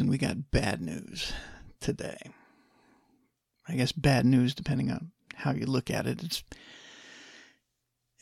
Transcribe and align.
and 0.00 0.08
we 0.08 0.18
got 0.18 0.50
bad 0.50 0.80
news 0.80 1.32
today. 1.80 2.18
I 3.68 3.74
guess 3.74 3.92
bad 3.92 4.24
news, 4.24 4.54
depending 4.54 4.90
on 4.90 5.12
how 5.34 5.52
you 5.52 5.66
look 5.66 5.90
at 5.90 6.06
it, 6.06 6.22
it's 6.22 6.42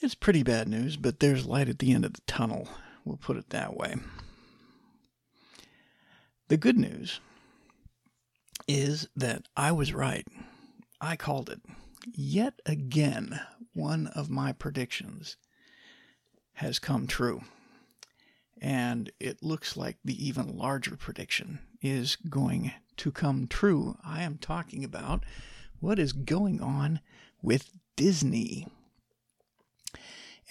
it's 0.03 0.15
pretty 0.15 0.43
bad 0.43 0.69
news, 0.69 0.97
but 0.97 1.21
there's 1.21 1.47
light 1.47 1.69
at 1.69 1.79
the 1.79 1.93
end 1.93 2.05
of 2.05 2.13
the 2.13 2.21
tunnel. 2.27 2.69
We'll 3.05 3.17
put 3.17 3.37
it 3.37 3.51
that 3.51 3.77
way. 3.77 3.97
The 6.49 6.57
good 6.57 6.77
news 6.77 7.21
is 8.69 9.09
that 9.17 9.47
I 9.57 9.73
was 9.73 9.93
right. 9.95 10.27
I 11.01 11.17
called 11.17 11.49
it. 11.49 11.61
Yet 12.13 12.61
again, 12.67 13.41
one 13.75 14.09
of 14.09 14.31
my 14.31 14.53
predictions 14.53 15.37
has 16.55 16.79
come 16.79 17.07
true. 17.07 17.43
And 18.61 19.11
it 19.21 19.43
looks 19.43 19.77
like 19.77 19.99
the 20.05 20.27
even 20.27 20.57
larger 20.57 20.97
prediction 20.97 21.61
is 21.83 22.17
going 22.17 22.73
to 22.97 23.13
come 23.13 23.47
true. 23.47 23.97
I 24.05 24.23
am 24.23 24.39
talking 24.39 24.83
about 24.83 25.25
what 25.81 25.99
is 25.99 26.13
going 26.13 26.61
on 26.61 27.01
with 27.43 27.71
Disney. 27.97 28.67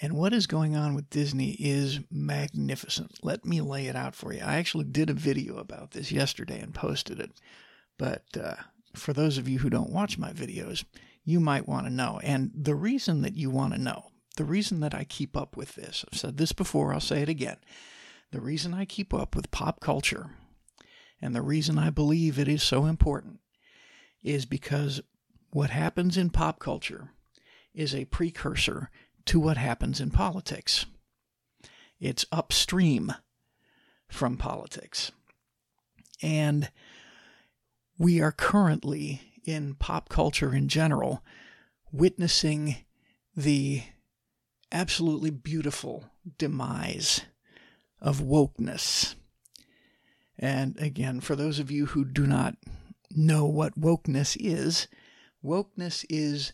And 0.00 0.12
what 0.12 0.32
is 0.32 0.46
going 0.46 0.76
on 0.76 0.94
with 0.94 1.10
Disney 1.10 1.52
is 1.52 2.00
magnificent. 2.10 3.18
Let 3.22 3.44
me 3.44 3.60
lay 3.60 3.86
it 3.86 3.96
out 3.96 4.14
for 4.14 4.32
you. 4.32 4.40
I 4.44 4.56
actually 4.56 4.84
did 4.84 5.08
a 5.08 5.14
video 5.14 5.56
about 5.56 5.92
this 5.92 6.12
yesterday 6.12 6.60
and 6.60 6.74
posted 6.74 7.18
it. 7.18 7.32
But 7.98 8.24
uh, 8.38 8.56
for 8.94 9.12
those 9.14 9.38
of 9.38 9.48
you 9.48 9.60
who 9.60 9.70
don't 9.70 9.92
watch 9.92 10.18
my 10.18 10.32
videos, 10.32 10.84
you 11.24 11.40
might 11.40 11.66
want 11.66 11.86
to 11.86 11.92
know. 11.92 12.20
And 12.22 12.50
the 12.54 12.74
reason 12.74 13.22
that 13.22 13.36
you 13.36 13.50
want 13.50 13.72
to 13.72 13.80
know, 13.80 14.10
the 14.36 14.44
reason 14.44 14.80
that 14.80 14.94
I 14.94 15.04
keep 15.04 15.36
up 15.36 15.56
with 15.56 15.74
this, 15.74 16.04
I've 16.10 16.18
said 16.18 16.36
this 16.36 16.52
before, 16.52 16.92
I'll 16.92 17.00
say 17.00 17.22
it 17.22 17.28
again. 17.30 17.56
The 18.36 18.42
reason 18.42 18.74
I 18.74 18.84
keep 18.84 19.14
up 19.14 19.34
with 19.34 19.50
pop 19.50 19.80
culture 19.80 20.28
and 21.22 21.34
the 21.34 21.40
reason 21.40 21.78
I 21.78 21.88
believe 21.88 22.38
it 22.38 22.48
is 22.48 22.62
so 22.62 22.84
important 22.84 23.40
is 24.22 24.44
because 24.44 25.00
what 25.52 25.70
happens 25.70 26.18
in 26.18 26.28
pop 26.28 26.58
culture 26.58 27.08
is 27.72 27.94
a 27.94 28.04
precursor 28.04 28.90
to 29.24 29.40
what 29.40 29.56
happens 29.56 30.02
in 30.02 30.10
politics. 30.10 30.84
It's 31.98 32.26
upstream 32.30 33.14
from 34.06 34.36
politics. 34.36 35.12
And 36.22 36.70
we 37.96 38.20
are 38.20 38.32
currently, 38.32 39.22
in 39.44 39.76
pop 39.76 40.10
culture 40.10 40.54
in 40.54 40.68
general, 40.68 41.24
witnessing 41.90 42.84
the 43.34 43.84
absolutely 44.70 45.30
beautiful 45.30 46.10
demise 46.36 47.22
of 48.06 48.20
wokeness. 48.20 49.16
And 50.38 50.78
again, 50.78 51.20
for 51.20 51.34
those 51.34 51.58
of 51.58 51.72
you 51.72 51.86
who 51.86 52.04
do 52.04 52.24
not 52.24 52.54
know 53.10 53.44
what 53.46 53.78
wokeness 53.78 54.36
is, 54.38 54.86
wokeness 55.44 56.06
is 56.08 56.52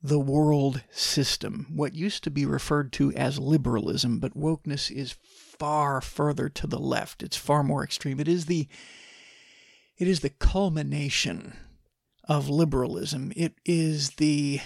the 0.00 0.20
world 0.20 0.84
system, 0.92 1.66
what 1.74 1.96
used 1.96 2.22
to 2.22 2.30
be 2.30 2.46
referred 2.46 2.92
to 2.92 3.12
as 3.14 3.40
liberalism, 3.40 4.20
but 4.20 4.38
wokeness 4.38 4.88
is 4.88 5.16
far 5.58 6.00
further 6.00 6.48
to 6.50 6.68
the 6.68 6.78
left. 6.78 7.24
It's 7.24 7.36
far 7.36 7.64
more 7.64 7.82
extreme. 7.82 8.20
It 8.20 8.28
is 8.28 8.46
the 8.46 8.68
it 9.98 10.06
is 10.06 10.20
the 10.20 10.30
culmination 10.30 11.54
of 12.28 12.48
liberalism. 12.48 13.32
It 13.34 13.54
is 13.64 14.10
the 14.10 14.60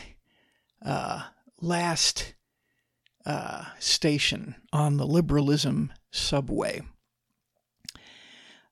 uh, 0.85 1.23
last 1.61 2.35
uh, 3.25 3.65
station 3.79 4.57
on 4.73 4.97
the 4.97 5.07
liberalism 5.07 5.93
subway, 6.11 6.83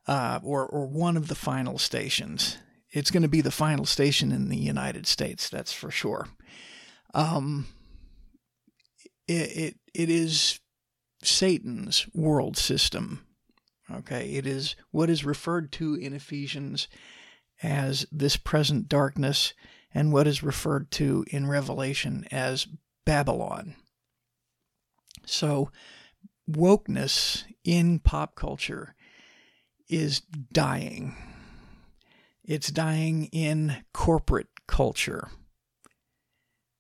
uh, 0.06 0.40
or 0.42 0.66
or 0.66 0.86
one 0.86 1.16
of 1.16 1.28
the 1.28 1.34
final 1.34 1.78
stations. 1.78 2.58
It's 2.90 3.10
going 3.10 3.24
to 3.24 3.28
be 3.28 3.40
the 3.40 3.50
final 3.50 3.84
station 3.84 4.32
in 4.32 4.48
the 4.48 4.56
United 4.56 5.06
States, 5.06 5.50
that's 5.50 5.72
for 5.72 5.90
sure. 5.90 6.28
Um, 7.12 7.66
it, 9.28 9.32
it, 9.32 9.76
it 9.92 10.08
is 10.08 10.60
Satan's 11.22 12.06
world 12.14 12.56
system. 12.56 13.26
Okay, 13.90 14.34
it 14.34 14.46
is 14.46 14.76
what 14.90 15.10
is 15.10 15.24
referred 15.24 15.72
to 15.72 15.94
in 15.94 16.12
Ephesians 16.12 16.88
as 17.62 18.06
this 18.10 18.36
present 18.36 18.88
darkness 18.88 19.54
and 19.94 20.12
what 20.12 20.26
is 20.26 20.42
referred 20.42 20.90
to 20.92 21.24
in 21.30 21.46
Revelation 21.46 22.26
as 22.30 22.66
Babylon. 23.04 23.76
So, 25.24 25.70
wokeness 26.50 27.44
in 27.64 27.98
pop 27.98 28.34
culture 28.34 28.94
is 29.88 30.20
dying. 30.20 31.14
It's 32.44 32.70
dying 32.70 33.26
in 33.26 33.84
corporate 33.92 34.48
culture. 34.66 35.28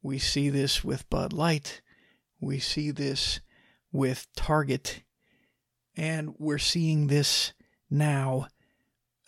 We 0.02 0.18
see 0.18 0.48
this 0.50 0.84
with 0.84 1.08
Bud 1.10 1.32
Light. 1.32 1.80
We 2.40 2.58
see 2.58 2.90
this 2.90 3.40
with 3.92 4.28
Target. 4.36 5.02
And 5.96 6.34
we're 6.38 6.58
seeing 6.58 7.06
this 7.08 7.52
now 7.90 8.48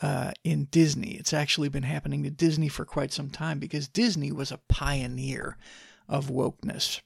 uh, 0.01 0.33
in 0.45 0.67
Disney. 0.67 1.13
It's 1.13 1.33
actually 1.33 1.69
been 1.69 1.83
happening 1.83 2.23
to 2.23 2.31
Disney 2.31 2.69
for 2.69 2.85
quite 2.85 3.13
some 3.13 3.31
time 3.31 3.59
because 3.59 3.89
Disney 3.89 4.31
was 4.31 4.53
a 4.53 4.61
pioneer 4.69 5.57
of 6.09 6.27
wokeness. 6.27 7.01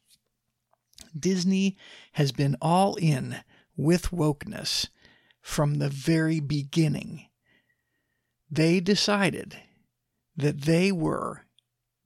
Disney 1.18 1.76
has 2.12 2.32
been 2.32 2.56
all 2.60 2.94
in 2.96 3.36
with 3.76 4.10
wokeness 4.10 4.88
from 5.40 5.74
the 5.74 5.88
very 5.88 6.40
beginning. 6.40 7.26
They 8.50 8.80
decided 8.80 9.56
that 10.36 10.62
they 10.62 10.92
were 10.92 11.42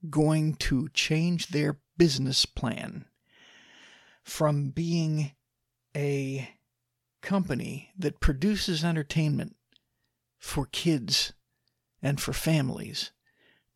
going 0.09 0.55
to 0.55 0.89
change 0.89 1.47
their 1.47 1.79
business 1.97 2.45
plan 2.45 3.05
from 4.23 4.69
being 4.69 5.31
a 5.95 6.49
company 7.21 7.91
that 7.97 8.19
produces 8.19 8.83
entertainment 8.83 9.55
for 10.37 10.65
kids 10.67 11.33
and 12.01 12.21
for 12.21 12.33
families 12.33 13.11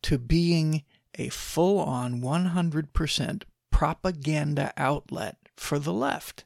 to 0.02 0.18
being 0.18 0.84
a 1.16 1.28
full 1.28 1.78
on 1.78 2.20
100% 2.20 3.42
propaganda 3.72 4.72
outlet 4.76 5.36
for 5.56 5.80
the 5.80 5.92
left 5.92 6.44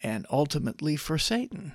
and 0.00 0.26
ultimately 0.30 0.94
for 0.94 1.18
Satan. 1.18 1.72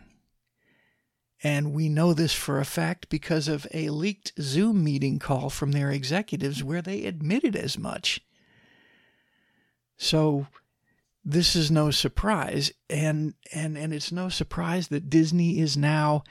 And 1.44 1.74
we 1.74 1.90
know 1.90 2.14
this 2.14 2.34
for 2.34 2.60
a 2.60 2.66
fact 2.66 3.10
because 3.10 3.50
of 3.50 3.68
a 3.74 3.90
leaked 3.90 4.32
Zoom 4.40 4.82
meeting 4.82 5.20
call 5.20 5.50
from 5.50 5.74
their 5.74 5.92
executives 5.92 6.64
where 6.64 6.82
they 6.82 7.06
admitted 7.06 7.58
as 7.58 7.78
much. 7.78 8.22
So 9.98 10.48
this 11.26 11.56
is 11.56 11.70
no 11.70 11.92
surprise 11.92 12.72
and 12.90 13.34
and 13.54 13.78
and 13.78 13.94
it's 13.94 14.12
no 14.12 14.30
surprise 14.30 14.90
that 14.90 15.10
Disney 15.10 15.60
is 15.60 15.76
now 15.76 16.24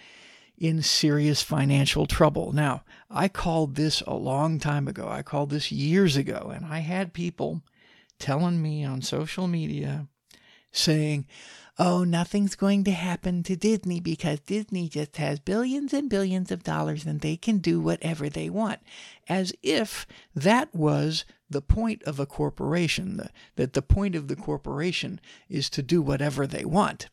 in 0.58 0.82
serious 0.82 1.42
financial 1.42 2.06
trouble. 2.06 2.52
Now, 2.52 2.84
I 3.10 3.28
called 3.28 3.74
this 3.74 4.00
a 4.02 4.14
long 4.14 4.58
time 4.58 4.86
ago. 4.86 5.08
I 5.08 5.22
called 5.22 5.50
this 5.50 5.72
years 5.72 6.16
ago 6.16 6.52
and 6.54 6.64
I 6.64 6.78
had 6.78 7.12
people 7.12 7.62
telling 8.22 8.62
me 8.62 8.84
on 8.84 9.02
social 9.02 9.48
media 9.48 10.06
saying, 10.70 11.26
oh, 11.76 12.04
nothing's 12.04 12.54
going 12.54 12.84
to 12.84 12.92
happen 12.92 13.42
to 13.42 13.56
Disney 13.56 13.98
because 13.98 14.38
Disney 14.38 14.88
just 14.88 15.16
has 15.16 15.40
billions 15.40 15.92
and 15.92 16.08
billions 16.08 16.52
of 16.52 16.62
dollars 16.62 17.04
and 17.04 17.20
they 17.20 17.36
can 17.36 17.58
do 17.58 17.80
whatever 17.80 18.28
they 18.28 18.48
want. 18.48 18.78
As 19.28 19.52
if 19.60 20.06
that 20.36 20.72
was 20.72 21.24
the 21.50 21.60
point 21.60 22.04
of 22.04 22.20
a 22.20 22.26
corporation, 22.26 23.28
that 23.56 23.72
the 23.72 23.82
point 23.82 24.14
of 24.14 24.28
the 24.28 24.36
corporation 24.36 25.20
is 25.48 25.68
to 25.70 25.82
do 25.82 26.00
whatever 26.00 26.46
they 26.46 26.64
want. 26.64 27.08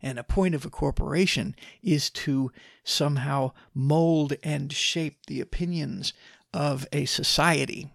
And 0.00 0.18
a 0.18 0.24
point 0.24 0.54
of 0.54 0.64
a 0.64 0.70
corporation 0.70 1.54
is 1.82 2.08
to 2.10 2.50
somehow 2.84 3.52
mold 3.74 4.32
and 4.42 4.72
shape 4.72 5.26
the 5.26 5.42
opinions 5.42 6.14
of 6.54 6.86
a 6.90 7.04
society. 7.04 7.90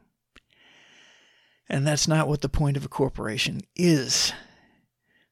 And 1.70 1.86
that's 1.86 2.08
not 2.08 2.28
what 2.28 2.42
the 2.42 2.50
point 2.50 2.78
of 2.78 2.86
a 2.86 2.90
corporation 2.90 3.62
is. 3.76 4.34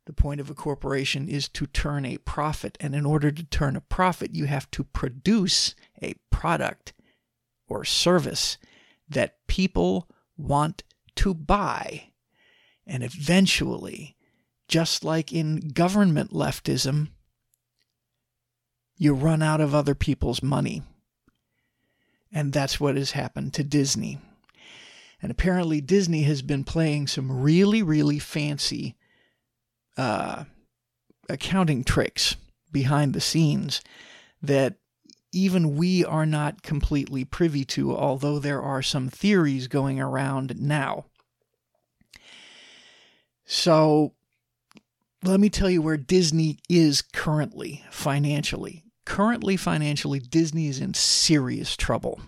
The 0.06 0.14
point 0.14 0.40
of 0.40 0.50
a 0.50 0.54
corporation 0.54 1.28
is 1.28 1.50
to 1.50 1.66
turn 1.66 2.06
a 2.06 2.20
profit. 2.20 2.78
And 2.80 2.94
in 2.94 3.06
order 3.06 3.32
to 3.32 3.44
turn 3.44 3.76
a 3.76 3.82
profit, 3.82 4.36
you 4.36 4.46
have 4.46 4.70
to 4.72 4.84
produce 4.84 5.74
a 6.02 6.14
product 6.30 6.94
or 7.68 7.84
service 7.84 8.58
that 9.10 9.48
people 9.48 10.08
want 10.38 10.84
to 11.16 11.34
buy. 11.34 12.12
And 12.86 13.04
eventually, 13.04 14.16
just 14.68 15.04
like 15.04 15.34
in 15.34 15.70
government 15.70 16.32
leftism, 16.32 17.10
you 18.96 19.14
run 19.14 19.42
out 19.42 19.60
of 19.60 19.76
other 19.76 19.96
people's 19.96 20.44
money. 20.44 20.84
And 22.32 22.54
that's 22.54 22.80
what 22.80 22.96
has 22.96 23.12
happened 23.12 23.54
to 23.56 23.64
Disney. 23.64 24.20
And 25.22 25.32
apparently, 25.32 25.82
Disney 25.82 26.24
has 26.24 26.42
been 26.42 26.64
playing 26.64 27.08
some 27.08 27.42
really, 27.42 27.82
really 27.82 28.20
fancy 28.20 28.96
uh, 29.98 30.44
accounting 31.28 31.84
tricks 31.84 32.36
behind 32.72 33.14
the 33.14 33.22
scenes 33.22 33.82
that 34.42 34.76
even 35.32 35.76
we 35.76 36.06
are 36.06 36.26
not 36.26 36.62
completely 36.62 37.26
privy 37.26 37.66
to, 37.66 37.96
although 37.96 38.40
there 38.40 38.62
are 38.62 38.82
some 38.82 39.10
theories 39.10 39.68
going 39.68 40.00
around 40.00 40.60
now. 40.60 41.06
So 43.46 44.14
let 45.24 45.40
me 45.40 45.50
tell 45.50 45.70
you 45.70 45.82
where 45.82 45.98
Disney 45.98 46.60
is 46.70 47.02
currently 47.02 47.84
financially. 47.92 48.84
Currently, 49.06 49.58
financially, 49.58 50.20
Disney 50.20 50.68
is 50.68 50.80
in 50.80 50.94
serious 50.94 51.76
trouble. 51.76 52.20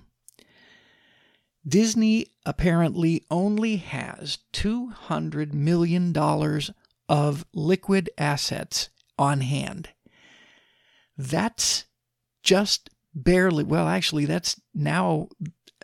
Disney 1.68 2.28
apparently 2.46 3.26
only 3.30 3.78
has 3.78 4.40
$200 4.54 5.54
million 5.54 6.16
of 7.10 7.46
liquid 7.54 8.10
assets 8.18 8.90
on 9.18 9.42
hand. 9.42 9.90
That's 11.18 11.86
just 12.44 12.90
barely, 13.14 13.64
well, 13.64 13.88
actually, 13.88 14.26
that's 14.26 14.60
now, 14.74 15.28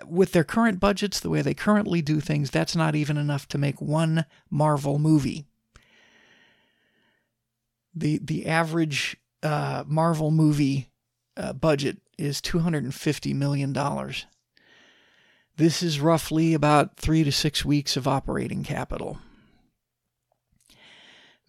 with 0.06 0.32
their 0.32 0.44
current 0.44 0.80
budgets, 0.80 1.20
the 1.20 1.30
way 1.30 1.42
they 1.42 1.54
currently 1.54 2.02
do 2.02 2.22
things, 2.22 2.50
that's 2.50 2.76
not 2.76 2.96
even 2.96 3.18
enough 3.18 3.48
to 3.50 3.58
make 3.58 3.82
one 3.82 4.26
Marvel 4.50 4.98
movie. 4.98 5.46
The, 7.94 8.20
the 8.24 8.46
average 8.46 9.18
uh, 9.44 9.84
Marvel 9.88 10.32
movie 10.32 10.90
uh, 11.38 11.54
budget 11.54 11.98
is 12.18 12.42
$250 12.42 13.36
million. 13.36 13.74
This 15.58 15.82
is 15.82 16.02
roughly 16.02 16.54
about 16.54 16.98
three 16.98 17.24
to 17.24 17.32
six 17.32 17.64
weeks 17.64 17.96
of 17.96 18.08
operating 18.08 18.64
capital. 18.64 19.20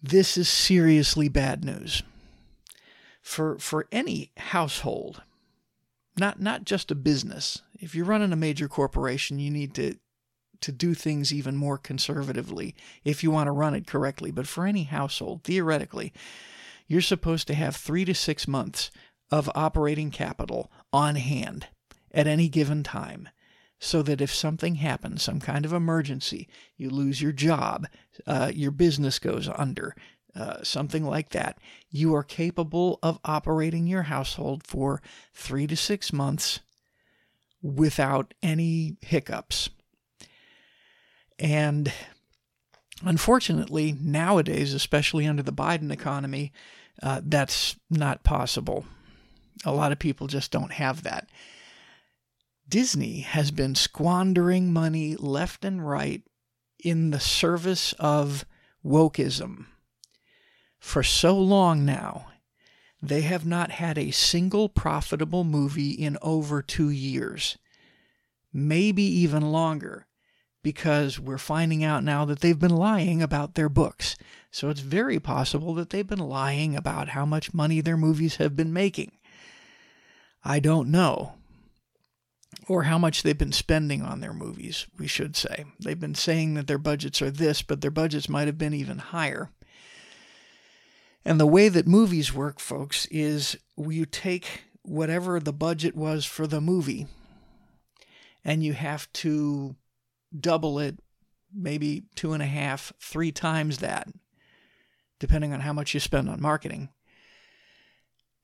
This 0.01 0.37
is 0.37 0.47
seriously 0.47 1.27
bad 1.27 1.65
news 1.65 2.03
for 3.21 3.57
for 3.59 3.87
any 3.91 4.31
household, 4.37 5.23
not 6.17 6.39
not 6.39 6.63
just 6.63 6.89
a 6.89 6.95
business. 6.95 7.61
If 7.73 7.93
you're 7.93 8.05
running 8.05 8.31
a 8.31 8.37
major 8.37 8.69
corporation, 8.69 9.39
you 9.39 9.51
need 9.51 9.73
to 9.75 9.95
to 10.61 10.71
do 10.71 10.93
things 10.93 11.33
even 11.33 11.57
more 11.57 11.77
conservatively 11.77 12.75
if 13.03 13.23
you 13.23 13.29
want 13.29 13.47
to 13.47 13.51
run 13.51 13.75
it 13.75 13.87
correctly. 13.87 14.31
But 14.31 14.47
for 14.47 14.65
any 14.65 14.83
household, 14.83 15.43
theoretically, 15.43 16.13
you're 16.87 17.01
supposed 17.01 17.47
to 17.47 17.53
have 17.55 17.75
three 17.75 18.05
to 18.05 18.15
six 18.15 18.47
months 18.47 18.89
of 19.29 19.51
operating 19.53 20.11
capital 20.11 20.71
on 20.93 21.15
hand 21.15 21.67
at 22.13 22.25
any 22.27 22.47
given 22.47 22.83
time 22.83 23.27
so 23.79 24.01
that 24.01 24.21
if 24.21 24.33
something 24.33 24.75
happens, 24.75 25.23
some 25.23 25.39
kind 25.39 25.65
of 25.65 25.73
emergency, 25.73 26.47
you 26.77 26.89
lose 26.89 27.21
your 27.21 27.31
job, 27.31 27.87
uh, 28.25 28.51
your 28.53 28.71
business 28.71 29.19
goes 29.19 29.49
under, 29.55 29.95
uh, 30.35 30.63
something 30.63 31.03
like 31.03 31.29
that, 31.29 31.57
you 31.89 32.13
are 32.15 32.23
capable 32.23 32.99
of 33.03 33.19
operating 33.23 33.87
your 33.87 34.03
household 34.03 34.65
for 34.65 35.01
three 35.33 35.67
to 35.67 35.75
six 35.75 36.11
months 36.11 36.59
without 37.61 38.33
any 38.41 38.97
hiccups. 39.01 39.69
And 41.39 41.91
unfortunately, 43.03 43.95
nowadays, 43.99 44.73
especially 44.73 45.27
under 45.27 45.43
the 45.43 45.53
Biden 45.53 45.91
economy, 45.91 46.51
uh, 47.01 47.21
that's 47.23 47.75
not 47.89 48.23
possible. 48.23 48.85
A 49.65 49.71
lot 49.71 49.91
of 49.91 49.99
people 49.99 50.27
just 50.27 50.51
don't 50.51 50.71
have 50.73 51.03
that. 51.03 51.27
Disney 52.69 53.21
has 53.21 53.51
been 53.51 53.75
squandering 53.75 54.73
money 54.73 55.15
left 55.15 55.63
and 55.63 55.87
right 55.87 56.21
in 56.83 57.11
the 57.11 57.19
service 57.19 57.93
of 57.93 58.45
wokeism 58.83 59.67
for 60.77 61.01
so 61.01 61.37
long 61.37 61.85
now. 61.85 62.27
They 63.01 63.21
have 63.21 63.45
not 63.45 63.71
had 63.71 63.97
a 63.97 64.11
single 64.11 64.67
profitable 64.67 65.43
movie 65.43 65.91
in 65.91 66.17
over 66.21 66.61
two 66.61 66.89
years, 66.89 67.57
maybe 68.51 69.03
even 69.03 69.51
longer, 69.51 70.07
because 70.63 71.19
we're 71.19 71.37
finding 71.37 71.83
out 71.83 72.03
now 72.03 72.25
that 72.25 72.39
they've 72.39 72.59
been 72.59 72.75
lying 72.75 73.21
about 73.21 73.55
their 73.55 73.69
books. 73.69 74.17
So 74.51 74.69
it's 74.69 74.81
very 74.81 75.19
possible 75.19 75.73
that 75.75 75.91
they've 75.91 76.05
been 76.05 76.19
lying 76.19 76.75
about 76.75 77.09
how 77.09 77.25
much 77.25 77.53
money 77.53 77.79
their 77.79 77.97
movies 77.97 78.37
have 78.37 78.55
been 78.55 78.73
making. 78.73 79.11
I 80.43 80.59
don't 80.59 80.89
know. 80.89 81.36
Or 82.67 82.83
how 82.83 82.97
much 82.97 83.23
they've 83.23 83.37
been 83.37 83.53
spending 83.53 84.01
on 84.01 84.19
their 84.19 84.33
movies, 84.33 84.87
we 84.97 85.07
should 85.07 85.35
say. 85.35 85.65
They've 85.79 85.99
been 85.99 86.15
saying 86.15 86.55
that 86.55 86.67
their 86.67 86.77
budgets 86.77 87.21
are 87.21 87.31
this, 87.31 87.61
but 87.61 87.81
their 87.81 87.91
budgets 87.91 88.27
might 88.27 88.47
have 88.47 88.57
been 88.57 88.73
even 88.73 88.97
higher. 88.97 89.51
And 91.23 91.39
the 91.39 91.47
way 91.47 91.69
that 91.69 91.87
movies 91.87 92.33
work, 92.33 92.59
folks, 92.59 93.05
is 93.07 93.57
you 93.77 94.05
take 94.05 94.63
whatever 94.81 95.39
the 95.39 95.53
budget 95.53 95.95
was 95.95 96.25
for 96.25 96.47
the 96.47 96.61
movie 96.61 97.07
and 98.45 98.63
you 98.63 98.71
have 98.73 99.11
to 99.11 99.75
double 100.37 100.79
it, 100.79 100.99
maybe 101.53 102.03
two 102.15 102.31
and 102.33 102.41
a 102.41 102.47
half, 102.47 102.93
three 103.01 103.31
times 103.31 103.79
that, 103.79 104.07
depending 105.19 105.51
on 105.51 105.59
how 105.59 105.73
much 105.73 105.93
you 105.93 105.99
spend 105.99 106.29
on 106.29 106.41
marketing. 106.41 106.89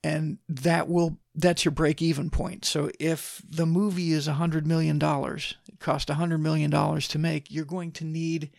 And 0.04 0.38
that 0.48 0.86
will 0.88 1.18
that's 1.34 1.64
your 1.64 1.72
break 1.72 2.02
even 2.02 2.28
point. 2.30 2.64
So 2.64 2.90
if 3.00 3.42
the 3.48 3.66
movie 3.66 4.12
is 4.12 4.28
a 4.28 4.34
hundred 4.34 4.66
million 4.66 4.98
dollars, 4.98 5.56
it 5.66 5.80
cost 5.80 6.10
a 6.10 6.14
hundred 6.14 6.38
million 6.38 6.70
dollars 6.70 7.08
to 7.08 7.18
make, 7.18 7.50
you're 7.50 7.64
going 7.64 7.90
to 7.92 8.04
need 8.04 8.50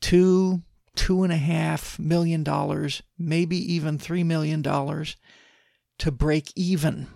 two 0.00 0.62
two 0.94 1.24
and 1.24 1.32
a 1.32 1.36
half 1.36 1.98
million 1.98 2.44
dollars, 2.44 3.02
maybe 3.18 3.56
even 3.74 3.98
three 3.98 4.22
million 4.22 4.62
dollars 4.62 5.16
to 5.98 6.12
break 6.12 6.52
even. 6.54 7.08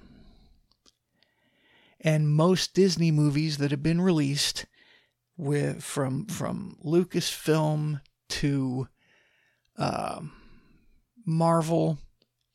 And 2.01 2.29
most 2.29 2.75
Disney 2.75 3.11
movies 3.11 3.59
that 3.59 3.71
have 3.71 3.83
been 3.83 4.01
released 4.01 4.67
with 5.37 5.85
from 5.85 6.27
from 6.27 6.77
Lucasfilm 6.85 8.01
to 8.29 8.89
uh, 9.79 10.21
Marvel 11.25 11.99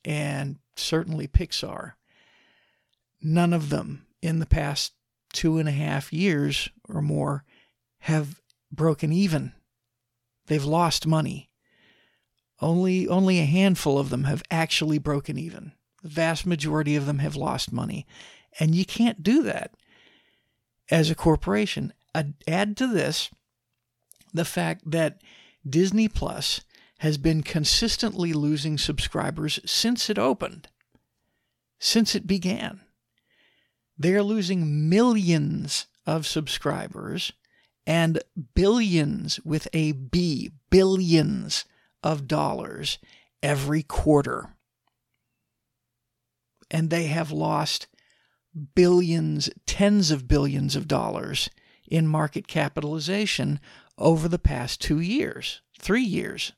and 0.04 0.58
certainly 0.82 1.28
Pixar, 1.28 1.94
none 3.22 3.54
of 3.54 3.70
them 3.70 4.06
in 4.22 4.40
the 4.40 4.46
past 4.46 4.94
two 5.34 5.58
and 5.58 5.70
a 5.70 5.74
half 5.74 6.12
years 6.12 6.70
or 6.90 7.02
more 7.02 7.44
have 8.00 8.42
broken 8.72 9.12
even 9.12 9.54
They've 10.52 10.66
lost 10.66 11.08
money. 11.08 11.50
Only 12.60 13.08
only 13.08 13.40
a 13.40 13.46
handful 13.46 13.98
of 13.98 14.10
them 14.10 14.26
have 14.26 14.44
actually 14.52 14.98
broken 14.98 15.38
even. 15.38 15.72
The 16.04 16.10
vast 16.10 16.46
majority 16.46 16.98
of 16.98 17.06
them 17.06 17.20
have 17.20 17.38
lost 17.38 17.72
money. 17.72 18.06
And 18.60 18.76
you 18.76 18.84
can't 18.84 19.24
do 19.24 19.44
that 19.44 19.76
as 20.90 21.10
a 21.10 21.16
corporation. 21.16 21.94
Add 22.14 22.76
to 22.76 22.88
this 22.88 23.30
the 24.34 24.44
fact 24.44 24.92
that 24.92 25.22
Disney 25.66 26.10
Plus 26.10 26.60
has 27.00 27.18
been 27.18 27.44
consistently 27.44 28.34
losing 28.34 28.78
subscribers 28.78 29.62
since 29.66 30.10
it 30.10 30.20
opened, 30.20 30.68
since 31.82 32.14
it 32.16 32.28
began. 32.28 32.80
They 33.98 34.14
are 34.14 34.24
losing 34.24 34.88
millions 34.88 35.88
of 36.06 36.28
subscribers 36.28 37.34
and 37.86 38.22
billions 38.54 39.40
with 39.44 39.68
a 39.74 39.92
B, 39.92 40.52
billions 40.70 41.66
of 42.04 42.28
dollars 42.28 43.00
every 43.42 43.82
quarter. 43.82 44.56
And 46.70 46.90
they 46.90 47.08
have 47.08 47.32
lost 47.32 47.88
billions, 48.76 49.50
tens 49.66 50.12
of 50.12 50.28
billions 50.28 50.76
of 50.76 50.88
dollars 50.88 51.50
in 51.88 52.08
market 52.08 52.48
capitalization 52.48 53.60
over 53.98 54.28
the 54.28 54.40
past 54.40 54.82
two 54.82 55.00
years, 55.00 55.62
three 55.80 56.04
years 56.04 56.54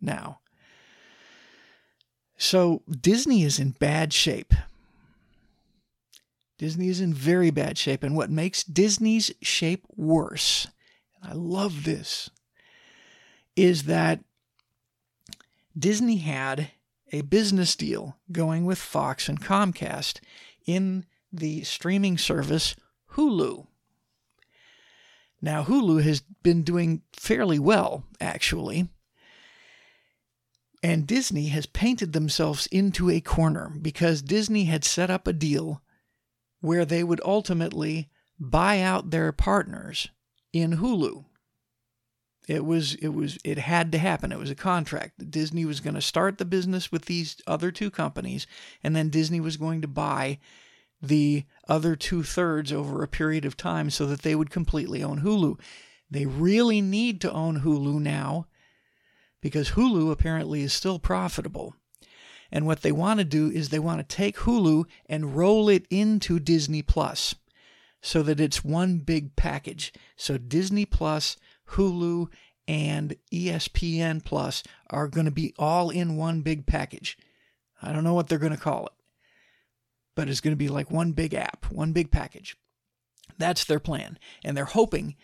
now. 0.00 0.40
So 2.40 2.80
Disney 2.88 3.42
is 3.44 3.58
in 3.58 3.72
bad 3.72 4.14
shape. 4.14 4.54
Disney 6.56 6.88
is 6.88 6.98
in 6.98 7.12
very 7.12 7.50
bad 7.50 7.76
shape. 7.76 8.02
And 8.02 8.16
what 8.16 8.30
makes 8.30 8.64
Disney's 8.64 9.30
shape 9.42 9.84
worse, 9.94 10.66
and 11.14 11.30
I 11.30 11.34
love 11.34 11.84
this, 11.84 12.30
is 13.56 13.82
that 13.82 14.20
Disney 15.78 16.16
had 16.16 16.70
a 17.12 17.20
business 17.20 17.76
deal 17.76 18.16
going 18.32 18.64
with 18.64 18.78
Fox 18.78 19.28
and 19.28 19.42
Comcast 19.42 20.20
in 20.64 21.04
the 21.30 21.62
streaming 21.62 22.16
service 22.16 22.74
Hulu. 23.12 23.66
Now, 25.42 25.64
Hulu 25.64 26.02
has 26.04 26.20
been 26.42 26.62
doing 26.62 27.02
fairly 27.12 27.58
well, 27.58 28.04
actually. 28.18 28.88
And 30.82 31.06
Disney 31.06 31.48
has 31.48 31.66
painted 31.66 32.12
themselves 32.12 32.66
into 32.68 33.10
a 33.10 33.20
corner 33.20 33.70
because 33.80 34.22
Disney 34.22 34.64
had 34.64 34.84
set 34.84 35.10
up 35.10 35.26
a 35.26 35.32
deal 35.32 35.82
where 36.60 36.84
they 36.84 37.04
would 37.04 37.20
ultimately 37.24 38.08
buy 38.38 38.80
out 38.80 39.10
their 39.10 39.32
partners 39.32 40.08
in 40.52 40.78
Hulu. 40.78 41.24
It 42.48 42.64
was 42.64 42.94
it 42.96 43.08
was 43.08 43.38
it 43.44 43.58
had 43.58 43.92
to 43.92 43.98
happen. 43.98 44.32
It 44.32 44.38
was 44.38 44.50
a 44.50 44.56
contract. 44.56 45.30
Disney 45.30 45.64
was 45.64 45.80
going 45.80 45.94
to 45.94 46.02
start 46.02 46.38
the 46.38 46.44
business 46.44 46.90
with 46.90 47.04
these 47.04 47.36
other 47.46 47.70
two 47.70 47.90
companies, 47.90 48.46
and 48.82 48.96
then 48.96 49.10
Disney 49.10 49.40
was 49.40 49.56
going 49.56 49.82
to 49.82 49.88
buy 49.88 50.38
the 51.02 51.44
other 51.68 51.94
two 51.94 52.22
thirds 52.22 52.72
over 52.72 53.02
a 53.02 53.08
period 53.08 53.44
of 53.44 53.56
time 53.56 53.90
so 53.90 54.06
that 54.06 54.22
they 54.22 54.34
would 54.34 54.50
completely 54.50 55.02
own 55.02 55.20
Hulu. 55.20 55.60
They 56.10 56.26
really 56.26 56.80
need 56.80 57.20
to 57.20 57.32
own 57.32 57.60
Hulu 57.60 58.00
now 58.00 58.46
because 59.40 59.70
Hulu 59.70 60.10
apparently 60.10 60.62
is 60.62 60.72
still 60.72 60.98
profitable. 60.98 61.74
And 62.52 62.66
what 62.66 62.82
they 62.82 62.92
want 62.92 63.18
to 63.20 63.24
do 63.24 63.48
is 63.48 63.68
they 63.68 63.78
want 63.78 63.98
to 64.00 64.16
take 64.16 64.38
Hulu 64.38 64.84
and 65.06 65.36
roll 65.36 65.68
it 65.68 65.86
into 65.90 66.40
Disney 66.40 66.82
Plus 66.82 67.34
so 68.02 68.22
that 68.22 68.40
it's 68.40 68.64
one 68.64 68.98
big 68.98 69.36
package. 69.36 69.92
So 70.16 70.36
Disney 70.36 70.84
Plus, 70.84 71.36
Hulu, 71.70 72.28
and 72.66 73.16
ESPN 73.32 74.24
Plus 74.24 74.62
are 74.90 75.08
going 75.08 75.26
to 75.26 75.32
be 75.32 75.54
all 75.58 75.90
in 75.90 76.16
one 76.16 76.42
big 76.42 76.66
package. 76.66 77.16
I 77.82 77.92
don't 77.92 78.04
know 78.04 78.14
what 78.14 78.28
they're 78.28 78.38
going 78.38 78.52
to 78.52 78.58
call 78.58 78.86
it, 78.86 78.92
but 80.14 80.28
it's 80.28 80.40
going 80.40 80.52
to 80.52 80.56
be 80.56 80.68
like 80.68 80.90
one 80.90 81.12
big 81.12 81.34
app, 81.34 81.66
one 81.70 81.92
big 81.92 82.10
package. 82.10 82.56
That's 83.38 83.64
their 83.64 83.80
plan. 83.80 84.18
And 84.44 84.56
they're 84.56 84.64
hoping 84.66 85.16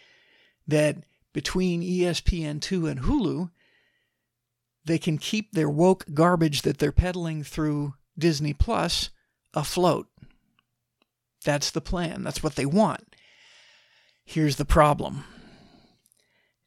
that 0.66 1.04
between 1.32 1.82
ESPN2 1.82 2.90
and 2.90 3.02
Hulu, 3.02 3.50
they 4.86 4.98
can 4.98 5.18
keep 5.18 5.52
their 5.52 5.68
woke 5.68 6.04
garbage 6.14 6.62
that 6.62 6.78
they're 6.78 6.92
peddling 6.92 7.42
through 7.42 7.94
Disney 8.16 8.54
Plus 8.54 9.10
afloat. 9.52 10.06
That's 11.44 11.70
the 11.70 11.80
plan. 11.80 12.22
That's 12.22 12.42
what 12.42 12.54
they 12.54 12.66
want. 12.66 13.14
Here's 14.24 14.56
the 14.56 14.64
problem 14.64 15.24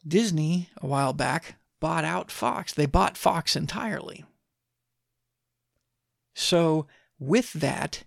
Disney, 0.06 0.70
a 0.82 0.88
while 0.88 1.14
back, 1.14 1.56
bought 1.80 2.06
out 2.06 2.30
Fox. 2.30 2.74
They 2.74 2.86
bought 2.86 3.18
Fox 3.18 3.56
entirely. 3.56 4.26
So, 6.34 6.88
with 7.20 7.54
that, 7.54 8.04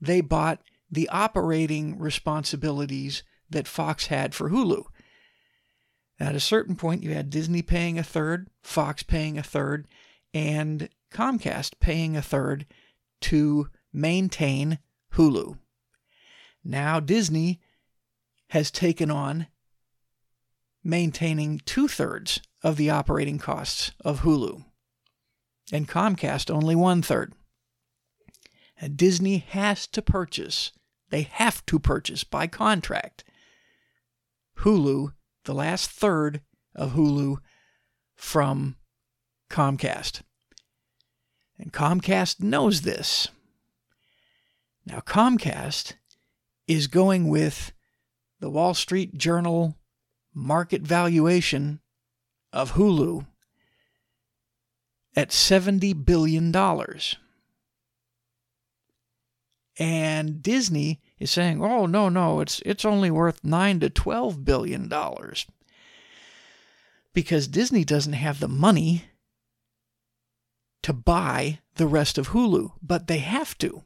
they 0.00 0.20
bought 0.20 0.60
the 0.90 1.08
operating 1.08 1.98
responsibilities 1.98 3.22
that 3.48 3.68
Fox 3.68 4.06
had 4.06 4.34
for 4.34 4.50
Hulu. 4.50 4.84
At 6.20 6.34
a 6.34 6.40
certain 6.40 6.76
point, 6.76 7.02
you 7.02 7.14
had 7.14 7.30
Disney 7.30 7.62
paying 7.62 7.98
a 7.98 8.02
third, 8.02 8.50
Fox 8.62 9.02
paying 9.02 9.38
a 9.38 9.42
third, 9.42 9.88
and 10.34 10.90
Comcast 11.10 11.80
paying 11.80 12.14
a 12.14 12.22
third 12.22 12.66
to 13.22 13.68
maintain 13.90 14.78
Hulu. 15.14 15.58
Now 16.62 17.00
Disney 17.00 17.60
has 18.50 18.70
taken 18.70 19.10
on 19.10 19.46
maintaining 20.84 21.60
two 21.64 21.88
thirds 21.88 22.40
of 22.62 22.76
the 22.76 22.90
operating 22.90 23.38
costs 23.38 23.92
of 24.00 24.20
Hulu, 24.20 24.64
and 25.72 25.88
Comcast 25.88 26.50
only 26.50 26.76
one 26.76 27.00
third. 27.00 27.32
And 28.78 28.96
Disney 28.96 29.38
has 29.38 29.86
to 29.88 30.02
purchase, 30.02 30.72
they 31.08 31.22
have 31.22 31.64
to 31.66 31.78
purchase 31.78 32.24
by 32.24 32.46
contract, 32.46 33.24
Hulu, 34.58 35.12
the 35.44 35.54
last 35.54 35.90
third 35.90 36.42
of 36.74 36.92
Hulu 36.92 37.36
from 38.14 38.76
Comcast. 39.50 40.22
And 41.58 41.72
Comcast 41.72 42.40
knows 42.40 42.82
this. 42.82 43.28
Now, 44.86 45.00
Comcast 45.00 45.94
is 46.66 46.86
going 46.86 47.28
with 47.28 47.72
the 48.40 48.50
Wall 48.50 48.74
Street 48.74 49.18
Journal 49.18 49.76
market 50.34 50.82
valuation 50.82 51.80
of 52.52 52.72
Hulu 52.72 53.26
at 55.14 55.30
$70 55.30 56.04
billion. 56.04 56.54
And 59.78 60.42
Disney 60.42 61.00
is 61.20 61.30
saying, 61.30 61.62
"Oh 61.62 61.86
no, 61.86 62.08
no, 62.08 62.40
it's 62.40 62.60
it's 62.66 62.84
only 62.84 63.10
worth 63.10 63.44
9 63.44 63.80
to 63.80 63.90
12 63.90 64.44
billion 64.44 64.88
dollars." 64.88 65.46
Because 67.12 67.46
Disney 67.46 67.84
doesn't 67.84 68.14
have 68.14 68.40
the 68.40 68.48
money 68.48 69.04
to 70.82 70.92
buy 70.92 71.60
the 71.74 71.86
rest 71.86 72.18
of 72.18 72.28
Hulu, 72.28 72.72
but 72.82 73.06
they 73.06 73.18
have 73.18 73.56
to. 73.58 73.82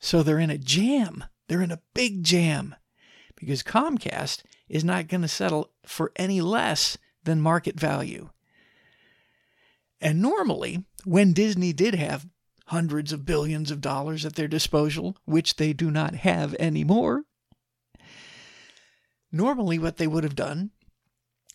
So 0.00 0.22
they're 0.22 0.38
in 0.38 0.50
a 0.50 0.58
jam. 0.58 1.24
They're 1.48 1.62
in 1.62 1.72
a 1.72 1.82
big 1.94 2.22
jam 2.24 2.74
because 3.36 3.62
Comcast 3.62 4.42
is 4.68 4.84
not 4.84 5.08
going 5.08 5.22
to 5.22 5.28
settle 5.28 5.70
for 5.84 6.12
any 6.16 6.40
less 6.40 6.98
than 7.24 7.40
market 7.40 7.78
value. 7.78 8.30
And 10.00 10.20
normally, 10.20 10.84
when 11.04 11.32
Disney 11.32 11.72
did 11.72 11.94
have 11.94 12.26
hundreds 12.66 13.12
of 13.12 13.24
billions 13.24 13.70
of 13.70 13.80
dollars 13.80 14.24
at 14.24 14.34
their 14.34 14.48
disposal, 14.48 15.16
which 15.24 15.56
they 15.56 15.72
do 15.72 15.90
not 15.90 16.14
have 16.16 16.54
anymore, 16.54 17.24
normally 19.30 19.78
what 19.78 19.96
they 19.96 20.06
would 20.06 20.24
have 20.24 20.36
done 20.36 20.70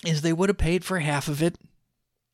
is 0.06 0.22
they 0.22 0.34
would 0.34 0.50
have 0.50 0.58
paid 0.58 0.84
for 0.84 1.00
half 1.00 1.28
of 1.28 1.42
it 1.42 1.58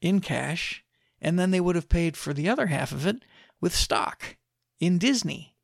in 0.02 0.20
cash, 0.20 0.84
and 1.22 1.38
then 1.40 1.52
they 1.52 1.60
would 1.60 1.76
have 1.76 1.90
paid 1.90 2.16
for 2.16 2.34
the 2.34 2.48
other 2.48 2.68
half 2.68 2.92
of 2.92 3.06
it 3.06 3.24
with 3.60 3.76
stock 3.76 4.38
in 4.80 4.98
Disney. 4.98 5.56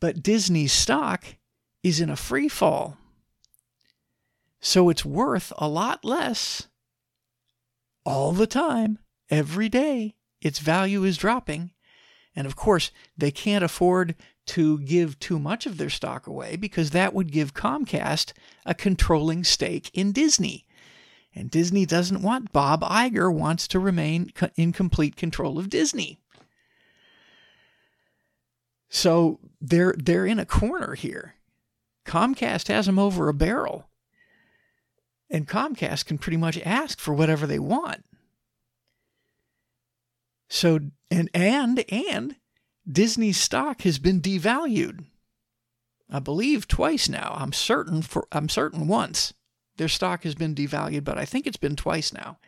But 0.00 0.22
Disney's 0.22 0.72
stock 0.72 1.36
is 1.82 2.00
in 2.00 2.10
a 2.10 2.16
free 2.16 2.48
fall. 2.48 2.96
So 4.60 4.88
it's 4.88 5.04
worth 5.04 5.52
a 5.58 5.68
lot 5.68 6.04
less 6.04 6.68
all 8.04 8.32
the 8.32 8.46
time, 8.46 8.98
every 9.30 9.68
day. 9.68 10.14
Its 10.40 10.58
value 10.58 11.04
is 11.04 11.16
dropping. 11.16 11.70
And 12.34 12.46
of 12.46 12.56
course, 12.56 12.90
they 13.16 13.30
can't 13.30 13.64
afford 13.64 14.14
to 14.46 14.78
give 14.80 15.18
too 15.18 15.38
much 15.38 15.66
of 15.66 15.76
their 15.76 15.90
stock 15.90 16.26
away 16.26 16.56
because 16.56 16.90
that 16.90 17.14
would 17.14 17.30
give 17.30 17.54
Comcast 17.54 18.32
a 18.66 18.74
controlling 18.74 19.44
stake 19.44 19.90
in 19.94 20.12
Disney. 20.12 20.66
And 21.34 21.50
Disney 21.50 21.86
doesn't 21.86 22.22
want 22.22 22.52
Bob 22.52 22.82
Iger 22.82 23.32
wants 23.32 23.66
to 23.68 23.78
remain 23.78 24.32
in 24.56 24.72
complete 24.72 25.16
control 25.16 25.58
of 25.58 25.70
Disney. 25.70 26.18
So 28.88 29.40
they're 29.60 29.94
they're 29.96 30.26
in 30.26 30.38
a 30.38 30.44
corner 30.44 30.94
here. 30.94 31.36
Comcast 32.04 32.68
has 32.68 32.86
them 32.86 32.98
over 32.98 33.28
a 33.28 33.34
barrel. 33.34 33.88
And 35.30 35.48
Comcast 35.48 36.04
can 36.04 36.18
pretty 36.18 36.36
much 36.36 36.58
ask 36.58 36.98
for 36.98 37.14
whatever 37.14 37.46
they 37.46 37.58
want. 37.58 38.04
So 40.52 40.80
and 41.10 41.30
and 41.32 41.82
and 41.90 42.36
Disney's 42.86 43.40
stock 43.40 43.82
has 43.82 43.98
been 43.98 44.20
devalued. 44.20 45.06
I 46.10 46.18
believe 46.18 46.68
twice 46.68 47.08
now. 47.08 47.34
I'm 47.38 47.54
certain 47.54 48.02
for 48.02 48.28
I'm 48.30 48.50
certain 48.50 48.86
once 48.86 49.32
their 49.78 49.88
stock 49.88 50.24
has 50.24 50.34
been 50.34 50.54
devalued, 50.54 51.04
but 51.04 51.16
I 51.16 51.24
think 51.24 51.46
it's 51.46 51.56
been 51.56 51.74
twice 51.74 52.12
now. 52.12 52.38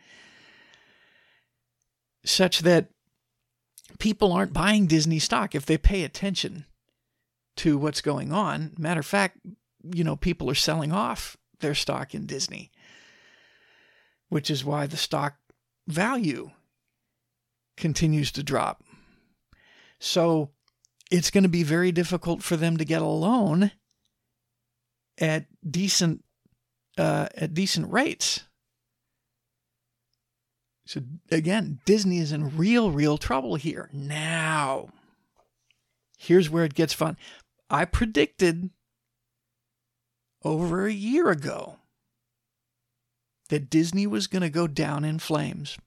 Such 2.23 2.59
that 2.59 2.89
people 3.97 4.31
aren't 4.31 4.53
buying 4.53 4.85
Disney 4.85 5.17
stock 5.17 5.55
if 5.55 5.65
they 5.65 5.79
pay 5.79 6.03
attention 6.03 6.67
to 7.55 7.75
what's 7.75 8.01
going 8.01 8.31
on. 8.31 8.75
Matter 8.77 8.99
of 8.99 9.07
fact, 9.07 9.39
you 9.83 10.03
know, 10.03 10.15
people 10.15 10.47
are 10.51 10.55
selling 10.55 10.91
off 10.91 11.37
their 11.59 11.73
stock 11.73 12.13
in 12.13 12.27
Disney, 12.27 12.69
which 14.29 14.51
is 14.51 14.63
why 14.63 14.85
the 14.85 14.95
stock 14.95 15.37
value 15.87 16.51
continues 17.77 18.31
to 18.33 18.43
drop. 18.43 18.83
So 19.99 20.51
it's 21.11 21.31
going 21.31 21.43
to 21.43 21.49
be 21.49 21.63
very 21.63 21.91
difficult 21.91 22.43
for 22.43 22.55
them 22.55 22.77
to 22.77 22.85
get 22.85 23.01
a 23.01 23.05
loan 23.05 23.71
at 25.17 25.45
decent 25.69 26.23
uh, 26.97 27.27
at 27.35 27.53
decent 27.53 27.91
rates 27.91 28.45
so 30.85 31.01
again, 31.31 31.79
Disney 31.85 32.19
is 32.19 32.31
in 32.31 32.57
real, 32.57 32.91
real 32.91 33.17
trouble 33.17 33.55
here. 33.55 33.89
Now, 33.91 34.89
here's 36.17 36.49
where 36.49 36.63
it 36.63 36.75
gets 36.75 36.93
fun. 36.93 37.17
I 37.69 37.85
predicted 37.85 38.69
over 40.43 40.85
a 40.85 40.93
year 40.93 41.31
ago 41.31 41.77
that 43.49 43.69
Disney 43.69 44.05
was 44.05 44.27
going 44.27 44.43
to 44.43 44.49
go 44.49 44.67
down 44.67 45.03
in 45.03 45.17
flames, 45.17 45.77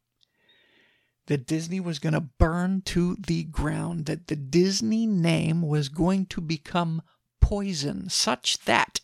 that 1.29 1.47
Disney 1.47 1.79
was 1.79 1.99
going 1.99 2.15
to 2.15 2.21
burn 2.21 2.83
to 2.87 3.15
the 3.15 3.45
ground, 3.45 4.07
that 4.07 4.27
the 4.29 4.37
Disney 4.37 5.07
name 5.07 5.63
was 5.63 5.91
going 5.91 6.27
to 6.27 6.41
become 6.41 7.03
poison, 7.41 8.09
such 8.09 8.59
that 8.65 9.01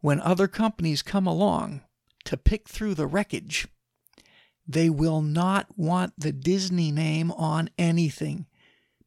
when 0.00 0.18
other 0.20 0.48
companies 0.48 1.02
come 1.02 1.26
along 1.26 1.82
to 2.24 2.36
pick 2.36 2.68
through 2.68 2.94
the 2.94 3.06
wreckage, 3.06 3.68
they 4.66 4.88
will 4.88 5.20
not 5.20 5.66
want 5.76 6.14
the 6.16 6.32
Disney 6.32 6.90
name 6.90 7.30
on 7.32 7.68
anything 7.76 8.46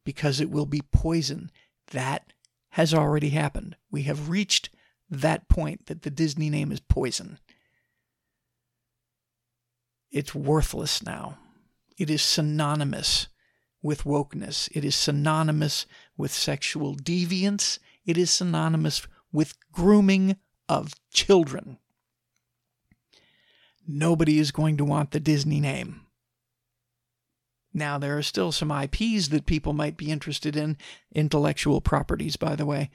because 0.04 0.40
it 0.40 0.50
will 0.50 0.66
be 0.66 0.82
poison. 0.92 1.50
That 1.92 2.32
has 2.70 2.94
already 2.94 3.30
happened. 3.30 3.76
We 3.90 4.02
have 4.02 4.28
reached 4.28 4.70
that 5.10 5.48
point 5.48 5.86
that 5.86 6.02
the 6.02 6.10
Disney 6.10 6.48
name 6.48 6.70
is 6.70 6.80
poison. 6.80 7.38
it's 10.12 10.34
worthless 10.34 11.02
now. 11.02 11.36
It 11.96 12.10
is 12.10 12.22
synonymous 12.22 13.28
with 13.82 14.04
wokeness. 14.04 14.68
It 14.72 14.84
is 14.84 14.94
synonymous 14.94 15.86
with 16.16 16.32
sexual 16.32 16.94
deviance. 16.96 17.78
It 18.04 18.18
is 18.18 18.30
synonymous 18.30 19.06
with 19.32 19.54
grooming 19.72 20.36
of 20.68 20.94
children. 21.10 21.78
Nobody 23.86 24.38
is 24.38 24.50
going 24.50 24.76
to 24.78 24.84
want 24.84 25.12
the 25.12 25.20
Disney 25.20 25.60
name. 25.60 26.02
Now, 27.72 27.98
there 27.98 28.16
are 28.16 28.22
still 28.22 28.52
some 28.52 28.72
IPs 28.72 29.28
that 29.28 29.46
people 29.46 29.72
might 29.74 29.96
be 29.96 30.10
interested 30.10 30.56
in, 30.56 30.78
intellectual 31.14 31.80
properties, 31.80 32.36
by 32.36 32.56
the 32.56 32.64
way, 32.64 32.90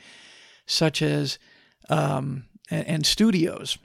such 0.65 1.01
as, 1.01 1.37
um, 1.89 2.45
and, 2.69 2.87
and 2.87 3.05
studios 3.05 3.77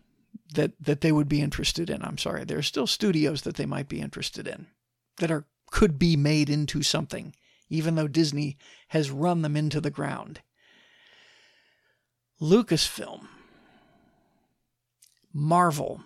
that, 0.54 0.72
that 0.80 1.02
they 1.02 1.12
would 1.12 1.28
be 1.28 1.42
interested 1.42 1.90
in. 1.90 2.02
I'm 2.02 2.18
sorry, 2.18 2.44
there 2.44 2.58
are 2.58 2.62
still 2.62 2.86
studios 2.86 3.42
that 3.42 3.56
they 3.56 3.66
might 3.66 3.88
be 3.88 4.00
interested 4.00 4.48
in 4.48 4.68
that 5.18 5.30
are 5.30 5.46
could 5.70 5.98
be 5.98 6.16
made 6.16 6.48
into 6.48 6.82
something, 6.82 7.34
even 7.68 7.96
though 7.96 8.08
Disney 8.08 8.56
has 8.88 9.10
run 9.10 9.42
them 9.42 9.56
into 9.56 9.80
the 9.80 9.90
ground. 9.90 10.40
Lucasfilm, 12.40 13.26
Marvel, 15.32 16.02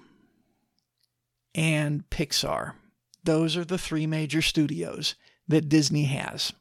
and 1.54 2.08
Pixar. 2.10 2.74
Those 3.22 3.56
are 3.56 3.64
the 3.64 3.78
three 3.78 4.06
major 4.06 4.40
studios 4.40 5.14
that 5.46 5.68
Disney 5.68 6.04
has. 6.04 6.52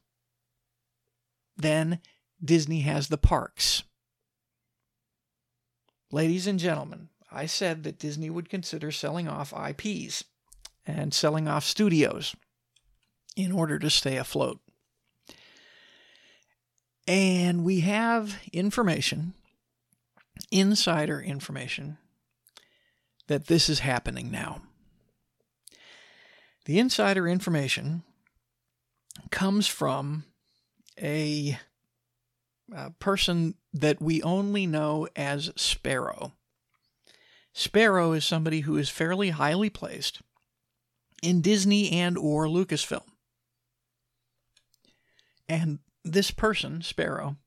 Then 1.55 1.99
Disney 2.43 2.81
has 2.81 3.07
the 3.07 3.17
parks. 3.17 3.83
Ladies 6.11 6.47
and 6.47 6.57
gentlemen, 6.59 7.09
I 7.31 7.45
said 7.45 7.83
that 7.83 7.99
Disney 7.99 8.29
would 8.29 8.49
consider 8.49 8.91
selling 8.91 9.27
off 9.27 9.53
IPs 9.53 10.23
and 10.97 11.13
selling 11.13 11.47
off 11.47 11.63
studios 11.63 12.35
in 13.35 13.51
order 13.51 13.79
to 13.79 13.89
stay 13.89 14.17
afloat. 14.17 14.59
And 17.07 17.63
we 17.63 17.79
have 17.81 18.37
information, 18.53 19.33
insider 20.51 21.19
information, 21.19 21.97
that 23.27 23.47
this 23.47 23.69
is 23.69 23.79
happening 23.79 24.29
now. 24.29 24.61
The 26.65 26.77
insider 26.77 27.27
information 27.27 28.03
comes 29.31 29.67
from 29.67 30.25
a, 31.01 31.57
a, 32.71 32.91
person 32.99 33.55
that 33.73 34.01
we 34.01 34.21
only 34.21 34.67
know 34.67 35.07
as 35.15 35.51
Sparrow. 35.55 36.33
Sparrow 37.53 38.11
is 38.11 38.23
somebody 38.23 38.61
who 38.61 38.77
is 38.77 38.89
fairly 38.89 39.31
highly 39.31 39.69
placed 39.69 40.21
in 41.21 41.41
Disney 41.41 41.91
and 41.91 42.17
or 42.17 42.45
Lucasfilm. 42.45 43.03
And 45.47 45.79
this 46.03 46.31
person, 46.31 46.81
Sparrow, 46.81 47.37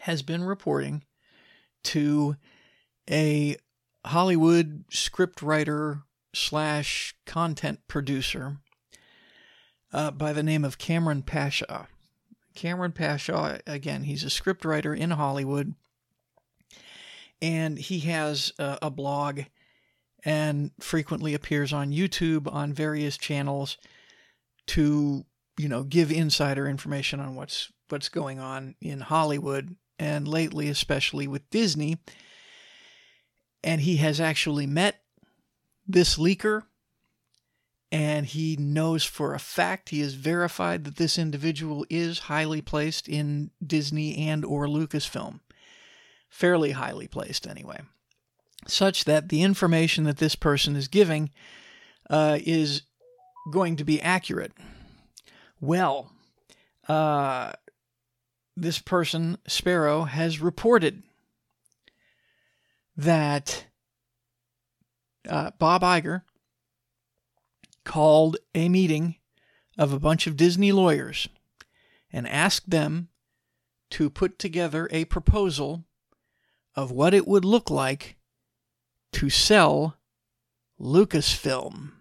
has 0.00 0.22
been 0.22 0.42
reporting 0.42 1.04
to 1.84 2.36
a 3.10 3.56
Hollywood 4.04 4.84
scriptwriter 4.90 6.02
slash 6.34 7.14
content 7.26 7.80
producer 7.88 8.58
uh, 9.92 10.10
by 10.10 10.32
the 10.32 10.42
name 10.42 10.64
of 10.64 10.78
Cameron 10.78 11.22
Pasha. 11.22 11.88
Cameron 12.54 12.92
Pasha, 12.92 13.60
again, 13.66 14.04
he's 14.04 14.24
a 14.24 14.26
scriptwriter 14.26 14.96
in 14.96 15.10
Hollywood, 15.10 15.74
and 17.40 17.78
he 17.78 18.00
has 18.00 18.52
a, 18.58 18.78
a 18.82 18.90
blog 18.90 19.42
and 20.24 20.70
frequently 20.80 21.34
appears 21.34 21.72
on 21.72 21.92
YouTube 21.92 22.52
on 22.52 22.72
various 22.72 23.16
channels 23.16 23.76
to, 24.68 25.24
you 25.58 25.68
know, 25.68 25.82
give 25.82 26.12
insider 26.12 26.68
information 26.68 27.20
on 27.20 27.34
what's 27.34 27.72
what's 27.88 28.08
going 28.08 28.38
on 28.38 28.74
in 28.80 29.00
Hollywood 29.00 29.76
and 29.98 30.26
lately 30.26 30.68
especially 30.68 31.26
with 31.26 31.48
Disney. 31.50 31.98
And 33.62 33.80
he 33.80 33.96
has 33.96 34.20
actually 34.20 34.66
met 34.66 35.02
this 35.86 36.16
leaker 36.16 36.62
and 37.92 38.24
he 38.24 38.56
knows 38.56 39.04
for 39.04 39.34
a 39.34 39.38
fact 39.38 39.90
he 39.90 40.00
has 40.00 40.14
verified 40.14 40.84
that 40.84 40.96
this 40.96 41.18
individual 41.18 41.84
is 41.90 42.20
highly 42.20 42.62
placed 42.62 43.06
in 43.06 43.50
Disney 43.64 44.16
and 44.28 44.46
or 44.46 44.66
Lucasfilm. 44.66 45.40
Fairly 46.30 46.70
highly 46.70 47.06
placed 47.06 47.46
anyway. 47.46 47.80
Such 48.66 49.04
that 49.04 49.28
the 49.28 49.42
information 49.42 50.04
that 50.04 50.18
this 50.18 50.34
person 50.34 50.76
is 50.76 50.88
giving 50.88 51.30
uh, 52.08 52.38
is 52.44 52.82
going 53.50 53.76
to 53.76 53.84
be 53.84 54.00
accurate. 54.00 54.52
Well, 55.60 56.12
uh, 56.88 57.52
this 58.56 58.78
person, 58.78 59.38
Sparrow, 59.46 60.04
has 60.04 60.40
reported 60.40 61.02
that 62.96 63.66
uh, 65.28 65.50
Bob 65.58 65.82
Iger 65.82 66.22
called 67.84 68.36
a 68.54 68.68
meeting 68.68 69.16
of 69.78 69.92
a 69.92 69.98
bunch 69.98 70.26
of 70.26 70.36
Disney 70.36 70.72
lawyers 70.72 71.28
and 72.12 72.28
asked 72.28 72.70
them 72.70 73.08
to 73.90 74.10
put 74.10 74.38
together 74.38 74.88
a 74.90 75.04
proposal 75.06 75.84
of 76.74 76.90
what 76.90 77.14
it 77.14 77.26
would 77.26 77.44
look 77.44 77.70
like 77.70 78.16
to 79.12 79.30
sell 79.30 79.96
Lucasfilm. 80.80 81.92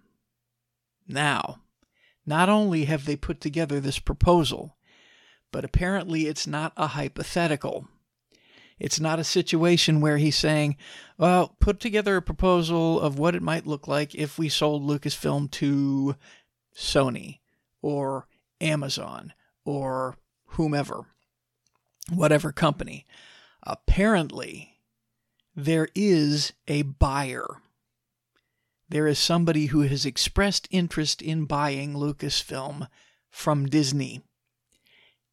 Now, 1.07 1.61
not 2.25 2.49
only 2.49 2.85
have 2.85 3.05
they 3.05 3.15
put 3.15 3.41
together 3.41 3.79
this 3.79 3.99
proposal, 3.99 4.77
but 5.51 5.65
apparently 5.65 6.27
it's 6.27 6.47
not 6.47 6.73
a 6.77 6.87
hypothetical. 6.87 7.87
It's 8.79 8.99
not 8.99 9.19
a 9.19 9.23
situation 9.23 10.01
where 10.01 10.17
he's 10.17 10.35
saying, 10.35 10.77
well, 11.17 11.55
put 11.59 11.79
together 11.79 12.15
a 12.15 12.21
proposal 12.21 12.99
of 12.99 13.19
what 13.19 13.35
it 13.35 13.43
might 13.43 13.67
look 13.67 13.87
like 13.87 14.15
if 14.15 14.39
we 14.39 14.49
sold 14.49 14.83
Lucasfilm 14.83 15.51
to 15.51 16.15
Sony 16.75 17.39
or 17.81 18.27
Amazon 18.59 19.33
or 19.65 20.17
whomever, 20.45 21.05
whatever 22.09 22.51
company. 22.51 23.05
Apparently, 23.63 24.70
there 25.55 25.87
is 25.95 26.53
a 26.67 26.83
buyer. 26.83 27.45
There 28.89 29.07
is 29.07 29.19
somebody 29.19 29.67
who 29.67 29.81
has 29.81 30.05
expressed 30.05 30.67
interest 30.71 31.21
in 31.21 31.45
buying 31.45 31.93
Lucasfilm 31.93 32.87
from 33.29 33.67
Disney. 33.67 34.21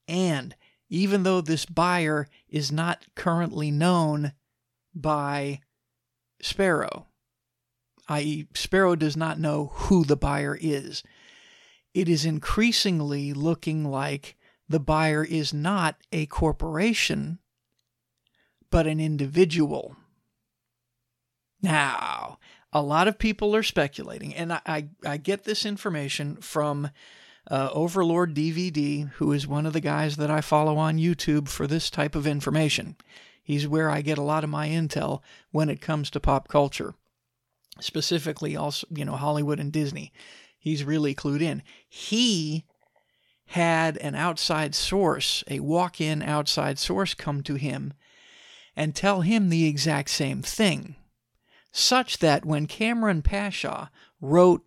And 0.07 0.55
even 0.89 1.23
though 1.23 1.41
this 1.41 1.67
buyer 1.67 2.29
is 2.49 2.73
not 2.73 3.05
currently 3.15 3.71
known 3.71 4.33
by 4.95 5.61
Sparrow, 6.41 7.07
i.e., 8.09 8.47
Sparrow 8.55 8.97
does 8.97 9.17
not 9.17 9.39
know 9.39 9.73
who 9.75 10.05
the 10.05 10.17
buyer 10.17 10.57
is. 10.61 11.03
It 11.95 12.09
is 12.09 12.25
increasingly 12.25 13.33
looking 13.33 13.85
like 13.85 14.37
the 14.69 14.81
buyer 14.81 15.25
is 15.25 15.53
not 15.53 15.97
a 16.13 16.27
corporation, 16.27 17.39
but 18.71 18.87
an 18.87 19.01
individual. 19.01 19.97
Now, 21.63 22.39
a 22.73 22.83
lot 22.83 23.09
of 23.09 23.19
people 23.19 23.55
are 23.57 23.63
speculating, 23.63 24.35
and 24.35 24.53
I, 24.53 24.61
I, 24.67 24.89
I 25.05 25.17
get 25.17 25.45
this 25.45 25.67
information 25.67 26.37
from 26.37 26.91
uh, 27.51 27.71
Overlord 27.73 28.35
DVD, 28.35 29.09
who 29.13 29.33
is 29.33 29.47
one 29.47 29.67
of 29.67 29.73
the 29.73 29.81
guys 29.81 30.17
that 30.17 30.31
I 30.31 30.41
follow 30.41 30.77
on 30.77 30.99
YouTube 30.99 31.49
for 31.49 31.67
this 31.67 31.91
type 31.91 32.15
of 32.15 32.27
information. 32.27 32.97
He's 33.43 33.67
where 33.67 33.91
I 33.91 34.03
get 34.03 34.19
a 34.19 34.23
lot 34.23 34.45
of 34.45 34.51
my 34.51 34.69
intel 34.69 35.23
when 35.51 35.71
it 35.71 35.81
comes 35.81 36.11
to 36.11 36.21
pop 36.21 36.49
culture, 36.49 36.95
specifically 37.81 38.55
also, 38.55 38.87
you 38.91 39.05
know, 39.05 39.17
Hollywood 39.17 39.59
and 39.59 39.73
Disney. 39.73 40.13
He's 40.59 40.85
really 40.85 41.15
clued 41.15 41.41
in. 41.41 41.63
He 41.89 42.67
had 43.47 43.97
an 43.99 44.15
outside 44.15 44.75
source, 44.75 45.43
a 45.49 45.61
walk 45.61 46.01
in 46.01 46.23
outside 46.23 46.79
source, 46.79 47.15
come 47.15 47.43
to 47.45 47.55
him 47.55 47.95
and 48.77 48.95
tell 48.95 49.23
him 49.23 49.49
the 49.49 49.67
exact 49.67 50.11
same 50.11 50.43
thing, 50.43 50.95
such 51.73 52.19
that 52.19 52.45
when 52.45 52.67
Cameron 52.67 53.23
Pasha 53.23 53.91
wrote 54.21 54.65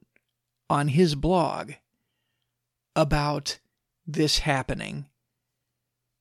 on 0.70 0.90
his 0.90 1.16
blog 1.16 1.74
about 2.96 3.60
this 4.06 4.40
happening, 4.40 5.06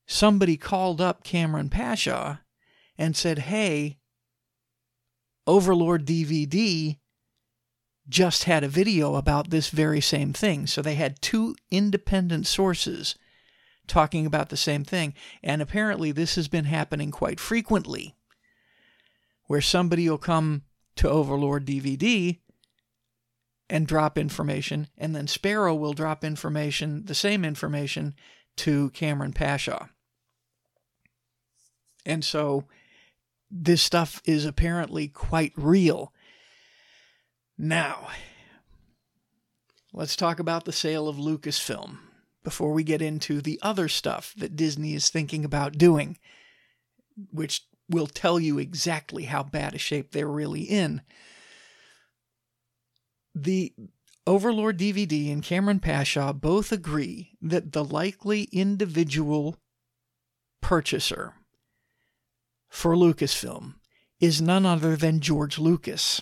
somebody 0.05 0.57
called 0.57 0.99
up 0.99 1.23
Cameron 1.23 1.69
Pasha 1.69 2.41
and 2.97 3.15
said, 3.15 3.39
Hey, 3.39 3.97
Overlord 5.47 6.05
DVD 6.05 6.97
just 8.07 8.43
had 8.43 8.63
a 8.63 8.67
video 8.67 9.15
about 9.15 9.49
this 9.49 9.69
very 9.69 10.01
same 10.01 10.33
thing. 10.33 10.67
So 10.67 10.81
they 10.81 10.95
had 10.95 11.21
two 11.21 11.55
independent 11.69 12.47
sources 12.47 13.15
talking 13.87 14.25
about 14.25 14.49
the 14.49 14.57
same 14.57 14.83
thing. 14.83 15.13
And 15.43 15.61
apparently, 15.61 16.11
this 16.11 16.35
has 16.35 16.47
been 16.47 16.65
happening 16.65 17.11
quite 17.11 17.39
frequently, 17.39 18.15
where 19.45 19.61
somebody 19.61 20.09
will 20.09 20.17
come 20.17 20.63
to 20.97 21.09
Overlord 21.09 21.65
DVD 21.65 22.39
and 23.69 23.87
drop 23.87 24.17
information, 24.17 24.87
and 24.97 25.15
then 25.15 25.27
Sparrow 25.27 25.73
will 25.73 25.93
drop 25.93 26.23
information, 26.23 27.05
the 27.05 27.15
same 27.15 27.45
information, 27.45 28.13
to 28.57 28.89
Cameron 28.89 29.31
Pasha. 29.31 29.89
And 32.05 32.25
so 32.25 32.65
this 33.49 33.81
stuff 33.81 34.21
is 34.25 34.45
apparently 34.45 35.07
quite 35.07 35.53
real. 35.55 36.13
Now, 37.57 38.09
let's 39.93 40.15
talk 40.15 40.39
about 40.39 40.65
the 40.65 40.71
sale 40.71 41.07
of 41.07 41.17
Lucasfilm 41.17 41.97
before 42.43 42.73
we 42.73 42.83
get 42.83 43.01
into 43.01 43.41
the 43.41 43.59
other 43.61 43.87
stuff 43.87 44.33
that 44.37 44.55
Disney 44.55 44.95
is 44.95 45.09
thinking 45.09 45.45
about 45.45 45.77
doing, 45.77 46.17
which 47.31 47.65
will 47.91 48.07
tell 48.07 48.39
you 48.39 48.57
exactly 48.57 49.25
how 49.25 49.43
bad 49.43 49.75
a 49.75 49.77
shape 49.77 50.11
they're 50.11 50.27
really 50.27 50.61
in. 50.61 51.01
The 53.35 53.73
Overlord 54.25 54.77
DVD 54.77 55.31
and 55.31 55.43
Cameron 55.43 55.79
Pasha 55.79 56.33
both 56.33 56.71
agree 56.71 57.37
that 57.41 57.71
the 57.71 57.83
likely 57.83 58.43
individual 58.51 59.57
purchaser 60.61 61.33
for 62.69 62.95
Lucasfilm 62.95 63.75
is 64.19 64.41
none 64.41 64.65
other 64.65 64.95
than 64.95 65.19
George 65.19 65.57
Lucas 65.57 66.21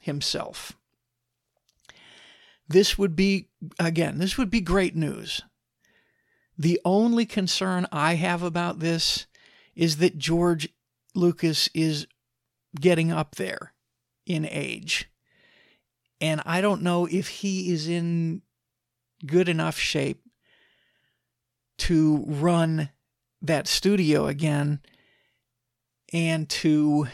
himself. 0.00 0.72
This 2.68 2.96
would 2.96 3.16
be, 3.16 3.48
again, 3.78 4.18
this 4.18 4.38
would 4.38 4.50
be 4.50 4.60
great 4.60 4.94
news. 4.94 5.42
The 6.56 6.80
only 6.84 7.26
concern 7.26 7.86
I 7.90 8.14
have 8.14 8.42
about 8.42 8.78
this 8.78 9.26
is 9.74 9.96
that 9.96 10.18
George 10.18 10.68
Lucas 11.14 11.68
is 11.74 12.06
getting 12.80 13.12
up 13.12 13.34
there 13.36 13.74
in 14.26 14.46
age. 14.46 15.08
And 16.20 16.40
I 16.46 16.60
don't 16.60 16.82
know 16.82 17.06
if 17.06 17.28
he 17.28 17.72
is 17.72 17.88
in 17.88 18.42
good 19.26 19.48
enough 19.48 19.78
shape 19.78 20.22
to 21.78 22.24
run 22.26 22.90
that 23.40 23.66
studio 23.66 24.26
again 24.26 24.80
and 26.12 26.48
to 26.48 27.08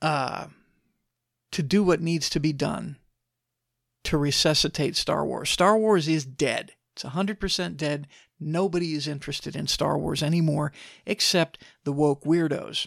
uh, 0.00 0.46
to 1.50 1.62
do 1.62 1.82
what 1.82 2.00
needs 2.00 2.30
to 2.30 2.40
be 2.40 2.52
done 2.52 2.96
to 4.04 4.16
resuscitate 4.16 4.96
Star 4.96 5.26
Wars. 5.26 5.50
Star 5.50 5.76
Wars 5.76 6.08
is 6.08 6.24
dead. 6.24 6.72
It's 7.02 7.14
100% 7.14 7.76
dead. 7.76 8.06
Nobody 8.38 8.94
is 8.94 9.08
interested 9.08 9.56
in 9.56 9.66
Star 9.66 9.98
Wars 9.98 10.22
anymore 10.22 10.72
except 11.06 11.62
the 11.84 11.92
woke 11.92 12.24
weirdos. 12.24 12.86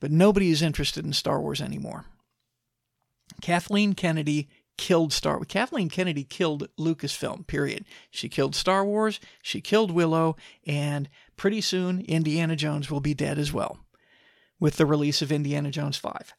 But 0.00 0.10
nobody 0.10 0.50
is 0.50 0.62
interested 0.62 1.04
in 1.04 1.12
Star 1.12 1.40
Wars 1.40 1.60
anymore. 1.60 2.06
Kathleen 3.40 3.94
Kennedy 3.94 4.48
killed 4.76 5.12
Star 5.12 5.36
Wars. 5.36 5.46
Kathleen 5.48 5.88
Kennedy 5.88 6.24
killed 6.24 6.68
Lucasfilm, 6.78 7.46
period. 7.46 7.84
She 8.10 8.28
killed 8.28 8.54
Star 8.54 8.84
Wars, 8.84 9.20
she 9.42 9.60
killed 9.60 9.90
Willow, 9.90 10.36
and 10.66 11.08
pretty 11.36 11.60
soon 11.60 12.00
Indiana 12.02 12.56
Jones 12.56 12.90
will 12.90 13.00
be 13.00 13.14
dead 13.14 13.38
as 13.38 13.52
well 13.52 13.78
with 14.58 14.76
the 14.76 14.86
release 14.86 15.22
of 15.22 15.32
Indiana 15.32 15.70
Jones 15.70 15.96
5. 15.96 16.34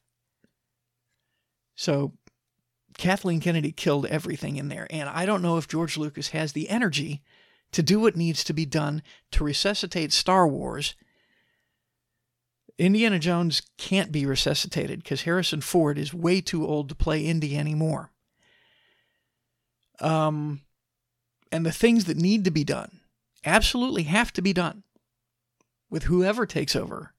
So 1.74 2.12
Kathleen 2.98 3.40
Kennedy 3.40 3.72
killed 3.72 4.06
everything 4.06 4.56
in 4.56 4.68
there. 4.68 4.86
And 4.90 5.08
I 5.08 5.26
don't 5.26 5.42
know 5.42 5.56
if 5.56 5.68
George 5.68 5.96
Lucas 5.96 6.28
has 6.28 6.52
the 6.52 6.68
energy 6.68 7.22
to 7.72 7.82
do 7.82 7.98
what 8.00 8.16
needs 8.16 8.44
to 8.44 8.52
be 8.52 8.66
done 8.66 9.02
to 9.32 9.44
resuscitate 9.44 10.12
Star 10.12 10.46
Wars. 10.46 10.94
Indiana 12.78 13.18
Jones 13.18 13.62
can't 13.78 14.12
be 14.12 14.26
resuscitated 14.26 15.02
because 15.02 15.22
Harrison 15.22 15.60
Ford 15.60 15.98
is 15.98 16.14
way 16.14 16.40
too 16.40 16.66
old 16.66 16.88
to 16.88 16.94
play 16.94 17.24
Indy 17.24 17.56
anymore. 17.56 18.10
Um, 20.00 20.62
and 21.50 21.64
the 21.64 21.72
things 21.72 22.06
that 22.06 22.16
need 22.16 22.44
to 22.44 22.50
be 22.50 22.64
done 22.64 23.00
absolutely 23.44 24.04
have 24.04 24.32
to 24.34 24.42
be 24.42 24.52
done 24.52 24.82
with 25.90 26.04
whoever 26.04 26.46
takes 26.46 26.74
over 26.74 27.12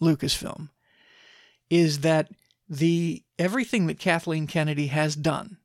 Lucasfilm 0.00 0.70
is 1.68 2.00
that 2.00 2.30
the 2.70 3.24
everything 3.36 3.88
that 3.88 3.98
Kathleen 3.98 4.46
Kennedy 4.46 4.86
has 4.86 5.16
done, 5.16 5.58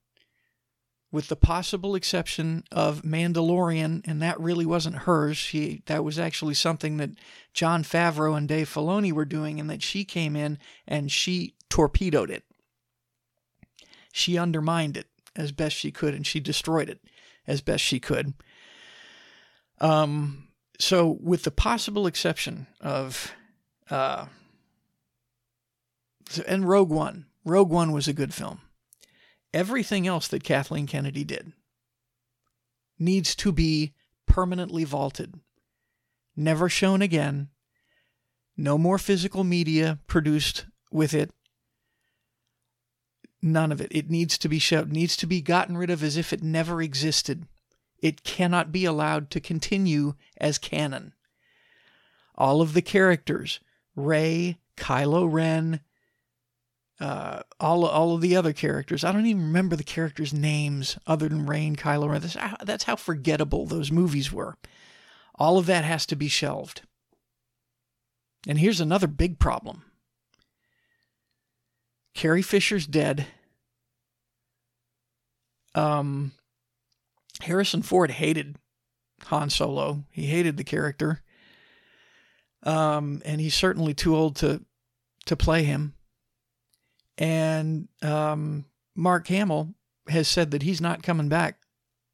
with 1.12 1.28
the 1.28 1.36
possible 1.36 1.94
exception 1.94 2.64
of 2.72 3.04
Mandalorian, 3.04 4.02
and 4.08 4.22
that 4.24 4.40
really 4.40 4.66
wasn't 4.66 4.98
hers. 4.98 5.38
She 5.38 5.84
that 5.86 6.04
was 6.04 6.18
actually 6.18 6.56
something 6.56 6.98
that 6.98 7.12
Jon 7.54 7.84
Favreau 7.84 8.36
and 8.36 8.48
Dave 8.48 8.68
Filoni 8.68 9.12
were 9.12 9.24
doing, 9.24 9.60
and 9.60 9.70
that 9.70 9.84
she 9.84 10.04
came 10.04 10.36
in 10.36 10.58
and 10.88 11.12
she 11.12 11.54
torpedoed 11.70 12.32
it. 12.32 12.44
She 14.12 14.38
undermined 14.40 14.98
it 14.98 15.08
as 15.36 15.52
best 15.52 15.76
she 15.76 15.92
could, 15.92 16.16
and 16.16 16.26
she 16.26 16.40
destroyed 16.40 16.90
it 16.90 17.02
as 17.46 17.62
best 17.62 17.84
she 17.84 18.00
could. 18.00 18.34
Um, 19.80 20.48
so, 20.80 21.18
with 21.22 21.44
the 21.44 21.52
possible 21.52 22.08
exception 22.08 22.66
of 22.82 23.32
uh, 23.92 24.26
and 26.48 26.68
Rogue 26.68 26.90
One. 26.90 27.26
Rogue 27.44 27.70
One 27.70 27.92
was 27.92 28.08
a 28.08 28.14
good 28.14 28.34
film. 28.34 28.62
Everything 29.54 30.06
else 30.06 30.28
that 30.28 30.44
Kathleen 30.44 30.88
Kennedy 30.88 31.24
did 31.24 31.54
needs 33.00 33.36
to 33.36 33.52
be 33.52 33.94
permanently 34.26 34.84
vaulted. 34.84 35.36
Never 36.36 36.68
shown 36.70 37.02
again. 37.02 37.50
No 38.58 38.78
more 38.78 38.98
physical 38.98 39.44
media 39.44 40.00
produced 40.08 40.66
with 40.92 41.14
it. 41.14 41.32
None 43.42 43.72
of 43.72 43.80
it. 43.80 43.90
It 43.92 44.10
needs 44.10 44.38
to 44.40 44.50
be 44.50 44.60
shown, 44.60 44.90
needs 44.90 45.16
to 45.18 45.28
be 45.28 45.42
gotten 45.42 45.78
rid 45.78 45.90
of 45.90 46.04
as 46.04 46.18
if 46.18 46.34
it 46.34 46.42
never 46.42 46.82
existed. 46.82 47.48
It 48.00 48.24
cannot 48.24 48.72
be 48.72 48.86
allowed 48.86 49.30
to 49.32 49.40
continue 49.40 50.16
as 50.38 50.58
canon. 50.58 51.14
All 52.36 52.62
of 52.62 52.74
the 52.74 52.82
characters, 52.82 53.60
Rey, 53.96 54.58
Kylo 54.76 55.32
Ren, 55.32 55.82
uh, 57.00 57.42
all 57.60 57.86
all 57.86 58.16
of 58.16 58.22
the 58.22 58.36
other 58.36 58.54
characters. 58.54 59.04
I 59.04 59.12
don't 59.12 59.26
even 59.26 59.44
remember 59.44 59.76
the 59.76 59.84
characters' 59.84 60.34
names 60.34 60.98
other 61.06 61.28
than 61.28 61.46
Rain, 61.46 61.76
Kylo 61.76 62.10
Ren. 62.10 62.22
That's 62.22 62.36
how, 62.36 62.58
that's 62.64 62.86
how 62.86 62.96
forgettable 62.96 63.66
those 63.66 63.92
movies 63.92 64.32
were. 64.32 64.56
All 65.36 65.58
of 65.58 65.66
that 65.66 65.84
has 65.84 66.06
to 66.08 66.16
be 66.16 66.30
shelved. 66.30 66.82
And 68.48 68.60
here's 68.60 68.80
another 68.80 69.08
big 69.08 69.40
problem. 69.40 69.84
Carrie 72.14 72.42
Fisher's 72.42 72.88
dead. 72.88 73.28
Um, 75.74 76.32
Harrison 77.42 77.82
Ford 77.82 78.12
hated 78.12 78.56
Han 79.26 79.50
Solo. 79.50 80.06
He 80.10 80.28
hated 80.28 80.56
the 80.56 80.64
character. 80.64 81.22
Um, 82.64 83.22
and 83.26 83.42
he's 83.42 83.54
certainly 83.54 83.94
too 83.94 84.16
old 84.16 84.38
to 84.38 84.64
to 85.26 85.36
play 85.36 85.64
him. 85.64 85.95
And 87.18 87.88
um, 88.02 88.66
Mark 88.96 89.28
Hamill 89.28 89.74
has 90.10 90.28
said 90.28 90.52
that 90.52 90.64
he's 90.64 90.82
not 90.82 91.04
coming 91.04 91.30
back 91.30 91.60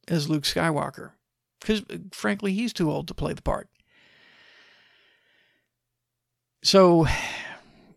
as 0.07 0.29
Luke 0.29 0.43
Skywalker 0.43 1.11
because, 1.59 1.83
frankly, 2.11 2.53
he's 2.53 2.73
too 2.73 2.91
old 2.91 3.07
to 3.07 3.13
play 3.13 3.33
the 3.33 3.41
part. 3.41 3.69
So, 6.63 7.07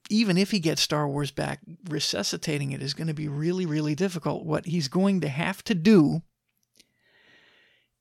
even 0.08 0.38
if 0.38 0.50
he 0.50 0.58
gets 0.58 0.82
Star 0.82 1.06
Wars 1.08 1.30
back, 1.30 1.60
resuscitating 1.88 2.72
it 2.72 2.82
is 2.82 2.94
going 2.94 3.06
to 3.08 3.14
be 3.14 3.28
really, 3.28 3.66
really 3.66 3.94
difficult. 3.94 4.44
What 4.44 4.66
he's 4.66 4.88
going 4.88 5.20
to 5.20 5.28
have 5.28 5.62
to 5.64 5.74
do 5.74 6.22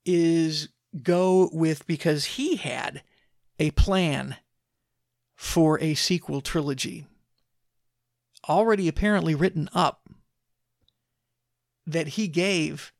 is 0.06 0.68
go 1.02 1.50
with, 1.52 1.86
because 1.86 2.24
he 2.24 2.56
had 2.56 3.02
a 3.58 3.70
plan 3.72 4.36
for 5.34 5.80
a 5.80 5.94
sequel 5.94 6.40
trilogy 6.40 7.06
already 8.48 8.88
apparently 8.88 9.34
written 9.34 9.68
up 9.74 10.08
that 11.86 12.08
he 12.08 12.28
gave 12.28 12.92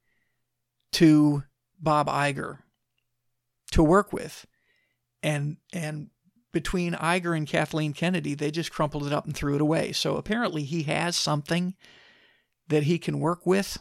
to 0.92 1.42
Bob 1.80 2.07
Iger 2.09 2.59
to 3.72 3.83
work 3.83 4.12
with. 4.12 4.46
And 5.22 5.57
and 5.72 6.11
between 6.52 6.92
Iger 6.92 7.37
and 7.37 7.46
Kathleen 7.46 7.92
Kennedy, 7.92 8.35
they 8.35 8.50
just 8.50 8.72
crumpled 8.72 9.07
it 9.07 9.12
up 9.12 9.24
and 9.24 9.35
threw 9.35 9.54
it 9.54 9.61
away. 9.61 9.92
So 9.92 10.16
apparently 10.16 10.62
he 10.62 10.85
has 10.85 11.16
something 11.16 11.74
that 12.68 12.85
he 12.85 12.98
can 12.98 13.20
work 13.20 13.44
with. 13.44 13.78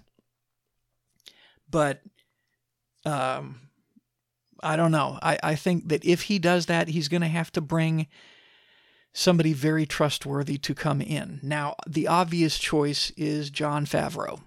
But 1.69 2.02
um, 3.06 3.69
I 4.62 4.76
don't 4.76 4.91
know. 4.91 5.19
I, 5.21 5.38
I 5.43 5.56
think 5.56 5.89
that 5.89 6.04
if 6.06 6.23
he 6.23 6.39
does 6.39 6.65
that, 6.67 6.88
he's 6.88 7.10
going 7.10 7.21
to 7.21 7.28
have 7.28 7.52
to 7.54 7.62
bring 7.62 8.08
somebody 9.13 9.54
very 9.54 9.86
trustworthy 9.86 10.58
to 10.58 10.73
come 10.73 11.02
in. 11.02 11.39
Now, 11.43 11.76
the 11.88 12.08
obvious 12.08 12.58
choice 12.58 13.12
is 13.12 13.49
Jon 13.49 13.86
Favreau, 13.86 14.41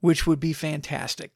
which 0.00 0.26
would 0.26 0.38
be 0.38 0.52
fantastic. 0.52 1.32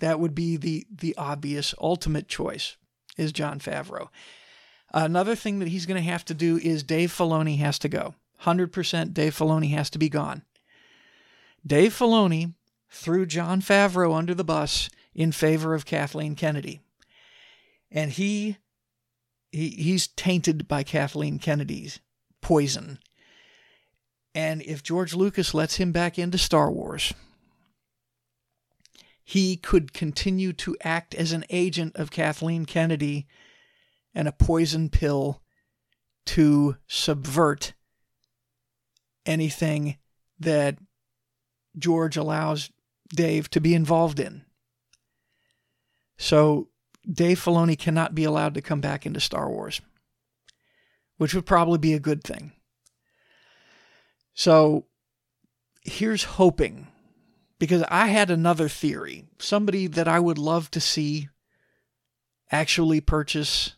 That 0.00 0.20
would 0.20 0.34
be 0.34 0.56
the 0.56 0.86
the 0.90 1.16
obvious 1.16 1.74
ultimate 1.80 2.28
choice 2.28 2.76
is 3.16 3.32
Jon 3.32 3.58
Favreau. 3.58 4.08
Another 4.92 5.34
thing 5.34 5.58
that 5.58 5.68
he's 5.68 5.86
going 5.86 6.02
to 6.02 6.10
have 6.10 6.24
to 6.26 6.34
do 6.34 6.56
is 6.58 6.82
Dave 6.82 7.10
Filoni 7.10 7.58
has 7.58 7.78
to 7.80 7.88
go. 7.88 8.14
100% 8.42 9.12
Dave 9.12 9.36
Filoni 9.36 9.70
has 9.72 9.90
to 9.90 9.98
be 9.98 10.08
gone. 10.08 10.42
Dave 11.66 11.92
Filoni 11.92 12.54
threw 12.88 13.26
Jon 13.26 13.60
Favreau 13.60 14.14
under 14.16 14.34
the 14.34 14.44
bus 14.44 14.88
in 15.14 15.32
favor 15.32 15.74
of 15.74 15.84
Kathleen 15.84 16.36
Kennedy. 16.36 16.80
And 17.90 18.12
he, 18.12 18.56
he 19.50 19.70
he's 19.70 20.08
tainted 20.08 20.68
by 20.68 20.82
Kathleen 20.82 21.38
Kennedy's 21.38 22.00
poison. 22.40 22.98
And 24.34 24.62
if 24.62 24.82
George 24.82 25.14
Lucas 25.14 25.54
lets 25.54 25.76
him 25.76 25.90
back 25.90 26.18
into 26.18 26.38
Star 26.38 26.70
Wars, 26.70 27.12
he 29.24 29.56
could 29.56 29.92
continue 29.92 30.52
to 30.54 30.76
act 30.82 31.14
as 31.14 31.32
an 31.32 31.44
agent 31.50 31.96
of 31.96 32.10
Kathleen 32.10 32.64
Kennedy 32.64 33.26
and 34.14 34.28
a 34.28 34.32
poison 34.32 34.88
pill 34.88 35.42
to 36.26 36.76
subvert 36.86 37.74
anything 39.26 39.98
that 40.38 40.78
George 41.76 42.16
allows 42.16 42.70
Dave 43.10 43.50
to 43.50 43.60
be 43.60 43.74
involved 43.74 44.20
in. 44.20 44.44
So 46.16 46.68
Dave 47.10 47.40
Filoni 47.40 47.78
cannot 47.78 48.14
be 48.14 48.24
allowed 48.24 48.54
to 48.54 48.60
come 48.62 48.80
back 48.80 49.06
into 49.06 49.20
Star 49.20 49.48
Wars, 49.48 49.80
which 51.16 51.34
would 51.34 51.46
probably 51.46 51.78
be 51.78 51.94
a 51.94 52.00
good 52.00 52.22
thing. 52.22 52.52
So 54.34 54.86
here's 55.82 56.24
hoping, 56.24 56.88
because 57.58 57.82
I 57.88 58.08
had 58.08 58.30
another 58.30 58.68
theory. 58.68 59.24
Somebody 59.38 59.86
that 59.86 60.06
I 60.06 60.20
would 60.20 60.38
love 60.38 60.70
to 60.72 60.80
see 60.80 61.28
actually 62.52 63.00
purchase 63.00 63.74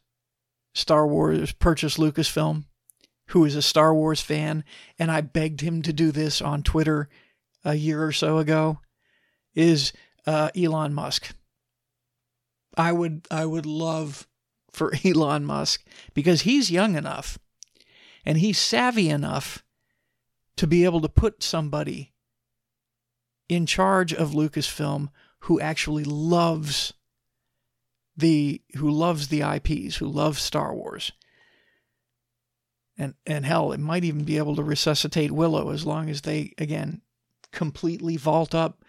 Star 0.74 1.06
Wars, 1.06 1.52
purchase 1.52 1.96
Lucasfilm, 1.96 2.64
who 3.28 3.44
is 3.44 3.54
a 3.54 3.62
Star 3.62 3.94
Wars 3.94 4.20
fan, 4.20 4.64
and 4.98 5.10
I 5.10 5.20
begged 5.20 5.60
him 5.60 5.82
to 5.82 5.92
do 5.92 6.10
this 6.10 6.42
on 6.42 6.62
Twitter 6.62 7.08
a 7.64 7.74
year 7.74 8.04
or 8.04 8.12
so 8.12 8.38
ago, 8.38 8.80
is 9.54 9.92
uh, 10.26 10.50
Elon 10.56 10.92
Musk. 10.92 11.34
I 12.76 12.92
would 12.92 13.26
I 13.30 13.46
would 13.46 13.66
love 13.66 14.26
for 14.70 14.92
Elon 15.04 15.44
Musk 15.44 15.84
because 16.14 16.42
he's 16.42 16.70
young 16.70 16.96
enough 16.96 17.38
and 18.24 18.38
he's 18.38 18.58
savvy 18.58 19.08
enough 19.08 19.64
to 20.56 20.66
be 20.66 20.84
able 20.84 21.00
to 21.00 21.08
put 21.08 21.42
somebody 21.42 22.12
in 23.48 23.66
charge 23.66 24.12
of 24.12 24.30
Lucasfilm 24.30 25.08
who 25.40 25.58
actually 25.60 26.04
loves 26.04 26.92
the 28.16 28.60
who 28.76 28.90
loves 28.90 29.28
the 29.28 29.40
IPs, 29.40 29.96
who 29.96 30.06
loves 30.06 30.40
Star 30.40 30.74
Wars. 30.74 31.12
And 32.98 33.14
and 33.26 33.46
hell, 33.46 33.72
it 33.72 33.80
might 33.80 34.04
even 34.04 34.24
be 34.24 34.36
able 34.36 34.56
to 34.56 34.62
resuscitate 34.62 35.32
Willow 35.32 35.70
as 35.70 35.86
long 35.86 36.10
as 36.10 36.20
they 36.20 36.52
again 36.58 37.00
completely 37.50 38.16
vault 38.16 38.54
up 38.54 38.79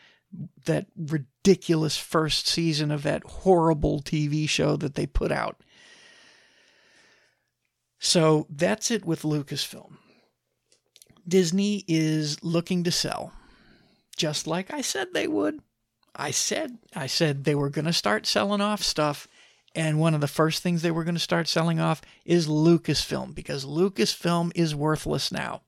that 0.65 0.87
ridiculous 0.95 1.97
first 1.97 2.47
season 2.47 2.91
of 2.91 3.03
that 3.03 3.23
horrible 3.23 4.01
TV 4.01 4.47
show 4.47 4.75
that 4.77 4.95
they 4.95 5.05
put 5.05 5.31
out. 5.31 5.61
So 7.99 8.47
that's 8.49 8.89
it 8.89 9.05
with 9.05 9.21
Lucasfilm. 9.21 9.93
Disney 11.27 11.83
is 11.87 12.43
looking 12.43 12.83
to 12.83 12.91
sell, 12.91 13.31
just 14.17 14.47
like 14.47 14.73
I 14.73 14.81
said 14.81 15.09
they 15.13 15.27
would. 15.27 15.59
I 16.15 16.31
said 16.31 16.77
I 16.95 17.07
said 17.07 17.43
they 17.43 17.55
were 17.55 17.69
going 17.69 17.85
to 17.85 17.93
start 17.93 18.25
selling 18.25 18.59
off 18.59 18.83
stuff 18.83 19.27
and 19.73 19.99
one 19.99 20.13
of 20.13 20.21
the 20.21 20.27
first 20.27 20.61
things 20.61 20.81
they 20.81 20.91
were 20.91 21.05
going 21.05 21.15
to 21.15 21.19
start 21.19 21.47
selling 21.47 21.79
off 21.79 22.01
is 22.25 22.47
Lucasfilm 22.47 23.33
because 23.33 23.65
Lucasfilm 23.65 24.51
is 24.53 24.75
worthless 24.75 25.31
now 25.31 25.61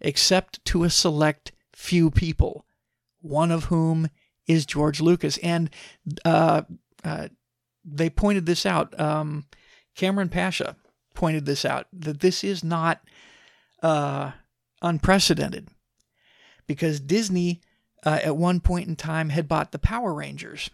except 0.00 0.64
to 0.64 0.82
a 0.84 0.90
select 0.90 1.52
few 1.72 2.10
people 2.10 2.64
one 3.22 3.50
of 3.50 3.64
whom 3.64 4.08
is 4.46 4.66
George 4.66 5.00
Lucas. 5.00 5.38
And 5.38 5.70
uh, 6.24 6.62
uh, 7.04 7.28
they 7.84 8.10
pointed 8.10 8.46
this 8.46 8.66
out. 8.66 8.98
Um, 9.00 9.46
Cameron 9.94 10.28
Pasha 10.28 10.76
pointed 11.14 11.46
this 11.46 11.64
out 11.64 11.86
that 11.92 12.20
this 12.20 12.42
is 12.42 12.64
not 12.64 13.00
uh, 13.82 14.32
unprecedented 14.80 15.68
because 16.66 17.00
Disney 17.00 17.60
uh, 18.04 18.20
at 18.22 18.36
one 18.36 18.60
point 18.60 18.88
in 18.88 18.96
time 18.96 19.28
had 19.28 19.48
bought 19.48 19.72
the 19.72 19.78
Power 19.78 20.12
Rangers 20.12 20.70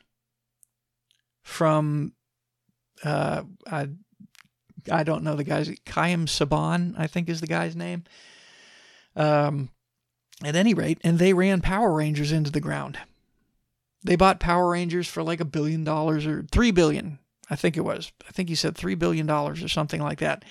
from 1.42 2.12
uh, 3.04 3.42
I, 3.70 3.88
I 4.90 5.02
don't 5.02 5.24
know 5.24 5.36
the 5.36 5.44
guy's 5.44 5.70
Kaim 5.84 6.26
Saban 6.26 6.94
I 6.96 7.06
think 7.06 7.28
is 7.28 7.40
the 7.40 7.46
guy's 7.46 7.76
name. 7.76 8.04
Um, 9.16 9.70
at 10.44 10.56
any 10.56 10.74
rate, 10.74 10.98
and 11.02 11.18
they 11.18 11.32
ran 11.32 11.60
Power 11.60 11.92
Rangers 11.92 12.32
into 12.32 12.50
the 12.50 12.60
ground. 12.60 12.98
They 14.04 14.16
bought 14.16 14.40
Power 14.40 14.70
Rangers 14.70 15.08
for 15.08 15.22
like 15.22 15.40
a 15.40 15.44
billion 15.44 15.84
dollars 15.84 16.26
or 16.26 16.44
three 16.50 16.70
billion, 16.70 17.18
I 17.50 17.56
think 17.56 17.76
it 17.76 17.84
was. 17.84 18.12
I 18.28 18.32
think 18.32 18.48
he 18.48 18.54
said 18.54 18.76
three 18.76 18.94
billion 18.94 19.26
dollars 19.26 19.62
or 19.62 19.68
something 19.68 20.00
like 20.00 20.20
that. 20.20 20.44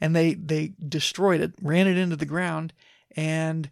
And 0.00 0.14
they 0.14 0.34
they 0.34 0.72
destroyed 0.86 1.40
it, 1.40 1.54
ran 1.62 1.86
it 1.86 1.96
into 1.96 2.16
the 2.16 2.26
ground, 2.26 2.74
and 3.16 3.70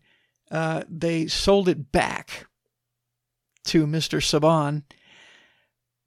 uh, 0.50 0.84
they 0.88 1.26
sold 1.26 1.68
it 1.68 1.92
back 1.92 2.46
to 3.64 3.86
Mr. 3.86 4.18
Saban 4.20 4.82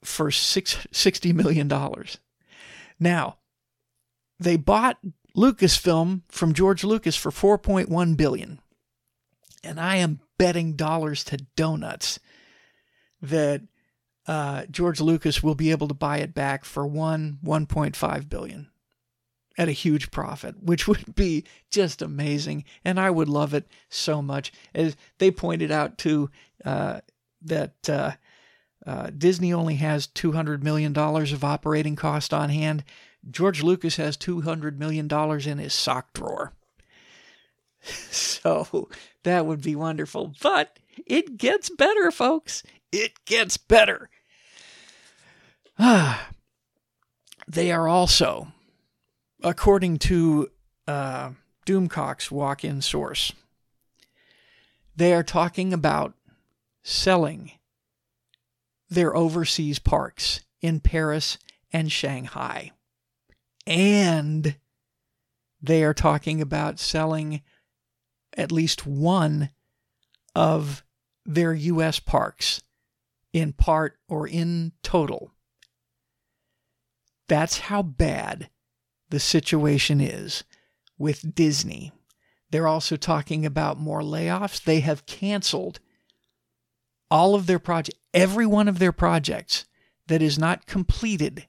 for 0.03 0.31
six, 0.31 0.85
$60 0.91 1.33
million. 1.33 1.67
Now, 2.99 3.37
they 4.39 4.55
bought 4.55 4.97
Lucasfilm 5.35 6.21
from 6.29 6.53
George 6.53 6.83
Lucas 6.83 7.15
for 7.15 7.31
4.1 7.31 8.15
billion 8.17 8.59
and 9.65 9.79
I 9.79 9.97
am 9.97 10.19
betting 10.37 10.73
dollars 10.73 11.23
to 11.25 11.37
donuts 11.55 12.19
that 13.21 13.61
uh, 14.27 14.65
George 14.69 15.01
Lucas 15.01 15.43
will 15.43 15.55
be 15.55 15.71
able 15.71 15.87
to 15.87 15.93
buy 15.93 16.17
it 16.17 16.33
back 16.33 16.65
for 16.65 16.85
one 16.85 17.39
1.5 17.43 18.29
billion 18.29 18.69
at 19.57 19.69
a 19.69 19.73
huge 19.73 20.11
profit, 20.11 20.61
which 20.61 20.87
would 20.87 21.15
be 21.15 21.43
just 21.69 22.01
amazing, 22.01 22.63
and 22.83 22.99
I 22.99 23.09
would 23.09 23.29
love 23.29 23.53
it 23.53 23.67
so 23.89 24.21
much. 24.21 24.51
As 24.73 24.95
they 25.17 25.31
pointed 25.31 25.71
out 25.71 25.97
too, 25.97 26.29
uh, 26.63 27.01
that 27.41 27.89
uh, 27.89 28.11
uh, 28.85 29.09
Disney 29.15 29.53
only 29.53 29.75
has 29.75 30.07
200 30.07 30.63
million 30.63 30.93
dollars 30.93 31.31
of 31.31 31.43
operating 31.43 31.95
cost 31.95 32.33
on 32.33 32.49
hand. 32.49 32.83
George 33.29 33.63
Lucas 33.63 33.95
has 33.95 34.17
200 34.17 34.79
million 34.79 35.07
dollars 35.07 35.47
in 35.47 35.57
his 35.57 35.73
sock 35.73 36.13
drawer. 36.13 36.53
So 38.11 38.89
that 39.23 39.45
would 39.45 39.61
be 39.61 39.75
wonderful. 39.75 40.33
But 40.41 40.79
it 41.05 41.37
gets 41.37 41.69
better, 41.69 42.11
folks. 42.11 42.63
It 42.91 43.25
gets 43.25 43.57
better. 43.57 44.09
Ah, 45.77 46.29
they 47.47 47.71
are 47.71 47.87
also, 47.87 48.47
according 49.43 49.99
to 49.99 50.49
uh, 50.87 51.31
Doomcock's 51.65 52.31
walk 52.31 52.63
in 52.63 52.81
source, 52.81 53.33
they 54.95 55.13
are 55.13 55.23
talking 55.23 55.73
about 55.73 56.13
selling 56.83 57.51
their 58.89 59.15
overseas 59.15 59.79
parks 59.79 60.41
in 60.61 60.79
Paris 60.79 61.37
and 61.73 61.91
Shanghai. 61.91 62.71
And 63.67 64.55
they 65.61 65.83
are 65.83 65.93
talking 65.93 66.41
about 66.41 66.79
selling 66.79 67.41
at 68.35 68.51
least 68.51 68.85
one 68.85 69.49
of 70.35 70.83
their 71.25 71.53
U.S. 71.53 71.99
parks 71.99 72.61
in 73.33 73.53
part 73.53 73.97
or 74.07 74.27
in 74.27 74.73
total. 74.83 75.31
That's 77.27 77.59
how 77.59 77.81
bad 77.81 78.49
the 79.09 79.19
situation 79.19 79.99
is 79.99 80.43
with 80.97 81.35
Disney. 81.35 81.91
They're 82.51 82.67
also 82.67 82.95
talking 82.95 83.45
about 83.45 83.79
more 83.79 84.01
layoffs. 84.01 84.63
They 84.63 84.81
have 84.81 85.05
canceled 85.05 85.79
all 87.11 87.35
of 87.35 87.47
their 87.47 87.59
projects, 87.59 87.99
every 88.13 88.45
one 88.45 88.67
of 88.67 88.79
their 88.79 88.91
projects 88.91 89.65
that 90.07 90.21
is 90.21 90.39
not 90.39 90.65
completed 90.65 91.47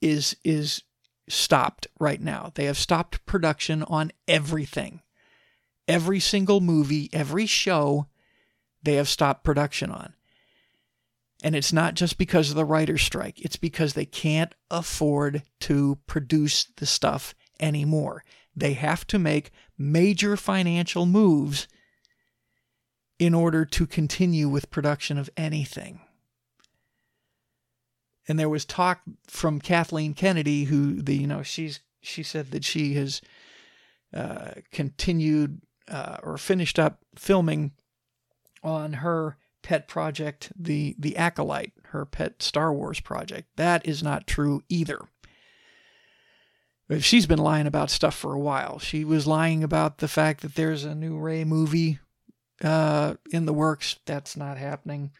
is 0.00 0.36
is 0.44 0.82
stopped 1.28 1.86
right 1.98 2.20
now. 2.20 2.52
They 2.54 2.64
have 2.64 2.78
stopped 2.78 3.24
production 3.26 3.82
on 3.84 4.12
everything. 4.28 5.02
Every 5.86 6.20
single 6.20 6.60
movie, 6.60 7.10
every 7.12 7.46
show, 7.46 8.06
they 8.82 8.94
have 8.94 9.08
stopped 9.08 9.44
production 9.44 9.90
on. 9.90 10.14
And 11.42 11.54
it's 11.54 11.72
not 11.72 11.94
just 11.94 12.16
because 12.16 12.50
of 12.50 12.56
the 12.56 12.64
writer's 12.64 13.02
strike, 13.02 13.40
it's 13.40 13.56
because 13.56 13.92
they 13.92 14.06
can't 14.06 14.54
afford 14.70 15.42
to 15.60 15.98
produce 16.06 16.64
the 16.76 16.86
stuff 16.86 17.34
anymore. 17.60 18.24
They 18.56 18.74
have 18.74 19.06
to 19.08 19.18
make 19.18 19.50
major 19.76 20.36
financial 20.36 21.06
moves 21.06 21.68
in 23.18 23.34
order 23.34 23.64
to 23.64 23.86
continue 23.86 24.48
with 24.48 24.70
production 24.70 25.18
of 25.18 25.30
anything. 25.36 26.00
And 28.26 28.38
there 28.38 28.48
was 28.48 28.64
talk 28.64 29.02
from 29.26 29.60
Kathleen 29.60 30.14
Kennedy, 30.14 30.64
who 30.64 31.02
the 31.02 31.16
you 31.16 31.26
know 31.26 31.42
she's 31.42 31.80
she 32.00 32.22
said 32.22 32.50
that 32.50 32.64
she 32.64 32.94
has 32.94 33.20
uh, 34.14 34.52
continued 34.70 35.60
uh, 35.88 36.18
or 36.22 36.38
finished 36.38 36.78
up 36.78 37.00
filming 37.16 37.72
on 38.62 38.94
her 38.94 39.36
pet 39.62 39.88
project, 39.88 40.52
the 40.56 40.94
the 40.98 41.16
Acolyte, 41.16 41.72
her 41.86 42.04
pet 42.04 42.42
Star 42.42 42.72
Wars 42.72 43.00
project. 43.00 43.48
That 43.56 43.86
is 43.86 44.02
not 44.02 44.26
true 44.26 44.62
either. 44.68 45.00
She's 47.00 47.26
been 47.26 47.38
lying 47.38 47.66
about 47.66 47.90
stuff 47.90 48.14
for 48.14 48.34
a 48.34 48.38
while. 48.38 48.78
She 48.78 49.04
was 49.04 49.26
lying 49.26 49.64
about 49.64 49.98
the 49.98 50.08
fact 50.08 50.42
that 50.42 50.54
there's 50.54 50.84
a 50.84 50.94
new 50.94 51.16
Rey 51.16 51.42
movie 51.42 51.98
uh, 52.62 53.14
in 53.30 53.46
the 53.46 53.54
works. 53.54 53.98
That's 54.04 54.36
not 54.36 54.58
happening. 54.58 55.10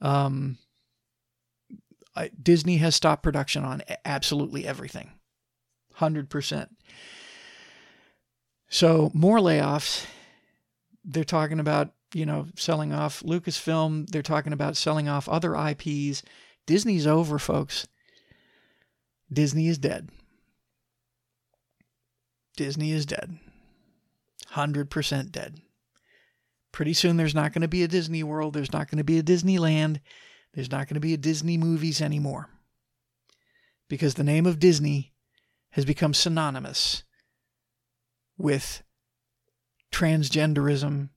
Um, 0.00 0.58
I, 2.18 2.30
Disney 2.42 2.78
has 2.78 2.96
stopped 2.96 3.22
production 3.22 3.64
on 3.64 3.82
absolutely 4.04 4.66
everything, 4.66 5.12
hundred 5.94 6.28
percent. 6.28 6.70
So 8.68 9.10
more 9.14 9.38
layoffs. 9.38 10.04
They're 11.04 11.22
talking 11.22 11.60
about 11.60 11.92
you 12.12 12.26
know 12.26 12.48
selling 12.56 12.92
off 12.92 13.22
Lucasfilm. 13.22 14.10
They're 14.10 14.22
talking 14.22 14.52
about 14.52 14.76
selling 14.76 15.08
off 15.08 15.28
other 15.28 15.54
IPs. 15.54 16.22
Disney's 16.66 17.06
over, 17.06 17.38
folks. 17.38 17.86
Disney 19.32 19.68
is 19.68 19.78
dead. 19.78 20.10
Disney 22.56 22.90
is 22.90 23.06
dead. 23.06 23.38
100% 24.54 25.30
dead. 25.30 25.60
Pretty 26.72 26.94
soon 26.94 27.16
there's 27.16 27.34
not 27.34 27.52
going 27.52 27.62
to 27.62 27.68
be 27.68 27.82
a 27.84 27.88
Disney 27.88 28.22
World. 28.24 28.54
There's 28.54 28.72
not 28.72 28.90
going 28.90 28.98
to 28.98 29.04
be 29.04 29.18
a 29.18 29.22
Disneyland. 29.22 30.00
There's 30.54 30.70
not 30.70 30.88
going 30.88 30.94
to 30.94 31.00
be 31.00 31.14
a 31.14 31.18
Disney 31.18 31.56
movies 31.56 32.00
anymore. 32.00 32.48
Because 33.88 34.14
the 34.14 34.24
name 34.24 34.46
of 34.46 34.58
Disney 34.58 35.12
has 35.70 35.84
become 35.84 36.14
synonymous 36.14 37.04
with 38.36 38.82
transgenderism, 39.92 41.10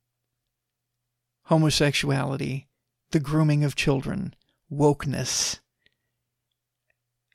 homosexuality, 1.46 2.68
the 3.12 3.20
grooming 3.20 3.64
of 3.64 3.76
children, 3.76 4.34
wokeness. 4.72 5.60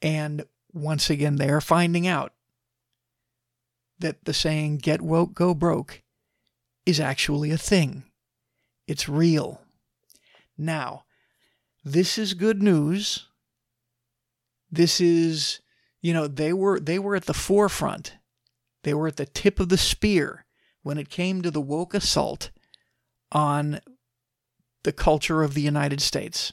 And 0.03 0.45
once 0.73 1.11
again, 1.11 1.37
they 1.37 1.49
are 1.49 1.61
finding 1.61 2.07
out 2.07 2.33
that 3.99 4.25
the 4.25 4.35
saying, 4.35 4.79
get 4.79 5.01
woke, 5.01 5.35
go 5.35 5.55
broke, 5.55 6.03
is 6.85 7.01
actually 7.01 7.51
a 7.51 7.59
thing. 7.59 8.05
It's 8.87 9.09
real. 9.09 9.63
Now, 10.57 11.06
this 11.87 12.19
is 12.19 12.35
good 12.35 12.61
news. 12.61 13.29
This 14.73 15.01
is, 15.01 15.61
you 16.03 16.13
know, 16.13 16.27
they 16.27 16.53
were 16.53 16.81
they 16.81 16.99
were 16.99 17.15
at 17.15 17.27
the 17.27 17.33
forefront. 17.33 18.17
They 18.83 18.93
were 18.93 19.07
at 19.07 19.17
the 19.17 19.25
tip 19.25 19.61
of 19.61 19.69
the 19.69 19.79
spear 19.79 20.45
when 20.83 20.99
it 20.99 21.09
came 21.09 21.43
to 21.43 21.51
the 21.51 21.61
woke 21.61 21.95
assault 21.95 22.51
on 23.31 23.81
the 24.83 24.93
culture 24.93 25.45
of 25.45 25.55
the 25.55 25.63
United 25.63 26.01
States. 26.01 26.53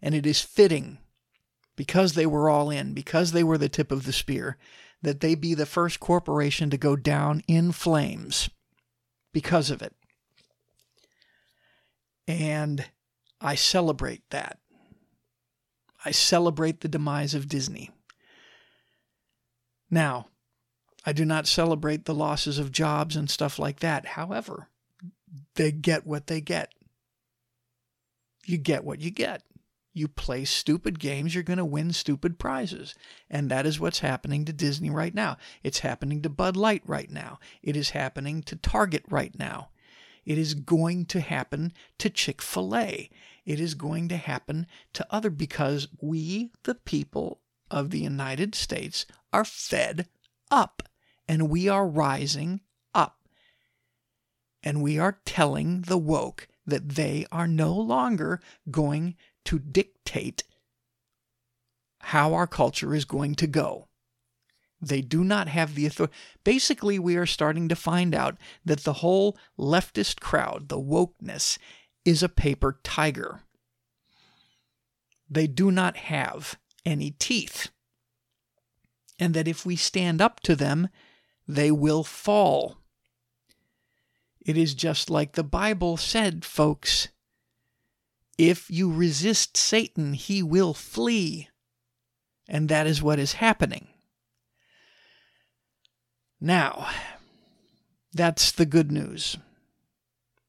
And 0.00 0.14
it 0.14 0.24
is 0.24 0.40
fitting 0.40 0.98
because 1.76 2.14
they 2.14 2.26
were 2.26 2.48
all 2.48 2.70
in, 2.70 2.94
because 2.94 3.32
they 3.32 3.44
were 3.44 3.58
the 3.58 3.68
tip 3.68 3.92
of 3.92 4.06
the 4.06 4.12
spear, 4.12 4.56
that 5.02 5.20
they 5.20 5.34
be 5.34 5.52
the 5.52 5.66
first 5.66 6.00
corporation 6.00 6.70
to 6.70 6.78
go 6.78 6.96
down 6.96 7.42
in 7.46 7.72
flames 7.72 8.48
because 9.34 9.70
of 9.70 9.82
it. 9.82 9.92
And 12.26 12.86
I 13.46 13.54
celebrate 13.54 14.28
that. 14.30 14.58
I 16.04 16.10
celebrate 16.10 16.80
the 16.80 16.88
demise 16.88 17.32
of 17.32 17.48
Disney. 17.48 17.92
Now, 19.88 20.26
I 21.04 21.12
do 21.12 21.24
not 21.24 21.46
celebrate 21.46 22.06
the 22.06 22.14
losses 22.14 22.58
of 22.58 22.72
jobs 22.72 23.14
and 23.14 23.30
stuff 23.30 23.60
like 23.60 23.78
that. 23.78 24.04
However, 24.04 24.68
they 25.54 25.70
get 25.70 26.04
what 26.04 26.26
they 26.26 26.40
get. 26.40 26.72
You 28.44 28.58
get 28.58 28.82
what 28.82 29.00
you 29.00 29.12
get. 29.12 29.44
You 29.94 30.08
play 30.08 30.44
stupid 30.44 30.98
games, 30.98 31.32
you're 31.32 31.44
going 31.44 31.58
to 31.58 31.64
win 31.64 31.92
stupid 31.92 32.40
prizes. 32.40 32.96
And 33.30 33.48
that 33.48 33.64
is 33.64 33.78
what's 33.78 34.00
happening 34.00 34.44
to 34.46 34.52
Disney 34.52 34.90
right 34.90 35.14
now. 35.14 35.36
It's 35.62 35.78
happening 35.78 36.20
to 36.22 36.28
Bud 36.28 36.56
Light 36.56 36.82
right 36.84 37.12
now. 37.12 37.38
It 37.62 37.76
is 37.76 37.90
happening 37.90 38.42
to 38.42 38.56
Target 38.56 39.04
right 39.08 39.38
now. 39.38 39.68
It 40.24 40.36
is 40.36 40.54
going 40.54 41.06
to 41.06 41.20
happen 41.20 41.72
to 41.98 42.10
Chick 42.10 42.42
fil 42.42 42.76
A. 42.76 43.08
It 43.46 43.60
is 43.60 43.74
going 43.74 44.08
to 44.08 44.16
happen 44.16 44.66
to 44.92 45.06
other 45.08 45.30
because 45.30 45.88
we, 46.00 46.50
the 46.64 46.74
people 46.74 47.40
of 47.70 47.90
the 47.90 48.00
United 48.00 48.54
States, 48.56 49.06
are 49.32 49.44
fed 49.44 50.08
up 50.50 50.82
and 51.28 51.48
we 51.48 51.68
are 51.68 51.86
rising 51.86 52.60
up. 52.92 53.28
And 54.62 54.82
we 54.82 54.98
are 54.98 55.20
telling 55.24 55.82
the 55.82 55.98
woke 55.98 56.48
that 56.66 56.90
they 56.90 57.24
are 57.30 57.46
no 57.46 57.72
longer 57.72 58.40
going 58.68 59.14
to 59.44 59.60
dictate 59.60 60.42
how 62.00 62.34
our 62.34 62.48
culture 62.48 62.94
is 62.94 63.04
going 63.04 63.36
to 63.36 63.46
go. 63.46 63.86
They 64.80 65.00
do 65.00 65.24
not 65.24 65.48
have 65.48 65.74
the 65.74 65.86
authority. 65.86 66.14
Basically, 66.44 66.98
we 66.98 67.16
are 67.16 67.26
starting 67.26 67.68
to 67.68 67.76
find 67.76 68.14
out 68.14 68.36
that 68.64 68.80
the 68.80 68.94
whole 68.94 69.38
leftist 69.58 70.20
crowd, 70.20 70.68
the 70.68 70.80
wokeness, 70.80 71.58
is 72.06 72.22
a 72.22 72.28
paper 72.28 72.78
tiger. 72.84 73.42
They 75.28 75.48
do 75.48 75.72
not 75.72 75.96
have 75.96 76.56
any 76.84 77.10
teeth. 77.10 77.70
And 79.18 79.34
that 79.34 79.48
if 79.48 79.66
we 79.66 79.76
stand 79.76 80.22
up 80.22 80.40
to 80.40 80.54
them, 80.54 80.88
they 81.48 81.70
will 81.70 82.04
fall. 82.04 82.78
It 84.40 84.56
is 84.56 84.74
just 84.74 85.10
like 85.10 85.32
the 85.32 85.42
Bible 85.42 85.96
said, 85.96 86.44
folks. 86.44 87.08
If 88.38 88.70
you 88.70 88.92
resist 88.92 89.56
Satan, 89.56 90.12
he 90.12 90.42
will 90.42 90.74
flee. 90.74 91.48
And 92.48 92.68
that 92.68 92.86
is 92.86 93.02
what 93.02 93.18
is 93.18 93.34
happening. 93.34 93.88
Now, 96.40 96.88
that's 98.12 98.52
the 98.52 98.66
good 98.66 98.92
news. 98.92 99.38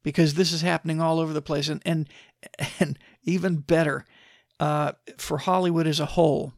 Because 0.07 0.35
this 0.35 0.53
is 0.53 0.61
happening 0.61 1.01
all 1.01 1.19
over 1.19 1.33
the 1.33 1.41
place. 1.41 1.67
And, 1.67 1.81
and, 1.85 2.07
and 2.79 2.97
even 3.23 3.57
better, 3.57 4.05
uh, 4.57 4.93
for 5.17 5.37
Hollywood 5.37 5.85
as 5.85 5.99
a 5.99 6.05
whole, 6.05 6.53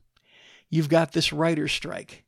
you've 0.69 0.87
got 0.87 1.13
this 1.13 1.33
writer's 1.33 1.71
strike. 1.71 2.25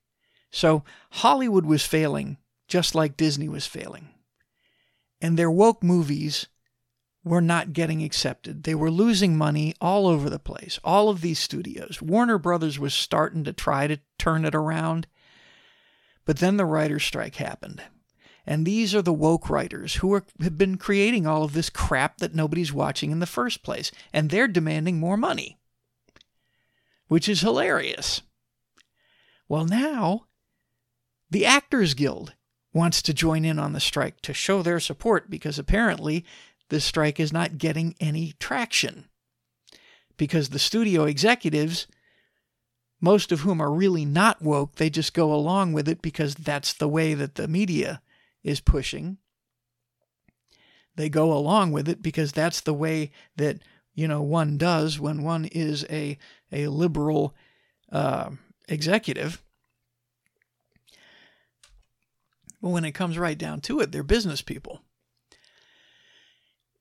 So 0.49 0.83
Hollywood 1.11 1.63
was 1.63 1.85
failing 1.85 2.37
just 2.67 2.95
like 2.95 3.17
Disney 3.17 3.47
was 3.47 3.67
failing. 3.67 4.09
And 5.21 5.37
their 5.37 5.51
woke 5.51 5.83
movies 5.83 6.47
were 7.23 7.39
not 7.39 7.71
getting 7.71 8.01
accepted. 8.01 8.63
They 8.63 8.73
were 8.73 8.89
losing 8.89 9.37
money 9.37 9.75
all 9.79 10.07
over 10.07 10.27
the 10.27 10.39
place, 10.39 10.79
all 10.83 11.07
of 11.07 11.21
these 11.21 11.37
studios. 11.37 12.01
Warner 12.01 12.39
Brothers 12.39 12.79
was 12.79 12.95
starting 12.95 13.43
to 13.43 13.53
try 13.53 13.85
to 13.85 13.99
turn 14.17 14.43
it 14.43 14.55
around. 14.55 15.05
But 16.25 16.39
then 16.39 16.57
the 16.57 16.65
writer's 16.65 17.03
strike 17.03 17.35
happened. 17.35 17.83
And 18.45 18.65
these 18.65 18.95
are 18.95 19.01
the 19.01 19.13
woke 19.13 19.49
writers 19.49 19.95
who 19.95 20.13
are, 20.13 20.23
have 20.41 20.57
been 20.57 20.77
creating 20.77 21.27
all 21.27 21.43
of 21.43 21.53
this 21.53 21.69
crap 21.69 22.17
that 22.17 22.33
nobody's 22.33 22.73
watching 22.73 23.11
in 23.11 23.19
the 23.19 23.25
first 23.25 23.63
place. 23.63 23.91
And 24.11 24.29
they're 24.29 24.47
demanding 24.47 24.99
more 24.99 25.17
money, 25.17 25.59
which 27.07 27.29
is 27.29 27.41
hilarious. 27.41 28.21
Well, 29.47 29.65
now 29.65 30.25
the 31.29 31.45
Actors 31.45 31.93
Guild 31.93 32.33
wants 32.73 33.01
to 33.01 33.13
join 33.13 33.45
in 33.45 33.59
on 33.59 33.73
the 33.73 33.79
strike 33.79 34.21
to 34.21 34.33
show 34.33 34.61
their 34.61 34.79
support 34.79 35.29
because 35.29 35.59
apparently 35.59 36.25
this 36.69 36.85
strike 36.85 37.19
is 37.19 37.33
not 37.33 37.57
getting 37.57 37.95
any 37.99 38.33
traction. 38.39 39.05
Because 40.17 40.49
the 40.49 40.59
studio 40.59 41.03
executives, 41.03 41.87
most 43.01 43.31
of 43.31 43.41
whom 43.41 43.61
are 43.61 43.71
really 43.71 44.05
not 44.05 44.41
woke, 44.41 44.75
they 44.75 44.89
just 44.89 45.13
go 45.13 45.33
along 45.33 45.73
with 45.73 45.87
it 45.87 46.01
because 46.01 46.35
that's 46.35 46.73
the 46.73 46.87
way 46.87 47.13
that 47.13 47.35
the 47.35 47.47
media 47.47 48.01
is 48.43 48.59
pushing. 48.59 49.17
They 50.95 51.09
go 51.09 51.33
along 51.33 51.71
with 51.71 51.87
it 51.87 52.01
because 52.01 52.31
that's 52.31 52.61
the 52.61 52.73
way 52.73 53.11
that 53.37 53.59
you 53.93 54.07
know 54.07 54.21
one 54.21 54.57
does 54.57 54.99
when 54.99 55.23
one 55.23 55.45
is 55.45 55.85
a 55.89 56.17
a 56.51 56.67
liberal 56.67 57.35
uh, 57.91 58.31
executive. 58.67 59.41
But 62.61 62.69
when 62.69 62.85
it 62.85 62.91
comes 62.91 63.17
right 63.17 63.37
down 63.37 63.61
to 63.61 63.79
it, 63.79 63.91
they're 63.91 64.03
business 64.03 64.41
people. 64.41 64.81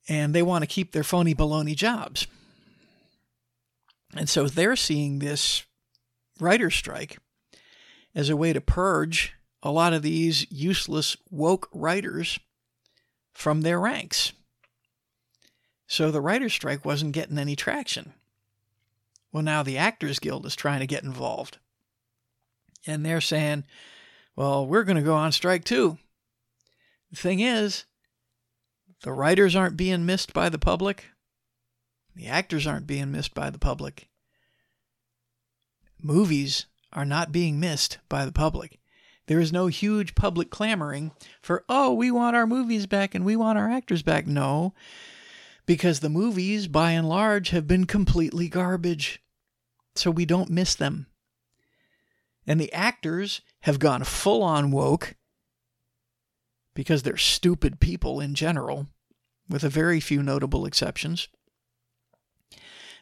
And 0.08 0.34
they 0.34 0.42
want 0.42 0.62
to 0.62 0.66
keep 0.68 0.92
their 0.92 1.04
phony 1.04 1.34
baloney 1.34 1.74
jobs. 1.74 2.26
And 4.14 4.28
so 4.28 4.46
they're 4.46 4.76
seeing 4.76 5.18
this 5.18 5.64
writer 6.38 6.70
strike 6.70 7.18
as 8.14 8.28
a 8.28 8.36
way 8.36 8.52
to 8.52 8.61
purge 8.61 9.34
a 9.62 9.70
lot 9.70 9.92
of 9.92 10.02
these 10.02 10.50
useless 10.50 11.16
woke 11.30 11.68
writers 11.72 12.38
from 13.32 13.61
their 13.61 13.78
ranks. 13.78 14.32
So 15.86 16.11
the 16.11 16.20
writer's 16.20 16.52
strike 16.52 16.84
wasn't 16.84 17.12
getting 17.12 17.38
any 17.38 17.56
traction. 17.56 18.14
Well, 19.32 19.42
now 19.42 19.62
the 19.62 19.78
Actors 19.78 20.18
Guild 20.18 20.46
is 20.46 20.56
trying 20.56 20.80
to 20.80 20.86
get 20.86 21.04
involved. 21.04 21.58
And 22.86 23.04
they're 23.04 23.20
saying, 23.20 23.64
well, 24.34 24.66
we're 24.66 24.84
going 24.84 24.96
to 24.96 25.02
go 25.02 25.14
on 25.14 25.32
strike 25.32 25.64
too. 25.64 25.98
The 27.11 27.16
thing 27.16 27.40
is, 27.40 27.84
The 29.02 29.12
writers 29.12 29.56
aren't 29.56 29.76
being 29.76 30.04
missed 30.04 30.32
by 30.34 30.48
the 30.48 30.58
public. 30.58 31.06
The 32.14 32.26
actors 32.26 32.66
aren't 32.66 32.86
being 32.86 33.11
missed 33.11 33.34
by 33.34 33.50
the 33.50 33.58
public. 33.58 34.08
Movies 36.02 36.66
are 36.92 37.04
not 37.04 37.32
being 37.32 37.58
missed 37.61 37.98
by 38.08 38.24
the 38.24 38.32
public. 38.32 38.80
There 39.31 39.39
is 39.39 39.53
no 39.53 39.68
huge 39.68 40.16
public 40.16 40.51
clamoring 40.51 41.12
for, 41.41 41.64
oh, 41.68 41.95
we 41.95 42.11
want 42.11 42.35
our 42.35 42.49
movies 42.49 42.87
back 42.87 43.14
and 43.14 43.24
we 43.24 43.37
want 43.37 43.59
our 43.59 43.70
actors 43.70 44.03
back. 44.03 44.26
No, 44.26 44.74
because 45.66 46.01
the 46.01 46.09
movies, 46.09 46.66
by 46.66 46.91
and 46.91 47.09
large, 47.09 47.51
have 47.51 47.68
been 47.68 47.85
completely 47.85 48.49
garbage. 48.49 49.22
So 49.95 50.11
we 50.11 50.24
don't 50.24 50.51
miss 50.51 50.74
them. 50.74 51.07
And 52.45 52.61
the 52.61 52.72
actors 52.72 53.41
have 53.61 53.78
gone 53.78 54.03
full 54.03 54.43
on 54.43 54.72
woke 54.72 55.14
because 56.74 57.05
they're 57.05 57.16
stupid 57.16 57.78
people 57.78 58.18
in 58.18 58.35
general, 58.35 58.89
with 59.49 59.62
a 59.62 59.68
very 59.68 60.01
few 60.01 60.24
notable 60.24 60.66
exceptions. 60.66 61.28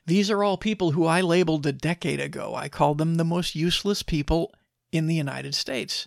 These 0.05 0.31
are 0.31 0.45
all 0.45 0.59
people 0.59 0.91
who 0.91 1.07
I 1.07 1.23
labeled 1.23 1.65
a 1.65 1.73
decade 1.73 2.21
ago. 2.21 2.55
I 2.55 2.69
called 2.69 2.99
them 2.99 3.15
the 3.15 3.25
most 3.25 3.55
useless 3.55 4.03
people 4.03 4.53
in 4.93 5.07
the 5.07 5.15
United 5.15 5.55
States, 5.55 6.07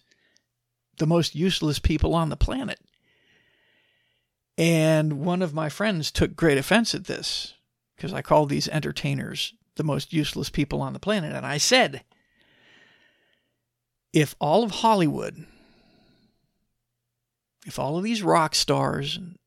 the 1.01 1.07
most 1.07 1.33
useless 1.33 1.79
people 1.79 2.13
on 2.13 2.29
the 2.29 2.37
planet. 2.37 2.79
And 4.55 5.25
one 5.25 5.41
of 5.41 5.51
my 5.51 5.67
friends 5.67 6.11
took 6.11 6.35
great 6.35 6.59
offense 6.59 6.93
at 6.93 7.05
this 7.05 7.55
because 7.95 8.13
I 8.13 8.21
called 8.21 8.49
these 8.49 8.67
entertainers 8.67 9.55
the 9.77 9.83
most 9.83 10.13
useless 10.13 10.51
people 10.51 10.79
on 10.79 10.93
the 10.93 10.99
planet. 10.99 11.35
And 11.35 11.43
I 11.43 11.57
said, 11.57 12.03
if 14.13 14.35
all 14.39 14.63
of 14.63 14.69
Hollywood, 14.69 15.43
if 17.65 17.79
all 17.79 17.97
of 17.97 18.03
these 18.03 18.21
rock 18.21 18.53
stars 18.53 19.17
and 19.17 19.39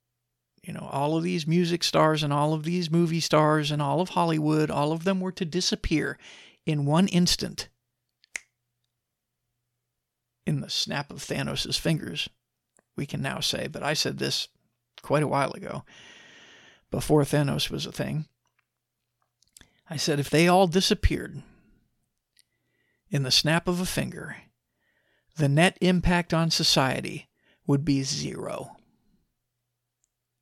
you 0.65 0.73
know, 0.73 0.89
all 0.91 1.17
of 1.17 1.23
these 1.23 1.47
music 1.47 1.85
stars 1.85 2.25
and 2.25 2.33
all 2.33 2.53
of 2.53 2.65
these 2.65 2.91
movie 2.91 3.21
stars 3.21 3.71
and 3.71 3.81
all 3.81 4.01
of 4.01 4.09
Hollywood, 4.09 4.73
all 4.73 4.91
of 4.91 5.05
them 5.05 5.21
were 5.21 5.33
to 5.33 5.45
disappear 5.45 6.19
in 6.67 6.85
one 6.85 7.07
instant 7.07 7.69
in 10.47 10.61
the 10.61 10.71
snap 10.71 11.11
of 11.11 11.19
Thanos' 11.19 11.79
fingers. 11.79 12.29
We 12.97 13.07
can 13.07 13.23
now 13.23 13.41
say, 13.41 13.67
but 13.67 13.83
I 13.83 13.95
said 13.95 14.19
this 14.19 14.49
quite 15.03 15.23
a 15.23 15.29
while 15.29 15.53
ago, 15.53 15.85
before 16.91 17.23
Thanos 17.25 17.71
was 17.71 17.87
a 17.87 17.93
thing. 17.93 18.27
I 19.91 19.97
said 19.97 20.19
if 20.19 20.31
they 20.31 20.49
all 20.49 20.67
disappeared 20.67 21.43
in 23.11 23.23
the 23.23 23.31
snap 23.31 23.69
of 23.69 23.81
a 23.81 23.87
finger, 23.87 24.37
the 25.37 25.49
net 25.49 25.77
impact 25.81 26.33
on 26.33 26.51
society 26.51 27.29
would 27.67 27.85
be 27.85 28.03
zero. 28.03 28.77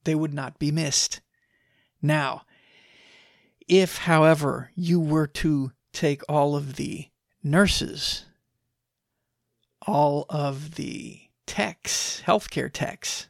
They 0.05 0.15
would 0.15 0.35
not 0.35 0.59
be 0.59 0.71
missed. 0.71 1.21
Now, 2.01 2.43
if, 3.69 3.99
however, 3.99 4.71
you 4.75 5.01
were 5.01 5.29
to 5.29 5.73
take 5.93 6.23
all 6.29 6.57
of 6.57 6.77
the 6.77 7.09
nurses, 7.43 8.27
all 9.87 10.27
of 10.29 10.75
the 10.77 11.21
techs, 11.47 12.23
healthcare 12.27 12.71
techs, 12.73 13.29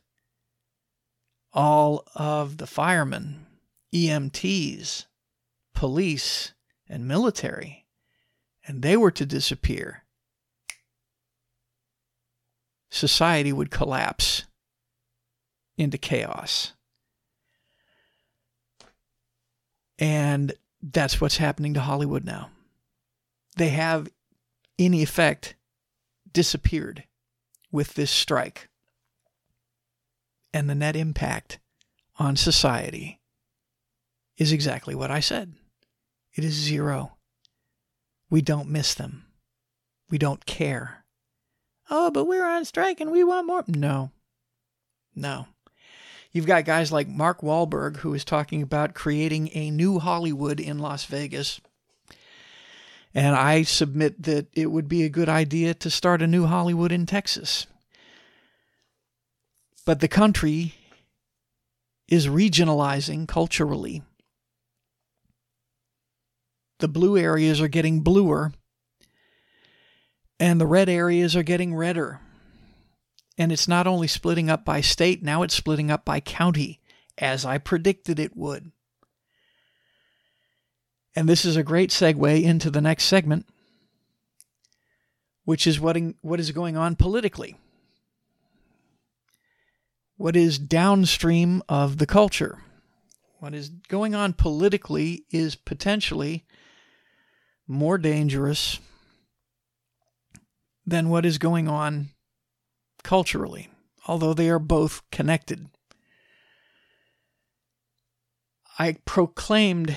all 1.53 2.07
of 2.15 2.59
the 2.59 2.67
firemen, 2.67 3.47
EMTs, 3.95 5.07
police, 5.75 6.53
and 6.89 7.07
military, 7.07 7.87
and 8.67 8.83
they 8.83 8.97
were 8.97 9.11
to 9.11 9.27
disappear, 9.27 10.05
society 12.91 13.53
would 13.53 13.71
collapse 13.71 14.45
into 15.77 15.99
chaos. 15.99 16.73
And 19.99 20.53
that's 20.83 21.21
what's 21.21 21.37
happening 21.37 21.75
to 21.75 21.81
Hollywood 21.81 22.25
now. 22.25 22.51
They 23.57 23.69
have, 23.71 24.09
in 24.79 24.95
effect, 24.95 25.55
disappeared 26.33 27.05
with 27.71 27.95
this 27.95 28.11
strike 28.11 28.69
and 30.53 30.69
the 30.69 30.75
net 30.75 30.97
impact 30.97 31.59
on 32.19 32.37
society 32.37 33.21
is 34.37 34.53
exactly 34.53 34.95
what 34.95 35.11
I 35.11 35.21
said. 35.21 35.55
It 36.35 36.45
is 36.45 36.55
zero. 36.55 37.17
We 38.31 38.43
don't 38.43 38.69
miss 38.69 38.95
them. 38.95 39.25
We 40.11 40.19
don't 40.19 40.45
care. 40.47 41.05
Oh, 41.91 42.11
but 42.11 42.25
we're 42.25 42.47
on 42.47 42.65
strike 42.65 43.01
and 43.01 43.11
we 43.11 43.25
want 43.25 43.47
more. 43.47 43.65
No. 43.67 44.11
No. 45.15 45.47
You've 46.33 46.47
got 46.47 46.65
guys 46.65 46.91
like 46.91 47.09
Mark 47.09 47.43
Wahlberg, 47.43 47.99
who 47.99 48.15
is 48.15 48.25
talking 48.25 48.63
about 48.63 48.95
creating 48.95 49.51
a 49.53 49.71
new 49.71 49.99
Hollywood 49.99 50.61
in 50.61 50.79
Las 50.79 51.05
Vegas. 51.05 51.61
And 53.15 53.37
I 53.37 53.63
submit 53.63 54.23
that 54.23 54.49
it 54.55 54.71
would 54.71 54.89
be 54.89 55.03
a 55.03 55.11
good 55.11 55.29
idea 55.29 55.75
to 55.75 55.91
start 55.91 56.23
a 56.23 56.27
new 56.27 56.47
Hollywood 56.47 56.93
in 56.93 57.05
Texas. 57.05 57.67
But 59.85 60.01
the 60.01 60.09
country 60.09 60.75
is 62.09 62.27
regionalizing 62.29 63.29
culturally. 63.29 64.03
The 66.79 66.89
blue 66.89 67.17
areas 67.17 67.61
are 67.61 67.69
getting 67.69 68.01
bluer, 68.01 68.53
and 70.41 70.61
the 70.61 70.67
red 70.67 70.89
areas 70.89 71.37
are 71.37 71.43
getting 71.43 71.75
redder. 71.75 72.21
And 73.39 73.53
it's 73.53 73.69
not 73.69 73.87
only 73.87 74.09
splitting 74.09 74.51
up 74.51 74.65
by 74.65 74.81
state, 74.81 75.23
now 75.23 75.43
it's 75.43 75.55
splitting 75.55 75.91
up 75.91 76.05
by 76.05 76.21
county, 76.21 76.81
as 77.17 77.45
I 77.45 77.59
predicted 77.59 78.19
it 78.19 78.37
would. 78.37 78.73
And 81.15 81.29
this 81.29 81.45
is 81.45 81.57
a 81.57 81.63
great 81.63 81.91
segue 81.91 82.43
into 82.43 82.71
the 82.71 82.81
next 82.81 83.05
segment, 83.05 83.47
which 85.45 85.67
is 85.67 85.79
what, 85.79 85.97
in, 85.97 86.15
what 86.23 86.41
is 86.41 86.53
going 86.53 86.77
on 86.77 86.97
politically 86.97 87.57
what 90.23 90.37
is 90.37 90.57
downstream 90.57 91.61
of 91.69 91.99
the 91.99 92.07
culture. 92.07 92.59
What 93.41 93.55
is 93.55 93.71
going 93.71 94.15
on 94.15 94.35
politically 94.35 95.25
is 95.33 95.57
potentially 95.57 96.45
more 97.67 97.99
dangerous 97.99 98.79
than 100.87 101.09
what 101.09 101.27
is 101.27 101.39
going 101.39 101.67
on 101.67 102.11
culturally, 103.03 103.69
although 104.07 104.33
they 104.33 104.49
are 104.49 104.61
both 104.61 105.03
connected. 105.11 105.67
I 108.79 108.99
proclaimed 109.05 109.97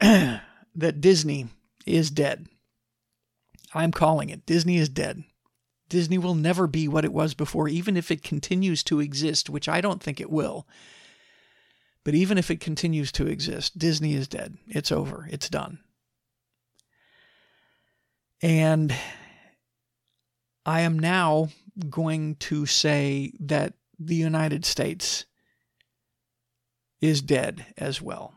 that 0.74 1.00
Disney 1.00 1.48
is 1.86 2.10
dead. 2.10 2.46
I'm 3.74 3.92
calling 3.92 4.30
it. 4.30 4.46
Disney 4.46 4.76
is 4.76 4.88
dead. 4.88 5.24
Disney 5.88 6.18
will 6.18 6.34
never 6.34 6.66
be 6.66 6.88
what 6.88 7.04
it 7.04 7.12
was 7.12 7.34
before, 7.34 7.68
even 7.68 7.96
if 7.96 8.10
it 8.10 8.22
continues 8.22 8.82
to 8.84 9.00
exist, 9.00 9.48
which 9.48 9.68
I 9.68 9.80
don't 9.80 10.02
think 10.02 10.20
it 10.20 10.30
will. 10.30 10.66
But 12.04 12.14
even 12.14 12.38
if 12.38 12.50
it 12.50 12.60
continues 12.60 13.10
to 13.12 13.26
exist, 13.26 13.78
Disney 13.78 14.14
is 14.14 14.28
dead. 14.28 14.56
It's 14.66 14.92
over. 14.92 15.26
It's 15.30 15.48
done. 15.48 15.78
And 18.40 18.94
I 20.64 20.80
am 20.80 20.98
now 20.98 21.48
going 21.88 22.36
to 22.36 22.66
say 22.66 23.32
that 23.40 23.74
the 23.98 24.14
United 24.14 24.64
States 24.64 25.24
is 27.00 27.22
dead 27.22 27.66
as 27.76 28.02
well. 28.02 28.34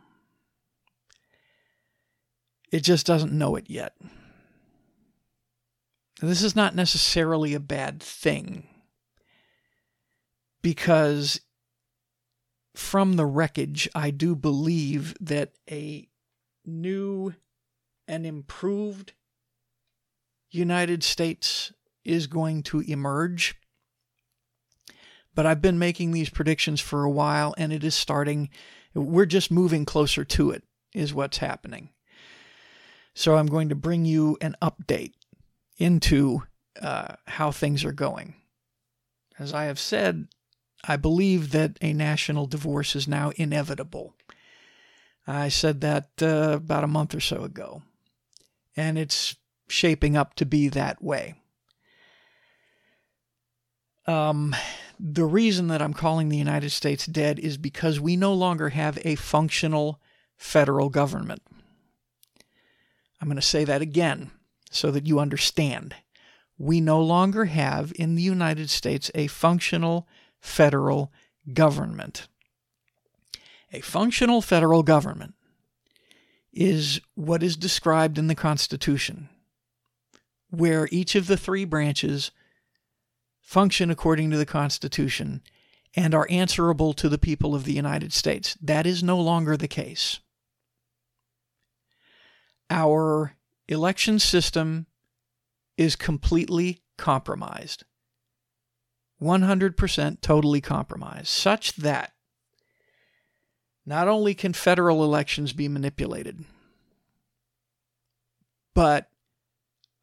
It 2.72 2.82
just 2.82 3.06
doesn't 3.06 3.34
know 3.34 3.56
it 3.56 3.70
yet. 3.70 3.96
This 6.22 6.44
is 6.44 6.56
not 6.56 6.76
necessarily 6.76 7.54
a 7.54 7.60
bad 7.60 8.02
thing 8.02 8.68
because 10.62 11.42
from 12.76 13.14
the 13.14 13.26
wreckage, 13.26 13.90
I 13.94 14.12
do 14.12 14.36
believe 14.36 15.16
that 15.20 15.54
a 15.70 16.08
new 16.66 17.34
and 18.08 18.26
improved 18.26 19.14
United 20.52 21.04
States 21.04 21.74
is 22.04 22.28
going 22.28 22.64
to 22.64 22.82
emerge. 22.82 23.56
But 25.34 25.46
I've 25.46 25.62
been 25.62 25.80
making 25.80 26.12
these 26.12 26.30
predictions 26.30 26.82
for 26.82 27.04
a 27.04 27.10
while 27.10 27.56
and 27.58 27.72
it 27.72 27.84
is 27.84 27.96
starting. 27.96 28.50
We're 28.94 29.26
just 29.26 29.50
moving 29.50 29.86
closer 29.86 30.26
to 30.26 30.52
it, 30.52 30.64
is 30.94 31.14
what's 31.14 31.38
happening. 31.38 31.90
So 33.14 33.36
I'm 33.36 33.48
going 33.48 33.70
to 33.70 33.76
bring 33.76 34.06
you 34.06 34.38
an 34.42 34.56
update 34.62 35.14
into 35.78 36.44
uh, 36.82 37.16
how 37.28 37.52
things 37.52 37.84
are 37.84 37.92
going. 37.92 38.36
As 39.38 39.54
I 39.54 39.66
have 39.66 39.80
said, 39.80 40.28
I 40.84 40.98
believe 40.98 41.52
that 41.52 41.78
a 41.82 41.94
national 41.94 42.46
divorce 42.46 42.96
is 42.96 43.08
now 43.08 43.32
inevitable. 43.36 44.16
I 45.28 45.50
said 45.50 45.82
that 45.82 46.10
uh, 46.22 46.54
about 46.56 46.84
a 46.84 46.88
month 46.88 47.14
or 47.14 47.20
so 47.20 47.44
ago, 47.44 47.84
and 48.76 48.98
it's 48.98 49.36
shaping 49.68 50.18
up 50.18 50.34
to 50.36 50.46
be 50.46 50.70
that 50.70 51.04
way. 51.04 51.36
Um, 54.08 54.56
The 55.00 55.26
reason 55.26 55.68
that 55.68 55.82
I'm 55.82 55.94
calling 55.94 56.30
the 56.30 56.38
United 56.38 56.70
States 56.72 57.08
dead 57.08 57.40
is 57.40 57.58
because 57.58 58.00
we 58.00 58.16
no 58.16 58.34
longer 58.34 58.70
have 58.70 59.00
a 59.04 59.16
functional 59.16 60.00
federal 60.38 60.90
government. 60.90 61.42
I'm 63.22 63.28
going 63.28 63.36
to 63.36 63.42
say 63.42 63.64
that 63.66 63.82
again 63.82 64.32
so 64.72 64.90
that 64.92 65.06
you 65.06 65.20
understand. 65.20 65.96
We 66.58 66.82
no 66.82 67.02
longer 67.02 67.46
have 67.46 67.94
in 67.96 68.16
the 68.16 68.22
United 68.22 68.70
States 68.70 69.12
a 69.14 69.28
functional 69.28 70.08
federal 70.40 71.12
government. 71.54 72.28
A 73.72 73.82
functional 73.82 74.42
federal 74.42 74.84
government 74.84 75.36
is 76.52 77.00
what 77.16 77.44
is 77.44 77.56
described 77.56 78.18
in 78.18 78.28
the 78.28 78.36
Constitution, 78.36 79.30
where 80.50 80.90
each 80.92 81.16
of 81.16 81.28
the 81.28 81.38
three 81.38 81.64
branches 81.64 82.32
function 83.40 83.90
according 83.90 84.32
to 84.32 84.38
the 84.38 84.46
Constitution 84.46 85.42
and 85.96 86.14
are 86.14 86.28
answerable 86.30 86.94
to 86.94 87.08
the 87.08 87.18
people 87.18 87.54
of 87.54 87.66
the 87.66 87.74
United 87.74 88.14
States. 88.14 88.58
That 88.62 88.86
is 88.86 89.04
no 89.04 89.20
longer 89.20 89.56
the 89.56 89.68
case. 89.68 90.20
Our 92.72 93.36
election 93.68 94.18
system 94.18 94.88
is 95.76 95.98
completely 95.98 96.80
compromised. 96.98 97.84
100% 99.22 100.22
totally 100.22 100.62
compromised, 100.62 101.28
such 101.28 101.76
that 101.76 102.14
not 103.86 104.08
only 104.08 104.34
can 104.34 104.54
federal 104.54 105.04
elections 105.04 105.52
be 105.52 105.68
manipulated, 105.68 106.46
but 108.74 109.10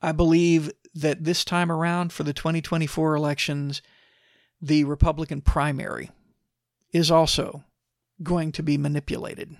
I 0.03 0.13
believe 0.13 0.71
that 0.95 1.25
this 1.25 1.47
time 1.47 1.73
around 1.73 2.13
for 2.13 2.23
the 2.23 2.35
2024 2.35 3.15
elections, 3.17 3.81
the 4.61 4.85
Republican 4.85 5.41
primary 5.41 6.11
is 6.93 7.11
also 7.11 7.65
going 8.23 8.53
to 8.53 8.63
be 8.63 8.77
manipulated. 8.77 9.57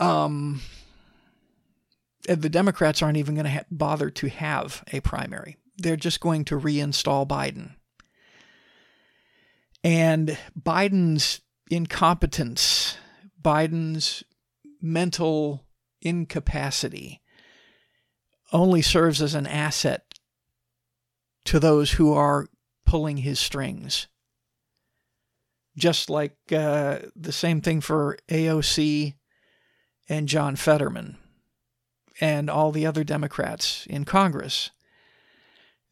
Um, 0.00 0.62
the 2.26 2.48
Democrats 2.48 3.02
aren't 3.02 3.18
even 3.18 3.34
going 3.34 3.44
to 3.44 3.50
ha- 3.50 3.64
bother 3.70 4.10
to 4.10 4.28
have 4.28 4.82
a 4.92 5.00
primary. 5.00 5.56
They're 5.76 5.96
just 5.96 6.20
going 6.20 6.44
to 6.46 6.58
reinstall 6.58 7.26
Biden. 7.28 7.74
And 9.84 10.36
Biden's 10.58 11.40
incompetence, 11.70 12.96
Biden's 13.40 14.24
mental 14.80 15.64
incapacity 16.02 17.20
only 18.52 18.82
serves 18.82 19.22
as 19.22 19.34
an 19.34 19.46
asset 19.46 20.14
to 21.44 21.60
those 21.60 21.92
who 21.92 22.12
are 22.12 22.48
pulling 22.84 23.18
his 23.18 23.38
strings. 23.38 24.08
Just 25.76 26.10
like 26.10 26.36
uh, 26.52 26.98
the 27.14 27.32
same 27.32 27.60
thing 27.60 27.80
for 27.80 28.18
AOC 28.28 29.14
and 30.10 30.28
John 30.28 30.56
Fetterman 30.56 31.16
and 32.20 32.50
all 32.50 32.72
the 32.72 32.84
other 32.84 33.04
Democrats 33.04 33.86
in 33.88 34.04
Congress. 34.04 34.70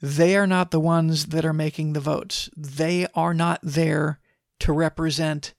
They 0.02 0.36
are 0.36 0.46
not 0.46 0.72
the 0.72 0.80
ones 0.80 1.26
that 1.26 1.44
are 1.44 1.52
making 1.52 1.92
the 1.92 2.00
votes. 2.00 2.50
They 2.56 3.06
are 3.14 3.32
not 3.32 3.60
there 3.62 4.18
to 4.58 4.72
represent 4.72 5.54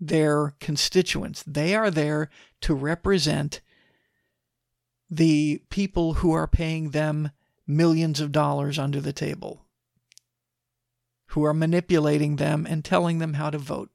their 0.00 0.54
constituents. 0.60 1.42
They 1.42 1.74
are 1.74 1.90
there 1.90 2.30
to 2.62 2.74
represent 2.74 3.60
the 5.10 5.62
people 5.68 6.14
who 6.14 6.32
are 6.32 6.46
paying 6.46 6.90
them 6.90 7.30
millions 7.66 8.20
of 8.20 8.32
dollars 8.32 8.78
under 8.78 9.00
the 9.00 9.12
table, 9.12 9.66
who 11.28 11.44
are 11.44 11.54
manipulating 11.54 12.36
them 12.36 12.64
and 12.68 12.84
telling 12.84 13.18
them 13.18 13.34
how 13.34 13.50
to 13.50 13.58
vote. 13.58 13.90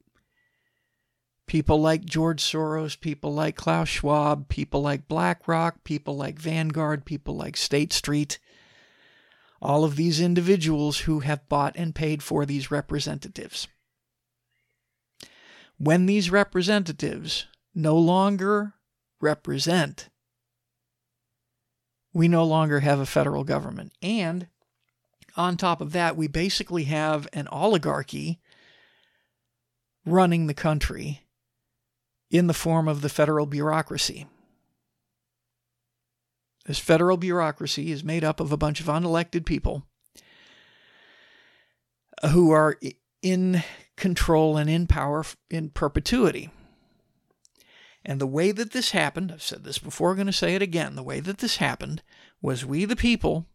People 1.50 1.82
like 1.82 2.06
George 2.06 2.42
Soros, 2.42 2.98
people 2.98 3.34
like 3.34 3.58
Klaus 3.58 3.90
Schwab, 3.90 4.48
people 4.48 4.82
like 4.82 5.10
BlackRock, 5.10 5.84
people 5.84 6.16
like 6.16 6.40
Vanguard, 6.40 7.04
people 7.04 7.36
like 7.36 7.58
State 7.58 7.92
Street 7.92 8.40
all 9.62 9.84
of 9.84 9.96
these 9.96 10.22
individuals 10.22 11.00
who 11.00 11.20
have 11.20 11.50
bought 11.50 11.76
and 11.76 11.94
paid 11.94 12.24
for 12.24 12.46
these 12.46 12.72
representatives. 12.72 13.68
When 15.78 16.06
these 16.06 16.32
representatives 16.32 17.46
no 17.74 17.98
longer 17.98 18.74
represent, 19.22 20.10
we 22.14 22.28
no 22.28 22.44
longer 22.44 22.80
have 22.82 23.00
a 23.00 23.06
federal 23.06 23.44
government. 23.44 23.94
And 24.02 24.48
on 25.38 25.58
top 25.58 25.82
of 25.82 25.92
that, 25.92 26.18
we 26.18 26.28
basically 26.28 26.86
have 26.86 27.28
an 27.34 27.48
oligarchy 27.50 28.40
running 30.06 30.48
the 30.48 30.54
country 30.54 31.22
in 32.30 32.48
the 32.48 32.54
form 32.54 32.88
of 32.88 33.02
the 33.02 33.10
federal 33.10 33.46
bureaucracy. 33.46 34.28
This 36.66 36.80
federal 36.80 37.18
bureaucracy 37.18 37.92
is 37.92 38.04
made 38.04 38.24
up 38.24 38.40
of 38.40 38.52
a 38.52 38.58
bunch 38.58 38.80
of 38.80 38.86
unelected 38.86 39.46
people 39.46 39.84
who 42.32 42.52
are 42.52 42.78
in 43.22 43.64
control 43.96 44.58
and 44.58 44.70
in 44.70 44.86
power 44.86 45.26
in 45.50 45.70
perpetuity. 45.70 46.52
And 48.06 48.22
the 48.22 48.28
way 48.28 48.52
that 48.52 48.72
this 48.72 48.92
happened, 48.92 49.32
I've 49.32 49.42
said 49.42 49.64
this 49.64 49.78
before, 49.78 50.12
I'm 50.12 50.18
going 50.18 50.28
to 50.28 50.34
say 50.34 50.56
it 50.56 50.62
again. 50.62 50.96
The 50.96 51.04
way 51.04 51.20
that 51.20 51.40
this 51.40 51.58
happened 51.58 52.02
was 52.42 52.66
we, 52.66 52.86
the 52.86 52.96
people, 52.96 53.46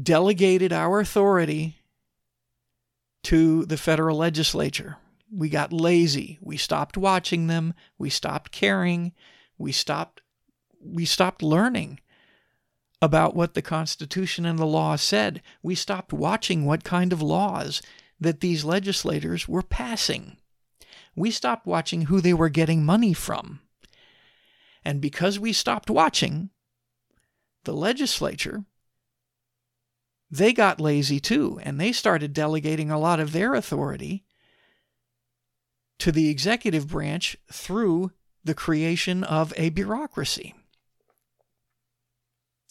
delegated 0.00 0.72
our 0.72 1.00
authority 1.00 1.76
to 3.24 3.64
the 3.66 3.76
federal 3.76 4.16
legislature. 4.16 4.96
We 5.34 5.48
got 5.48 5.72
lazy. 5.72 6.38
We 6.42 6.56
stopped 6.58 6.96
watching 6.96 7.46
them. 7.46 7.72
We 7.96 8.10
stopped 8.10 8.52
caring. 8.52 9.12
We 9.56 9.72
stopped 9.72 10.20
we 10.84 11.04
stopped 11.04 11.42
learning 11.42 12.00
about 13.00 13.34
what 13.34 13.54
the 13.54 13.62
Constitution 13.62 14.44
and 14.44 14.58
the 14.58 14.66
law 14.66 14.96
said. 14.96 15.40
We 15.62 15.74
stopped 15.74 16.12
watching 16.12 16.64
what 16.64 16.84
kind 16.84 17.12
of 17.12 17.22
laws 17.22 17.80
that 18.20 18.40
these 18.40 18.64
legislators 18.64 19.48
were 19.48 19.62
passing. 19.62 20.36
We 21.14 21.30
stopped 21.30 21.66
watching 21.66 22.02
who 22.02 22.20
they 22.20 22.34
were 22.34 22.48
getting 22.48 22.84
money 22.84 23.12
from. 23.12 23.60
And 24.84 25.00
because 25.00 25.38
we 25.38 25.52
stopped 25.52 25.90
watching, 25.90 26.50
the 27.64 27.72
legislature, 27.72 28.64
they 30.30 30.52
got 30.52 30.80
lazy 30.80 31.20
too, 31.20 31.60
and 31.62 31.80
they 31.80 31.92
started 31.92 32.32
delegating 32.32 32.90
a 32.90 32.98
lot 32.98 33.20
of 33.20 33.32
their 33.32 33.54
authority 33.54 34.24
to 35.98 36.12
the 36.12 36.28
executive 36.28 36.88
branch 36.88 37.36
through 37.50 38.12
the 38.44 38.54
creation 38.54 39.22
of 39.24 39.52
a 39.56 39.70
bureaucracy. 39.70 40.54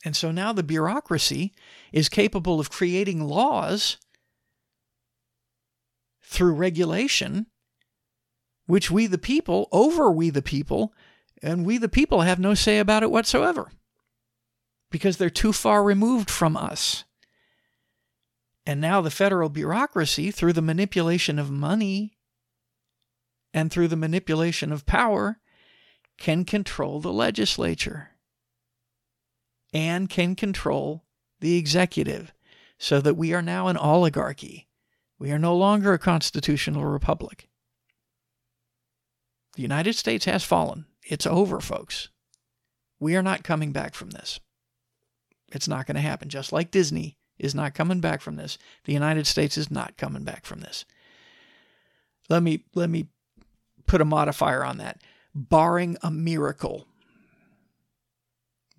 And 0.04 0.16
so 0.16 0.32
now 0.32 0.52
the 0.52 0.64
bureaucracy 0.64 1.54
is 1.92 2.10
capable 2.10 2.60
of 2.60 2.72
creating 2.72 3.24
laws 3.24 3.98
through 6.24 6.54
regulation, 6.54 7.46
which 8.66 8.90
we 8.90 9.06
the 9.06 9.18
people, 9.18 9.68
over 9.72 10.10
we 10.10 10.30
the 10.30 10.42
people, 10.42 10.94
and 11.42 11.66
we 11.66 11.78
the 11.78 11.90
people 11.90 12.22
have 12.22 12.40
no 12.40 12.54
say 12.54 12.80
about 12.80 13.04
it 13.04 13.12
whatsoever 13.12 13.72
because 14.90 15.18
they're 15.18 15.30
too 15.30 15.54
far 15.54 15.84
removed 15.84 16.30
from 16.30 16.58
us. 16.58 17.06
And 18.66 18.80
now 18.80 19.02
the 19.02 19.10
federal 19.10 19.50
bureaucracy, 19.50 20.32
through 20.32 20.54
the 20.54 20.62
manipulation 20.62 21.40
of 21.40 21.50
money 21.50 22.18
and 23.54 23.72
through 23.72 23.88
the 23.88 23.96
manipulation 23.96 24.72
of 24.72 24.86
power, 24.86 25.40
can 26.18 26.46
control 26.46 27.00
the 27.00 27.12
legislature 27.12 28.10
and 29.74 30.10
can 30.10 30.36
control 30.36 31.04
the 31.40 31.58
executive 31.58 32.32
so 32.78 33.02
that 33.02 33.16
we 33.16 33.34
are 33.34 33.42
now 33.42 33.68
an 33.68 33.78
oligarchy. 33.78 34.68
We 35.18 35.32
are 35.32 35.40
no 35.40 35.56
longer 35.56 35.94
a 35.94 36.00
constitutional 36.00 36.86
republic. 36.86 37.48
The 39.56 39.62
United 39.62 39.94
States 39.94 40.26
has 40.26 40.44
fallen. 40.44 40.86
It's 41.04 41.28
over, 41.28 41.60
folks. 41.60 42.10
We 43.00 43.16
are 43.16 43.24
not 43.24 43.44
coming 43.44 43.72
back 43.72 43.96
from 43.96 44.12
this. 44.12 44.40
It's 45.52 45.68
not 45.68 45.86
going 45.86 45.96
to 45.96 46.02
happen. 46.02 46.30
Just 46.30 46.52
like 46.52 46.72
Disney 46.72 47.18
is 47.38 47.54
not 47.54 47.74
coming 47.74 48.00
back 48.00 48.22
from 48.22 48.36
this, 48.36 48.58
the 48.86 48.94
United 48.94 49.28
States 49.28 49.58
is 49.58 49.70
not 49.70 49.98
coming 49.98 50.24
back 50.24 50.46
from 50.46 50.62
this. 50.62 50.86
Let 52.30 52.44
me 52.44 52.64
let 52.76 52.90
me 52.90 53.08
put 53.92 54.00
a 54.00 54.06
modifier 54.06 54.64
on 54.64 54.78
that. 54.78 55.02
Barring 55.36 55.98
a 56.02 56.10
miracle, 56.10 56.88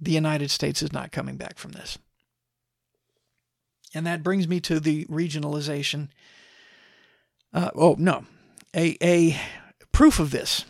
the 0.00 0.10
United 0.10 0.50
States 0.50 0.80
is 0.82 0.90
not 0.90 1.12
coming 1.12 1.36
back 1.36 1.58
from 1.58 1.72
this. 1.72 1.98
And 3.92 4.06
that 4.06 4.22
brings 4.22 4.48
me 4.48 4.58
to 4.60 4.80
the 4.80 5.04
regionalization. 5.04 6.08
Uh, 7.52 7.70
oh, 7.74 7.94
no. 7.98 8.24
A, 8.74 8.96
a 9.02 9.38
proof 9.92 10.18
of 10.18 10.30
this. 10.30 10.64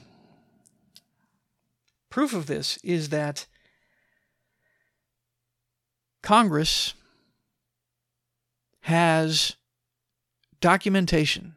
Proof 2.11 2.35
of 2.35 2.47
this 2.47 2.79
is 2.83 3.11
that 3.11 3.47
Congress 6.21 6.95
has 8.81 9.55
documentation 10.61 11.57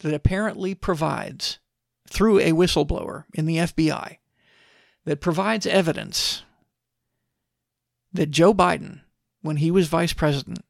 that 0.00 0.14
apparently 0.14 0.74
provides, 0.74 1.58
through 2.08 2.38
a 2.38 2.52
whistleblower 2.52 3.24
in 3.34 3.46
the 3.46 3.56
FBI, 3.56 4.18
that 5.04 5.20
provides 5.20 5.66
evidence 5.66 6.42
that 8.12 8.30
Joe 8.30 8.54
Biden, 8.54 9.00
when 9.42 9.56
he 9.56 9.70
was 9.70 9.88
vice 9.88 10.12
president, 10.12 10.64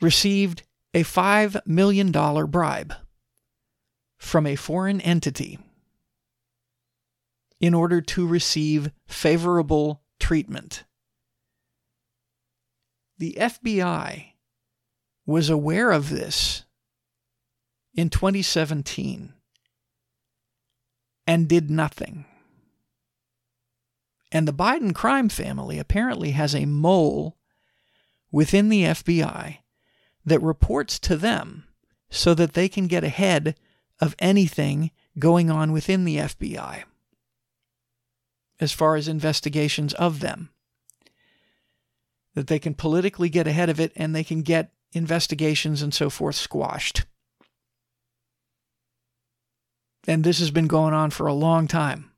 received 0.00 0.62
a 0.92 1.02
$5 1.02 1.66
million 1.66 2.12
bribe 2.12 2.94
from 4.18 4.46
a 4.46 4.56
foreign 4.56 5.00
entity 5.00 5.58
in 7.60 7.74
order 7.74 8.00
to 8.00 8.26
receive 8.26 8.90
favorable 9.06 10.02
treatment. 10.20 10.84
The 13.18 13.36
FBI 13.38 14.32
was 15.26 15.48
aware 15.48 15.90
of 15.90 16.10
this 16.10 16.63
in 17.94 18.10
2017 18.10 19.32
and 21.26 21.48
did 21.48 21.70
nothing. 21.70 22.24
And 24.32 24.48
the 24.48 24.52
Biden 24.52 24.94
crime 24.94 25.28
family 25.28 25.78
apparently 25.78 26.32
has 26.32 26.54
a 26.54 26.66
mole 26.66 27.36
within 28.32 28.68
the 28.68 28.82
FBI 28.82 29.58
that 30.24 30.42
reports 30.42 30.98
to 30.98 31.16
them 31.16 31.64
so 32.10 32.34
that 32.34 32.54
they 32.54 32.68
can 32.68 32.86
get 32.86 33.04
ahead 33.04 33.54
of 34.00 34.16
anything 34.18 34.90
going 35.18 35.50
on 35.50 35.72
within 35.72 36.04
the 36.04 36.16
FBI 36.16 36.82
as 38.60 38.72
far 38.72 38.96
as 38.96 39.08
investigations 39.08 39.94
of 39.94 40.20
them. 40.20 40.50
That 42.34 42.48
they 42.48 42.58
can 42.58 42.74
politically 42.74 43.28
get 43.28 43.46
ahead 43.46 43.68
of 43.68 43.78
it 43.78 43.92
and 43.94 44.14
they 44.14 44.24
can 44.24 44.42
get 44.42 44.72
investigations 44.92 45.82
and 45.82 45.94
so 45.94 46.10
forth 46.10 46.34
squashed. 46.34 47.04
And 50.06 50.22
this 50.22 50.38
has 50.38 50.50
been 50.50 50.66
going 50.66 50.94
on 50.94 51.10
for 51.10 51.26
a 51.26 51.34
long 51.34 51.66
time. 51.66 52.10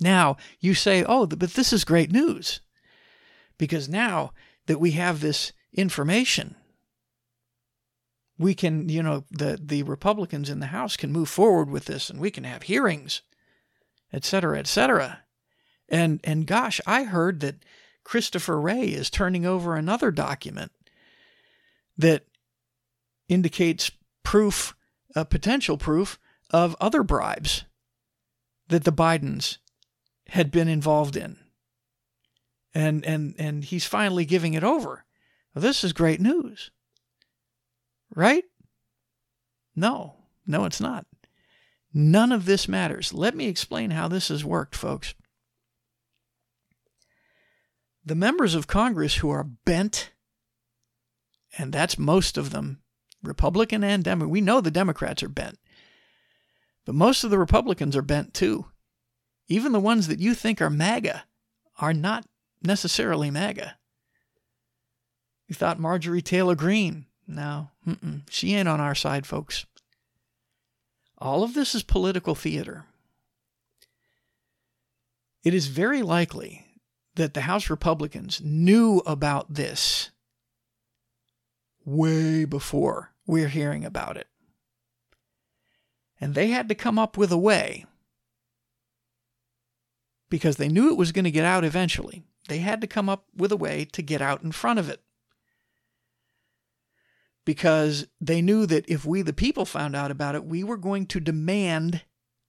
Now, 0.00 0.36
you 0.60 0.74
say, 0.74 1.04
oh, 1.04 1.26
but 1.26 1.54
this 1.54 1.72
is 1.72 1.84
great 1.84 2.10
news. 2.10 2.60
Because 3.56 3.88
now 3.88 4.32
that 4.66 4.80
we 4.80 4.92
have 4.92 5.20
this 5.20 5.52
information, 5.72 6.56
we 8.38 8.54
can, 8.54 8.88
you 8.88 9.02
know, 9.02 9.24
the, 9.30 9.58
the 9.62 9.84
Republicans 9.84 10.50
in 10.50 10.60
the 10.60 10.66
House 10.66 10.96
can 10.96 11.12
move 11.12 11.28
forward 11.28 11.70
with 11.70 11.84
this 11.84 12.10
and 12.10 12.18
we 12.18 12.30
can 12.30 12.44
have 12.44 12.64
hearings, 12.64 13.22
et 14.12 14.24
cetera, 14.24 14.58
et 14.58 14.66
cetera. 14.66 15.20
And, 15.88 16.20
and 16.24 16.46
gosh, 16.46 16.80
I 16.86 17.04
heard 17.04 17.40
that 17.40 17.64
Christopher 18.04 18.60
Wray 18.60 18.86
is 18.88 19.10
turning 19.10 19.46
over 19.46 19.76
another 19.76 20.10
document 20.10 20.72
that 21.96 22.26
indicates 23.28 23.92
proof, 24.24 24.74
uh, 25.14 25.24
potential 25.24 25.76
proof 25.76 26.18
of 26.50 26.76
other 26.80 27.02
bribes 27.02 27.64
that 28.68 28.84
the 28.84 28.92
Bidens 28.92 29.58
had 30.28 30.50
been 30.50 30.68
involved 30.68 31.16
in. 31.16 31.36
And, 32.74 33.04
and, 33.04 33.34
and 33.38 33.64
he's 33.64 33.84
finally 33.84 34.24
giving 34.24 34.54
it 34.54 34.64
over. 34.64 35.04
Well, 35.54 35.62
this 35.62 35.84
is 35.84 35.92
great 35.92 36.20
news. 36.20 36.70
Right? 38.14 38.44
No, 39.76 40.16
no, 40.46 40.64
it's 40.64 40.80
not. 40.80 41.06
None 41.94 42.32
of 42.32 42.46
this 42.46 42.68
matters. 42.68 43.12
Let 43.12 43.34
me 43.34 43.46
explain 43.46 43.90
how 43.90 44.08
this 44.08 44.28
has 44.28 44.44
worked, 44.44 44.74
folks. 44.74 45.14
The 48.04 48.14
members 48.14 48.54
of 48.54 48.66
Congress 48.66 49.16
who 49.16 49.30
are 49.30 49.44
bent, 49.44 50.10
and 51.56 51.72
that's 51.72 51.98
most 51.98 52.36
of 52.36 52.50
them, 52.50 52.81
Republican 53.22 53.84
and 53.84 54.02
Democrat, 54.02 54.30
we 54.30 54.40
know 54.40 54.60
the 54.60 54.70
Democrats 54.70 55.22
are 55.22 55.28
bent, 55.28 55.58
but 56.84 56.94
most 56.94 57.24
of 57.24 57.30
the 57.30 57.38
Republicans 57.38 57.96
are 57.96 58.02
bent 58.02 58.34
too. 58.34 58.66
Even 59.48 59.72
the 59.72 59.80
ones 59.80 60.08
that 60.08 60.20
you 60.20 60.34
think 60.34 60.60
are 60.60 60.70
MAGA 60.70 61.24
are 61.78 61.92
not 61.92 62.24
necessarily 62.62 63.30
MAGA. 63.30 63.76
You 65.48 65.54
thought 65.54 65.78
Marjorie 65.78 66.22
Taylor 66.22 66.54
Greene. 66.54 67.06
No, 67.26 67.68
she 68.28 68.54
ain't 68.54 68.68
on 68.68 68.80
our 68.80 68.94
side, 68.94 69.26
folks. 69.26 69.66
All 71.18 71.42
of 71.44 71.54
this 71.54 71.74
is 71.74 71.82
political 71.82 72.34
theater. 72.34 72.86
It 75.44 75.54
is 75.54 75.68
very 75.68 76.02
likely 76.02 76.66
that 77.14 77.34
the 77.34 77.42
House 77.42 77.70
Republicans 77.70 78.40
knew 78.42 79.02
about 79.06 79.54
this 79.54 80.10
way 81.84 82.44
before 82.44 83.11
we're 83.26 83.48
hearing 83.48 83.84
about 83.84 84.16
it. 84.16 84.28
And 86.20 86.34
they 86.34 86.48
had 86.48 86.68
to 86.68 86.74
come 86.74 86.98
up 86.98 87.16
with 87.16 87.32
a 87.32 87.38
way 87.38 87.84
because 90.30 90.56
they 90.56 90.68
knew 90.68 90.88
it 90.88 90.96
was 90.96 91.12
going 91.12 91.24
to 91.24 91.30
get 91.30 91.44
out 91.44 91.64
eventually. 91.64 92.22
They 92.48 92.58
had 92.58 92.80
to 92.80 92.86
come 92.86 93.08
up 93.08 93.26
with 93.36 93.52
a 93.52 93.56
way 93.56 93.84
to 93.92 94.02
get 94.02 94.22
out 94.22 94.42
in 94.42 94.52
front 94.52 94.78
of 94.78 94.88
it. 94.88 95.02
Because 97.44 98.06
they 98.20 98.40
knew 98.40 98.66
that 98.66 98.88
if 98.88 99.04
we, 99.04 99.22
the 99.22 99.32
people, 99.32 99.64
found 99.64 99.96
out 99.96 100.10
about 100.10 100.34
it, 100.34 100.44
we 100.44 100.62
were 100.62 100.76
going 100.76 101.06
to 101.06 101.20
demand 101.20 102.02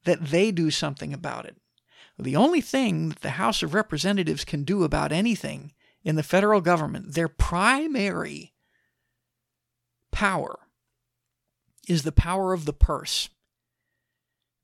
that 0.05 0.24
they 0.24 0.51
do 0.51 0.69
something 0.69 1.13
about 1.13 1.45
it. 1.45 1.57
The 2.19 2.36
only 2.36 2.61
thing 2.61 3.09
that 3.09 3.21
the 3.21 3.32
House 3.32 3.63
of 3.63 3.74
Representatives 3.74 4.45
can 4.45 4.63
do 4.63 4.84
about 4.84 5.11
anything 5.11 5.74
in 6.03 6.15
the 6.15 6.24
federal 6.24 6.61
government, 6.61 7.15
their 7.15 7.28
primary 7.28 8.53
power, 10.11 10.62
is 11.88 12.03
the 12.03 12.11
power 12.11 12.53
of 12.53 12.65
the 12.65 12.73
purse. 12.73 13.29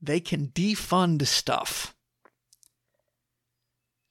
They 0.02 0.20
can 0.20 0.48
defund 0.48 1.26
stuff 1.28 1.96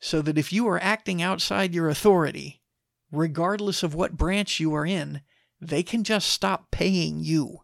so 0.01 0.23
that 0.23 0.39
if 0.39 0.53
you 0.53 0.69
are 0.69 0.83
acting 0.83 1.21
outside 1.21 1.75
your 1.75 1.89
authority, 1.89 2.63
regardless 3.11 3.83
of 3.83 3.95
what 3.95 4.17
branch 4.17 4.61
you 4.61 4.75
are 4.75 4.87
in, 4.87 5.23
they 5.61 5.83
can 5.83 6.05
just 6.05 6.29
stop 6.29 6.71
paying 6.71 7.21
you. 7.21 7.63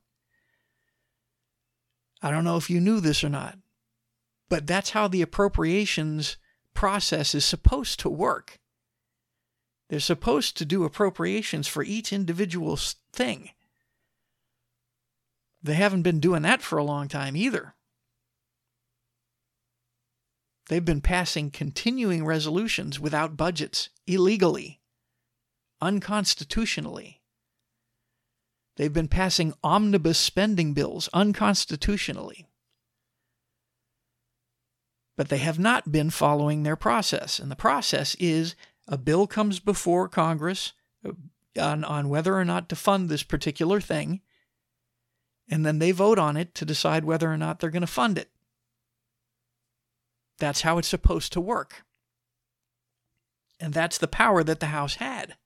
I 2.22 2.30
don't 2.30 2.44
know 2.44 2.56
if 2.56 2.70
you 2.70 2.80
knew 2.80 3.00
this 3.00 3.22
or 3.22 3.28
not, 3.28 3.58
but 4.48 4.66
that's 4.66 4.90
how 4.90 5.08
the 5.08 5.22
appropriations 5.22 6.38
process 6.72 7.34
is 7.34 7.44
supposed 7.44 8.00
to 8.00 8.08
work. 8.08 8.58
They're 9.88 10.00
supposed 10.00 10.56
to 10.56 10.64
do 10.64 10.84
appropriations 10.84 11.68
for 11.68 11.84
each 11.84 12.12
individual 12.12 12.78
thing. 13.12 13.50
They 15.64 15.74
haven't 15.74 16.02
been 16.02 16.20
doing 16.20 16.42
that 16.42 16.60
for 16.60 16.76
a 16.76 16.84
long 16.84 17.08
time 17.08 17.34
either. 17.34 17.74
They've 20.68 20.84
been 20.84 21.00
passing 21.00 21.50
continuing 21.50 22.24
resolutions 22.24 23.00
without 23.00 23.36
budgets, 23.36 23.88
illegally, 24.06 24.80
unconstitutionally. 25.80 27.22
They've 28.76 28.92
been 28.92 29.08
passing 29.08 29.54
omnibus 29.62 30.18
spending 30.18 30.74
bills 30.74 31.08
unconstitutionally. 31.14 32.46
But 35.16 35.28
they 35.28 35.38
have 35.38 35.58
not 35.58 35.92
been 35.92 36.10
following 36.10 36.62
their 36.62 36.76
process. 36.76 37.38
And 37.38 37.50
the 37.50 37.56
process 37.56 38.16
is 38.16 38.54
a 38.86 38.98
bill 38.98 39.26
comes 39.26 39.60
before 39.60 40.08
Congress 40.08 40.72
uh, 41.06 41.12
on, 41.58 41.84
on 41.84 42.08
whether 42.08 42.36
or 42.36 42.44
not 42.44 42.68
to 42.68 42.76
fund 42.76 43.08
this 43.08 43.22
particular 43.22 43.80
thing, 43.80 44.20
and 45.48 45.64
then 45.64 45.78
they 45.78 45.92
vote 45.92 46.18
on 46.18 46.36
it 46.36 46.54
to 46.56 46.64
decide 46.64 47.04
whether 47.04 47.30
or 47.30 47.36
not 47.36 47.60
they're 47.60 47.70
going 47.70 47.80
to 47.82 47.86
fund 47.86 48.18
it. 48.18 48.30
That's 50.38 50.62
how 50.62 50.78
it's 50.78 50.88
supposed 50.88 51.32
to 51.34 51.40
work. 51.40 51.84
And 53.60 53.72
that's 53.72 53.98
the 53.98 54.08
power 54.08 54.42
that 54.42 54.60
the 54.60 54.66
House 54.66 54.96
had. 54.96 55.36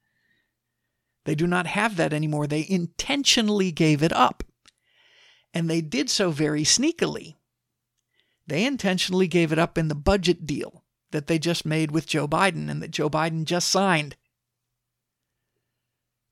They 1.24 1.34
do 1.34 1.46
not 1.46 1.66
have 1.66 1.96
that 1.96 2.12
anymore. 2.12 2.46
They 2.46 2.66
intentionally 2.68 3.70
gave 3.70 4.02
it 4.02 4.12
up. 4.12 4.44
And 5.52 5.68
they 5.68 5.80
did 5.80 6.08
so 6.08 6.30
very 6.30 6.62
sneakily. 6.62 7.36
They 8.46 8.64
intentionally 8.64 9.28
gave 9.28 9.52
it 9.52 9.58
up 9.58 9.76
in 9.76 9.88
the 9.88 9.94
budget 9.94 10.46
deal 10.46 10.84
that 11.10 11.26
they 11.26 11.38
just 11.38 11.66
made 11.66 11.90
with 11.90 12.06
Joe 12.06 12.26
Biden 12.26 12.70
and 12.70 12.82
that 12.82 12.90
Joe 12.90 13.10
Biden 13.10 13.44
just 13.44 13.68
signed. 13.68 14.16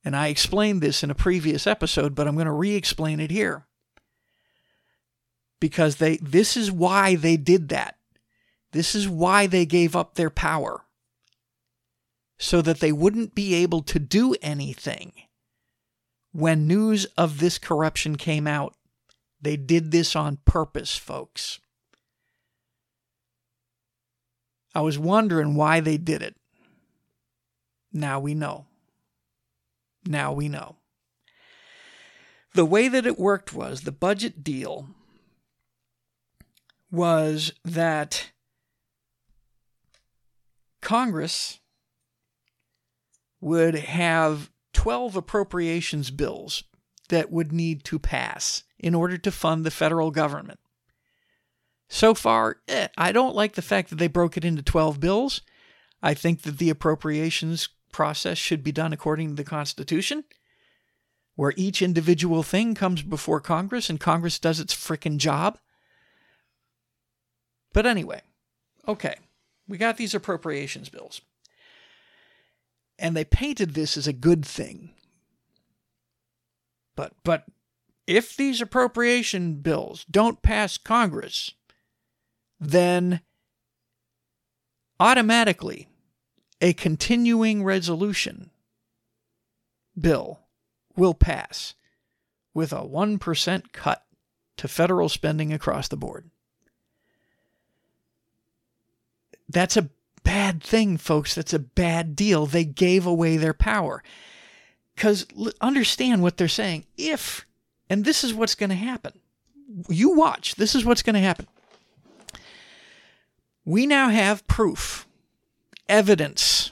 And 0.07 0.15
I 0.15 0.27
explained 0.29 0.79
this 0.79 1.03
in 1.03 1.11
a 1.11 1.15
previous 1.15 1.67
episode, 1.67 2.15
but 2.15 2.29
I'm 2.29 2.35
going 2.35 2.45
to 2.45 2.51
re 2.53 2.75
explain 2.75 3.19
it 3.19 3.29
here. 3.29 3.67
Because 5.59 5.97
they 5.97 6.15
this 6.15 6.55
is 6.55 6.71
why 6.71 7.15
they 7.15 7.35
did 7.35 7.67
that. 7.67 7.97
This 8.71 8.95
is 8.95 9.09
why 9.09 9.47
they 9.47 9.65
gave 9.65 9.97
up 9.97 10.15
their 10.15 10.29
power. 10.29 10.85
So 12.37 12.61
that 12.61 12.79
they 12.79 12.93
wouldn't 12.93 13.35
be 13.35 13.53
able 13.55 13.81
to 13.81 13.99
do 13.99 14.33
anything. 14.41 15.11
When 16.31 16.67
news 16.67 17.03
of 17.17 17.39
this 17.41 17.57
corruption 17.57 18.15
came 18.15 18.47
out, 18.47 18.77
they 19.41 19.57
did 19.57 19.91
this 19.91 20.15
on 20.15 20.37
purpose, 20.45 20.95
folks. 20.95 21.59
I 24.73 24.79
was 24.79 24.97
wondering 24.97 25.55
why 25.55 25.81
they 25.81 25.97
did 25.97 26.21
it. 26.21 26.37
Now 27.91 28.21
we 28.21 28.33
know. 28.33 28.66
Now 30.07 30.31
we 30.33 30.47
know. 30.47 30.77
The 32.53 32.65
way 32.65 32.87
that 32.87 33.05
it 33.05 33.19
worked 33.19 33.53
was 33.53 33.81
the 33.81 33.91
budget 33.91 34.43
deal 34.43 34.87
was 36.89 37.53
that 37.63 38.31
Congress 40.81 41.59
would 43.41 43.75
have 43.75 44.49
12 44.73 45.15
appropriations 45.15 46.11
bills 46.11 46.63
that 47.09 47.31
would 47.31 47.51
need 47.51 47.83
to 47.83 47.99
pass 47.99 48.63
in 48.79 48.95
order 48.95 49.17
to 49.17 49.31
fund 49.31 49.65
the 49.65 49.71
federal 49.71 50.11
government. 50.11 50.59
So 51.89 52.13
far, 52.13 52.57
eh, 52.67 52.87
I 52.97 53.11
don't 53.11 53.35
like 53.35 53.53
the 53.53 53.61
fact 53.61 53.89
that 53.89 53.97
they 53.97 54.07
broke 54.07 54.37
it 54.37 54.45
into 54.45 54.61
12 54.61 54.99
bills. 54.99 55.41
I 56.01 56.13
think 56.13 56.41
that 56.43 56.57
the 56.57 56.69
appropriations 56.69 57.69
process 57.97 58.37
should 58.37 58.63
be 58.63 58.71
done 58.71 58.93
according 58.93 59.29
to 59.29 59.33
the 59.33 59.43
Constitution, 59.43 60.23
where 61.35 61.53
each 61.57 61.81
individual 61.81 62.43
thing 62.43 62.75
comes 62.75 63.01
before 63.01 63.41
Congress 63.41 63.89
and 63.89 63.99
Congress 63.99 64.37
does 64.37 64.59
its 64.59 64.75
frickin' 64.75 65.17
job. 65.17 65.57
But 67.73 67.87
anyway, 67.87 68.21
okay, 68.87 69.15
we 69.67 69.79
got 69.79 69.97
these 69.97 70.13
appropriations 70.13 70.89
bills. 70.89 71.21
And 72.99 73.17
they 73.17 73.25
painted 73.25 73.73
this 73.73 73.97
as 73.97 74.05
a 74.05 74.13
good 74.13 74.45
thing. 74.45 74.91
But 76.95 77.13
but 77.23 77.45
if 78.05 78.37
these 78.37 78.61
appropriation 78.61 79.55
bills 79.55 80.05
don't 80.05 80.43
pass 80.43 80.77
Congress, 80.77 81.51
then 82.59 83.21
automatically 84.99 85.87
a 86.61 86.73
continuing 86.73 87.63
resolution 87.63 88.49
bill 89.99 90.39
will 90.95 91.13
pass 91.13 91.75
with 92.53 92.73
a 92.73 92.81
1% 92.81 93.71
cut 93.71 94.03
to 94.57 94.67
federal 94.67 95.09
spending 95.09 95.53
across 95.53 95.87
the 95.87 95.97
board. 95.97 96.29
That's 99.49 99.77
a 99.77 99.89
bad 100.23 100.61
thing, 100.61 100.97
folks. 100.97 101.35
That's 101.35 101.53
a 101.53 101.59
bad 101.59 102.15
deal. 102.15 102.45
They 102.45 102.65
gave 102.65 103.05
away 103.05 103.37
their 103.37 103.53
power. 103.53 104.03
Because 104.95 105.25
understand 105.61 106.23
what 106.23 106.37
they're 106.37 106.47
saying. 106.47 106.85
If, 106.97 107.45
and 107.89 108.03
this 108.03 108.23
is 108.23 108.33
what's 108.33 108.55
going 108.55 108.71
to 108.71 108.75
happen, 108.75 109.13
you 109.87 110.15
watch, 110.15 110.55
this 110.55 110.75
is 110.75 110.83
what's 110.83 111.03
going 111.03 111.13
to 111.13 111.19
happen. 111.19 111.47
We 113.63 113.85
now 113.85 114.09
have 114.09 114.47
proof, 114.47 115.06
evidence 115.89 116.71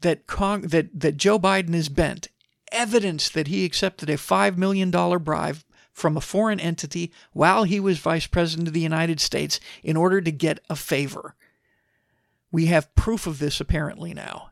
that, 0.00 0.26
Cong- 0.26 0.62
that, 0.62 0.88
that 0.98 1.16
Joe 1.16 1.38
Biden 1.38 1.74
is 1.74 1.88
bent, 1.88 2.28
evidence 2.70 3.28
that 3.30 3.48
he 3.48 3.64
accepted 3.64 4.10
a 4.10 4.16
$5 4.16 4.56
million 4.56 4.90
bribe 4.90 5.58
from 5.92 6.16
a 6.16 6.20
foreign 6.20 6.60
entity 6.60 7.12
while 7.32 7.64
he 7.64 7.78
was 7.78 7.98
vice 7.98 8.26
president 8.26 8.68
of 8.68 8.74
the 8.74 8.80
United 8.80 9.20
States 9.20 9.60
in 9.82 9.96
order 9.96 10.20
to 10.20 10.32
get 10.32 10.58
a 10.68 10.76
favor. 10.76 11.36
We 12.50 12.66
have 12.66 12.94
proof 12.94 13.26
of 13.26 13.38
this 13.38 13.60
apparently 13.60 14.12
now. 14.12 14.50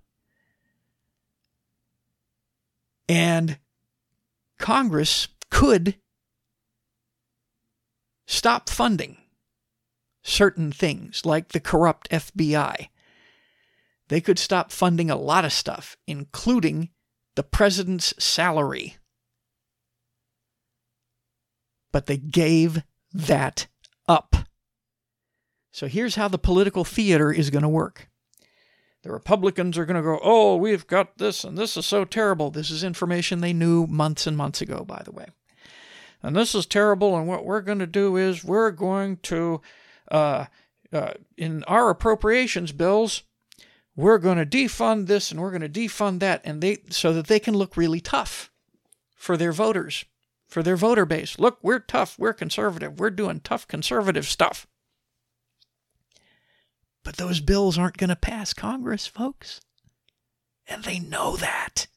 And 3.09 3.59
Congress 4.59 5.29
could 5.51 5.97
stop 8.27 8.69
funding 8.69 9.19
certain 10.23 10.73
things 10.73 11.25
like 11.25 11.49
the 11.49 11.61
corrupt 11.61 12.11
FBI. 12.11 12.89
They 14.09 14.21
could 14.21 14.39
stop 14.39 14.71
funding 14.71 15.11
a 15.11 15.17
lot 15.17 15.45
of 15.45 15.53
stuff, 15.53 15.97
including 16.07 16.91
the 17.35 17.43
president's 17.43 18.15
salary. 18.23 18.97
But 21.93 22.07
they 22.07 22.17
gave 22.17 22.83
that 23.13 23.67
up. 24.09 24.37
So 25.73 25.87
here's 25.87 26.17
how 26.17 26.29
the 26.29 26.39
political 26.39 26.85
theater 26.85 27.33
is 27.33 27.51
going 27.51 27.63
to 27.63 27.69
work. 27.69 28.09
The 29.03 29.11
Republicans 29.11 29.77
are 29.79 29.87
going 29.87 29.97
to 29.97 30.03
go, 30.03 30.21
oh, 30.23 30.57
we've 30.57 30.87
got 30.87 31.19
this, 31.19 31.43
and 31.43 31.59
this 31.59 31.77
is 31.77 31.87
so 31.87 32.05
terrible. 32.05 32.51
This 32.51 32.71
is 32.71 32.85
information 32.85 33.41
they 33.41 33.53
knew 33.53 33.87
months 33.87 34.27
and 34.27 34.37
months 34.37 34.61
ago, 34.61 34.85
by 34.85 35.03
the 35.05 35.11
way. 35.11 35.27
And 36.23 36.37
this 36.37 36.55
is 36.55 36.67
terrible, 36.67 37.17
and 37.17 37.27
what 37.27 37.45
we're 37.45 37.63
going 37.63 37.81
to 37.81 37.87
do 37.87 38.17
is 38.17 38.45
we're 38.45 38.71
going 38.71 39.17
to, 39.25 39.61
uh, 40.13 40.47
uh, 40.93 41.15
in 41.37 41.65
our 41.65 41.91
appropriations 41.91 42.71
bills, 42.71 43.25
we're 43.97 44.19
going 44.19 44.39
to 44.39 44.47
defund 44.47 45.07
this 45.07 45.31
and 45.31 45.41
we're 45.41 45.51
going 45.51 45.63
to 45.63 45.69
defund 45.69 46.21
that, 46.21 46.41
and 46.45 46.63
they 46.63 46.79
so 46.91 47.13
that 47.13 47.27
they 47.27 47.41
can 47.41 47.55
look 47.55 47.77
really 47.77 48.01
tough 48.01 48.51
for 49.17 49.37
their 49.37 49.53
voters, 49.53 50.05
for 50.47 50.63
their 50.63 50.77
voter 50.77 51.07
base. 51.07 51.39
Look, 51.39 51.59
we're 51.63 51.79
tough, 51.81 52.19
we're 52.19 52.33
conservative, 52.33 53.01
we're 53.01 53.11
doing 53.11 53.41
tough 53.41 53.67
conservative 53.67 54.27
stuff. 54.27 54.67
But 57.05 57.17
those 57.17 57.41
bills 57.41 57.79
aren't 57.79 57.97
going 57.97 58.11
to 58.11 58.17
pass 58.17 58.53
Congress, 58.53 59.07
folks. 59.07 59.61
And 60.69 60.85
they 60.85 61.01
know 61.01 61.37
that. 61.37 61.89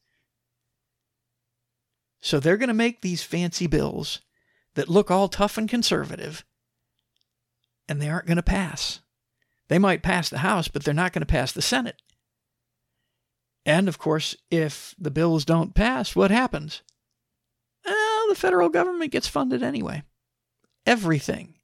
So 2.20 2.40
they're 2.40 2.56
going 2.56 2.68
to 2.68 2.74
make 2.74 3.02
these 3.02 3.22
fancy 3.22 3.68
bills 3.68 4.20
that 4.74 4.88
look 4.88 5.10
all 5.10 5.28
tough 5.28 5.56
and 5.56 5.68
conservative, 5.68 6.44
and 7.88 8.00
they 8.00 8.08
aren't 8.08 8.26
going 8.26 8.36
to 8.36 8.42
pass. 8.42 9.00
They 9.68 9.78
might 9.78 10.02
pass 10.02 10.28
the 10.28 10.38
House, 10.38 10.68
but 10.68 10.84
they're 10.84 10.94
not 10.94 11.12
going 11.12 11.22
to 11.22 11.26
pass 11.26 11.52
the 11.52 11.62
Senate. 11.62 12.00
And 13.64 13.88
of 13.88 13.98
course, 13.98 14.36
if 14.50 14.94
the 14.98 15.10
bills 15.10 15.44
don't 15.44 15.74
pass, 15.74 16.14
what 16.14 16.30
happens? 16.30 16.82
Well, 17.84 18.28
the 18.28 18.40
federal 18.40 18.68
government 18.68 19.12
gets 19.12 19.28
funded 19.28 19.62
anyway. 19.62 20.02
Everything 20.84 21.54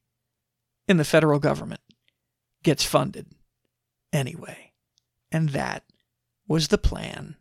in 0.88 0.96
the 0.96 1.04
federal 1.04 1.38
government 1.38 1.80
gets 2.62 2.84
funded 2.84 3.26
anyway. 4.12 4.72
And 5.30 5.50
that 5.50 5.84
was 6.46 6.68
the 6.68 6.78
plan 6.78 7.36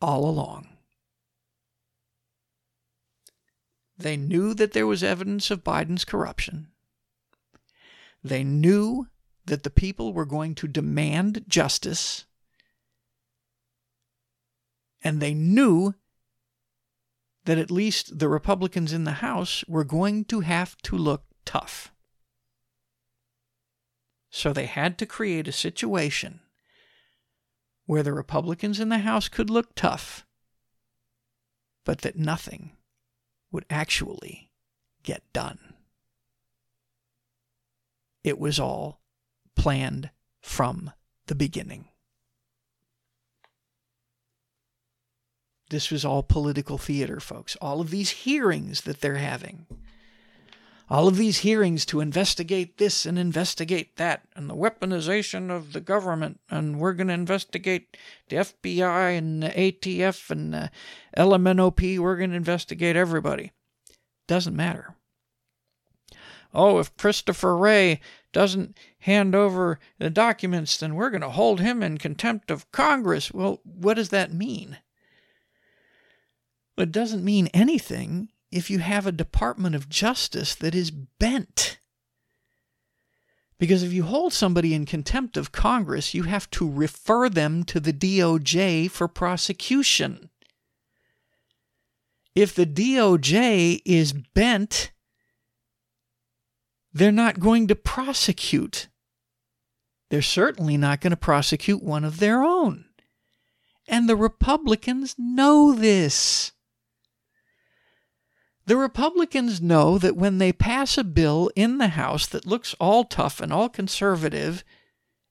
all 0.00 0.28
along. 0.28 0.68
They 3.96 4.16
knew 4.16 4.54
that 4.54 4.72
there 4.72 4.86
was 4.86 5.02
evidence 5.02 5.50
of 5.50 5.64
Biden's 5.64 6.04
corruption. 6.04 6.68
They 8.24 8.42
knew 8.42 9.08
that 9.44 9.62
the 9.62 9.70
people 9.70 10.14
were 10.14 10.24
going 10.24 10.54
to 10.56 10.66
demand 10.66 11.44
justice. 11.46 12.24
And 15.02 15.20
they 15.20 15.34
knew 15.34 15.94
that 17.44 17.58
at 17.58 17.70
least 17.70 18.18
the 18.18 18.28
Republicans 18.28 18.94
in 18.94 19.04
the 19.04 19.12
House 19.12 19.62
were 19.68 19.84
going 19.84 20.24
to 20.24 20.40
have 20.40 20.78
to 20.78 20.96
look 20.96 21.24
tough. 21.44 21.92
So 24.30 24.54
they 24.54 24.66
had 24.66 24.96
to 24.98 25.06
create 25.06 25.46
a 25.46 25.52
situation 25.52 26.40
where 27.84 28.02
the 28.02 28.14
Republicans 28.14 28.80
in 28.80 28.88
the 28.88 28.98
House 28.98 29.28
could 29.28 29.50
look 29.50 29.74
tough, 29.74 30.24
but 31.84 32.00
that 32.00 32.16
nothing 32.16 32.72
would 33.52 33.66
actually 33.68 34.50
get 35.02 35.22
done. 35.34 35.73
It 38.24 38.38
was 38.38 38.58
all 38.58 39.00
planned 39.54 40.10
from 40.42 40.90
the 41.26 41.36
beginning. 41.36 41.88
This 45.70 45.90
was 45.90 46.04
all 46.04 46.22
political 46.22 46.78
theater, 46.78 47.20
folks. 47.20 47.56
All 47.60 47.80
of 47.80 47.90
these 47.90 48.10
hearings 48.10 48.82
that 48.82 49.00
they're 49.00 49.16
having 49.16 49.66
all 50.90 51.08
of 51.08 51.16
these 51.16 51.38
hearings 51.38 51.86
to 51.86 52.00
investigate 52.00 52.76
this 52.76 53.06
and 53.06 53.18
investigate 53.18 53.96
that, 53.96 54.22
and 54.36 54.50
the 54.50 54.56
weaponization 54.56 55.50
of 55.50 55.72
the 55.72 55.80
government, 55.80 56.40
and 56.50 56.78
we're 56.78 56.92
going 56.92 57.08
to 57.08 57.14
investigate 57.14 57.96
the 58.28 58.36
FBI 58.36 59.16
and 59.16 59.42
the 59.42 59.48
ATF 59.48 60.30
and 60.30 60.52
the 60.52 60.70
LMNOP. 61.16 61.98
We're 61.98 62.16
going 62.16 62.30
to 62.30 62.36
investigate 62.36 62.96
everybody. 62.96 63.52
Doesn't 64.28 64.56
matter. 64.56 64.94
Oh, 66.54 66.78
if 66.78 66.96
Christopher 66.96 67.56
Wray 67.56 68.00
doesn't 68.32 68.78
hand 69.00 69.34
over 69.34 69.80
the 69.98 70.10
documents, 70.10 70.76
then 70.76 70.94
we're 70.94 71.10
going 71.10 71.20
to 71.20 71.30
hold 71.30 71.60
him 71.60 71.82
in 71.82 71.98
contempt 71.98 72.50
of 72.50 72.70
Congress. 72.70 73.32
Well, 73.32 73.60
what 73.64 73.94
does 73.94 74.10
that 74.10 74.32
mean? 74.32 74.78
It 76.76 76.92
doesn't 76.92 77.24
mean 77.24 77.48
anything 77.48 78.28
if 78.50 78.70
you 78.70 78.78
have 78.78 79.06
a 79.06 79.12
Department 79.12 79.74
of 79.74 79.88
Justice 79.88 80.54
that 80.56 80.74
is 80.74 80.90
bent. 80.90 81.78
Because 83.58 83.82
if 83.82 83.92
you 83.92 84.04
hold 84.04 84.32
somebody 84.32 84.74
in 84.74 84.84
contempt 84.84 85.36
of 85.36 85.52
Congress, 85.52 86.14
you 86.14 86.24
have 86.24 86.50
to 86.50 86.68
refer 86.68 87.28
them 87.28 87.64
to 87.64 87.80
the 87.80 87.92
DOJ 87.92 88.90
for 88.90 89.08
prosecution. 89.08 90.30
If 92.34 92.54
the 92.54 92.66
DOJ 92.66 93.80
is 93.84 94.12
bent, 94.12 94.90
they're 96.94 97.12
not 97.12 97.40
going 97.40 97.66
to 97.66 97.74
prosecute. 97.74 98.88
They're 100.10 100.22
certainly 100.22 100.76
not 100.76 101.00
going 101.00 101.10
to 101.10 101.16
prosecute 101.16 101.82
one 101.82 102.04
of 102.04 102.20
their 102.20 102.44
own. 102.44 102.84
And 103.88 104.08
the 104.08 104.16
Republicans 104.16 105.16
know 105.18 105.74
this. 105.74 106.52
The 108.66 108.76
Republicans 108.76 109.60
know 109.60 109.98
that 109.98 110.16
when 110.16 110.38
they 110.38 110.52
pass 110.52 110.96
a 110.96 111.04
bill 111.04 111.50
in 111.54 111.78
the 111.78 111.88
House 111.88 112.26
that 112.28 112.46
looks 112.46 112.74
all 112.80 113.04
tough 113.04 113.40
and 113.40 113.52
all 113.52 113.68
conservative 113.68 114.64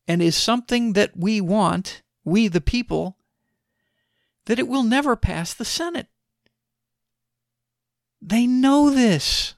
and 0.08 0.22
is 0.22 0.36
something 0.36 0.94
that 0.94 1.18
we 1.18 1.42
want, 1.42 2.04
we 2.24 2.48
the 2.48 2.62
people, 2.62 3.18
that 4.46 4.60
it 4.60 4.68
will 4.68 4.84
never 4.84 5.16
pass 5.16 5.54
the 5.54 5.66
Senate. 5.66 6.08
They 8.22 8.46
know 8.46 8.90
this. 8.90 9.53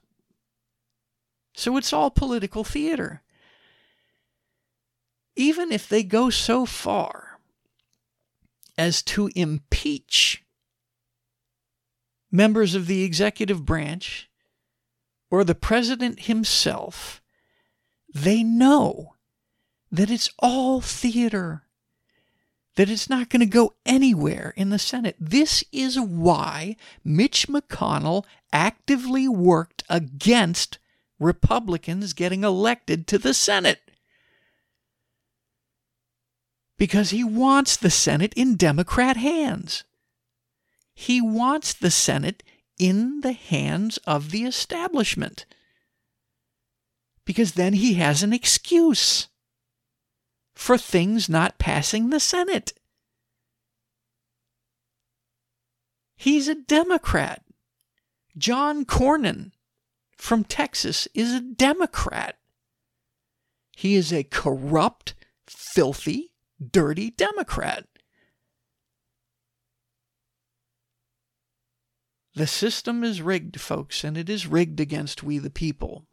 So 1.55 1.77
it's 1.77 1.93
all 1.93 2.11
political 2.11 2.63
theater. 2.65 3.21
Even 5.37 5.71
if 5.71 5.87
they 5.87 6.03
go 6.03 6.29
so 6.29 6.65
far 6.65 7.39
as 8.77 9.01
to 9.03 9.29
impeach 9.35 10.43
members 12.29 12.75
of 12.75 12.87
the 12.87 13.03
executive 13.03 13.65
branch 13.65 14.29
or 15.31 15.43
the 15.43 15.55
president 15.55 16.21
himself, 16.21 17.21
they 18.13 18.43
know 18.43 19.15
that 19.91 20.11
it's 20.11 20.29
all 20.39 20.81
theater, 20.81 21.63
that 22.75 22.89
it's 22.89 23.09
not 23.09 23.29
going 23.29 23.39
to 23.39 23.45
go 23.45 23.73
anywhere 23.85 24.53
in 24.57 24.71
the 24.71 24.79
Senate. 24.79 25.15
This 25.19 25.63
is 25.71 25.97
why 25.99 26.75
Mitch 27.03 27.47
McConnell 27.47 28.25
actively 28.51 29.29
worked 29.29 29.83
against 29.89 30.79
Republicans 31.19 32.13
getting 32.13 32.43
elected 32.43 33.07
to 33.07 33.17
the 33.17 33.33
Senate. 33.33 33.79
Because 36.77 37.11
he 37.11 37.23
wants 37.23 37.77
the 37.77 37.89
Senate 37.89 38.33
in 38.35 38.55
Democrat 38.55 39.15
hands. 39.15 39.83
He 40.93 41.21
wants 41.21 41.73
the 41.73 41.91
Senate 41.91 42.43
in 42.77 43.21
the 43.21 43.31
hands 43.31 43.97
of 43.99 44.31
the 44.31 44.43
establishment. 44.43 45.45
Because 47.23 47.53
then 47.53 47.73
he 47.73 47.95
has 47.95 48.23
an 48.23 48.33
excuse 48.33 49.27
for 50.53 50.77
things 50.77 51.29
not 51.29 51.57
passing 51.57 52.09
the 52.09 52.19
Senate. 52.19 52.73
He's 56.15 56.47
a 56.47 56.55
Democrat. 56.55 57.43
John 58.37 58.85
Cornyn 58.85 59.51
from 60.17 60.43
Texas 60.43 61.07
is 61.13 61.33
a 61.33 61.41
Democrat. 61.41 62.37
He 63.75 63.95
is 63.95 64.13
a 64.13 64.23
corrupt, 64.23 65.13
filthy, 65.47 66.31
dirty 66.71 67.11
Democrat. 67.11 67.87
The 72.35 72.47
system 72.47 73.03
is 73.03 73.21
rigged, 73.21 73.61
folks, 73.61 74.03
and 74.03 74.17
it 74.17 74.29
is 74.29 74.45
rigged 74.45 74.79
against 74.81 75.23
we 75.23 75.37
the 75.37 75.49
people. 75.49 76.05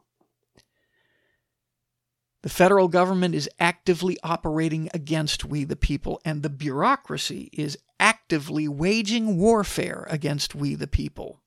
The 2.43 2.49
federal 2.49 2.89
government 2.89 3.35
is 3.35 3.49
actively 3.59 4.17
operating 4.23 4.89
against 4.93 5.45
we 5.45 5.63
the 5.63 5.77
people, 5.77 6.21
and 6.25 6.43
the 6.43 6.49
bureaucracy 6.49 7.49
is 7.53 7.77
actively 7.99 8.67
waging 8.67 9.37
warfare 9.37 10.05
against 10.09 10.55
we 10.55 10.75
the 10.75 10.87
people. 10.87 11.42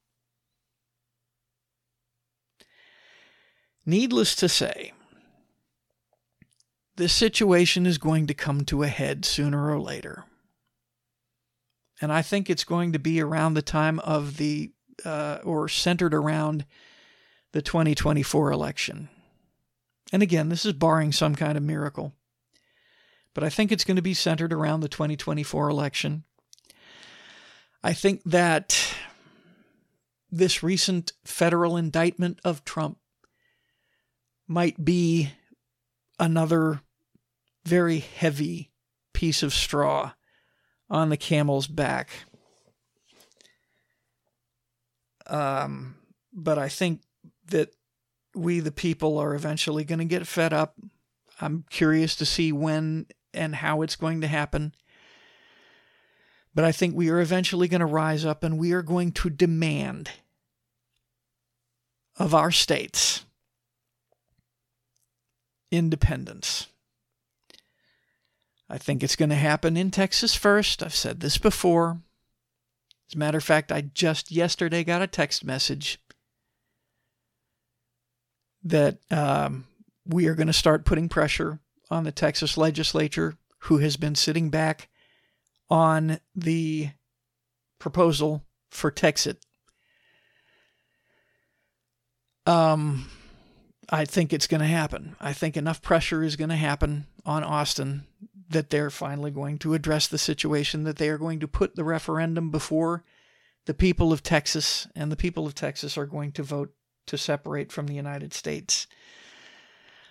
Needless 3.86 4.34
to 4.36 4.48
say, 4.48 4.92
this 6.96 7.12
situation 7.12 7.86
is 7.86 7.98
going 7.98 8.26
to 8.26 8.34
come 8.34 8.64
to 8.64 8.82
a 8.82 8.88
head 8.88 9.24
sooner 9.24 9.70
or 9.70 9.80
later 9.80 10.24
and 12.00 12.12
I 12.12 12.22
think 12.22 12.48
it's 12.48 12.64
going 12.64 12.92
to 12.92 12.98
be 12.98 13.20
around 13.20 13.54
the 13.54 13.62
time 13.62 13.98
of 14.00 14.36
the 14.36 14.72
uh, 15.04 15.38
or 15.44 15.68
centered 15.68 16.14
around 16.14 16.64
the 17.52 17.62
2024 17.62 18.50
election. 18.50 19.08
And 20.12 20.22
again, 20.22 20.48
this 20.48 20.64
is 20.64 20.72
barring 20.72 21.12
some 21.12 21.34
kind 21.34 21.56
of 21.56 21.64
miracle. 21.64 22.12
But 23.34 23.44
I 23.44 23.50
think 23.50 23.72
it's 23.72 23.84
going 23.84 23.96
to 23.96 24.02
be 24.02 24.14
centered 24.14 24.52
around 24.52 24.80
the 24.80 24.88
2024 24.88 25.68
election. 25.68 26.24
I 27.82 27.92
think 27.92 28.22
that 28.24 28.94
this 30.30 30.62
recent 30.62 31.12
federal 31.24 31.76
indictment 31.76 32.40
of 32.44 32.64
Trump 32.64 32.98
might 34.46 34.84
be 34.84 35.30
another 36.18 36.80
very 37.64 37.98
heavy 37.98 38.70
piece 39.12 39.42
of 39.42 39.52
straw 39.52 40.12
on 40.88 41.08
the 41.08 41.16
camel's 41.16 41.66
back. 41.66 42.10
Um, 45.26 45.96
but 46.32 46.58
I 46.58 46.68
think 46.68 47.02
that 47.48 47.70
we, 48.34 48.60
the 48.60 48.70
people, 48.70 49.18
are 49.18 49.34
eventually 49.34 49.84
going 49.84 49.98
to 49.98 50.04
get 50.04 50.26
fed 50.26 50.52
up. 50.52 50.76
I'm 51.40 51.64
curious 51.68 52.14
to 52.16 52.26
see 52.26 52.52
when 52.52 53.06
and 53.34 53.56
how 53.56 53.82
it's 53.82 53.96
going 53.96 54.20
to 54.20 54.28
happen. 54.28 54.74
But 56.54 56.64
I 56.64 56.72
think 56.72 56.94
we 56.94 57.10
are 57.10 57.20
eventually 57.20 57.68
going 57.68 57.80
to 57.80 57.86
rise 57.86 58.24
up 58.24 58.42
and 58.42 58.58
we 58.58 58.72
are 58.72 58.82
going 58.82 59.12
to 59.12 59.28
demand 59.28 60.10
of 62.18 62.34
our 62.34 62.50
states 62.50 63.25
independence. 65.70 66.68
I 68.68 68.78
think 68.78 69.02
it's 69.02 69.16
going 69.16 69.28
to 69.28 69.36
happen 69.36 69.76
in 69.76 69.90
Texas 69.90 70.34
first. 70.34 70.82
I've 70.82 70.94
said 70.94 71.20
this 71.20 71.38
before. 71.38 71.98
As 73.08 73.14
a 73.14 73.18
matter 73.18 73.38
of 73.38 73.44
fact, 73.44 73.70
I 73.70 73.82
just 73.82 74.32
yesterday 74.32 74.82
got 74.82 75.02
a 75.02 75.06
text 75.06 75.44
message 75.44 75.98
that 78.64 78.98
um, 79.12 79.66
we 80.04 80.26
are 80.26 80.34
going 80.34 80.48
to 80.48 80.52
start 80.52 80.84
putting 80.84 81.08
pressure 81.08 81.60
on 81.88 82.02
the 82.02 82.10
Texas 82.10 82.58
legislature, 82.58 83.36
who 83.60 83.78
has 83.78 83.96
been 83.96 84.16
sitting 84.16 84.50
back 84.50 84.88
on 85.70 86.18
the 86.34 86.90
proposal 87.78 88.44
for 88.70 88.90
Texit. 88.90 89.36
Um, 92.44 93.08
I 93.88 94.04
think 94.04 94.32
it's 94.32 94.46
going 94.46 94.60
to 94.60 94.66
happen. 94.66 95.16
I 95.20 95.32
think 95.32 95.56
enough 95.56 95.80
pressure 95.82 96.22
is 96.22 96.36
going 96.36 96.50
to 96.50 96.56
happen 96.56 97.06
on 97.24 97.44
Austin 97.44 98.04
that 98.48 98.70
they're 98.70 98.90
finally 98.90 99.30
going 99.30 99.58
to 99.58 99.74
address 99.74 100.06
the 100.06 100.18
situation, 100.18 100.84
that 100.84 100.96
they 100.96 101.08
are 101.08 101.18
going 101.18 101.40
to 101.40 101.48
put 101.48 101.76
the 101.76 101.84
referendum 101.84 102.50
before 102.50 103.04
the 103.66 103.74
people 103.74 104.12
of 104.12 104.22
Texas, 104.22 104.86
and 104.94 105.10
the 105.10 105.16
people 105.16 105.46
of 105.46 105.54
Texas 105.54 105.98
are 105.98 106.06
going 106.06 106.30
to 106.32 106.42
vote 106.42 106.72
to 107.06 107.18
separate 107.18 107.72
from 107.72 107.86
the 107.86 107.94
United 107.94 108.32
States. 108.32 108.86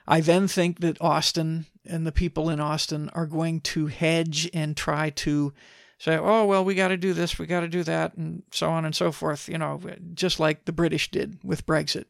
I 0.08 0.22
then 0.22 0.48
think 0.48 0.80
that 0.80 1.02
Austin 1.02 1.66
and 1.86 2.06
the 2.06 2.12
people 2.12 2.50
in 2.50 2.60
Austin 2.60 3.10
are 3.14 3.26
going 3.26 3.62
to 3.62 3.88
hedge 3.88 4.50
and 4.54 4.76
try 4.76 5.10
to 5.12 5.54
say, 5.98 6.18
oh, 6.18 6.46
well, 6.46 6.66
we 6.66 6.76
got 6.76 6.90
to 6.90 6.98
do 6.98 7.14
this, 7.14 7.40
we 7.40 7.46
got 7.46 7.62
to 7.62 7.68
do 7.70 7.84
that, 7.84 8.16
and 8.16 8.44
so 8.52 8.70
on 8.70 8.86
and 8.86 8.96
so 8.96 9.12
forth, 9.12 9.48
you 9.48 9.58
know, 9.58 9.82
just 10.14 10.40
like 10.40 10.66
the 10.66 10.74
British 10.74 11.10
did 11.10 11.40
with 11.44 11.66
Brexit. 11.66 12.06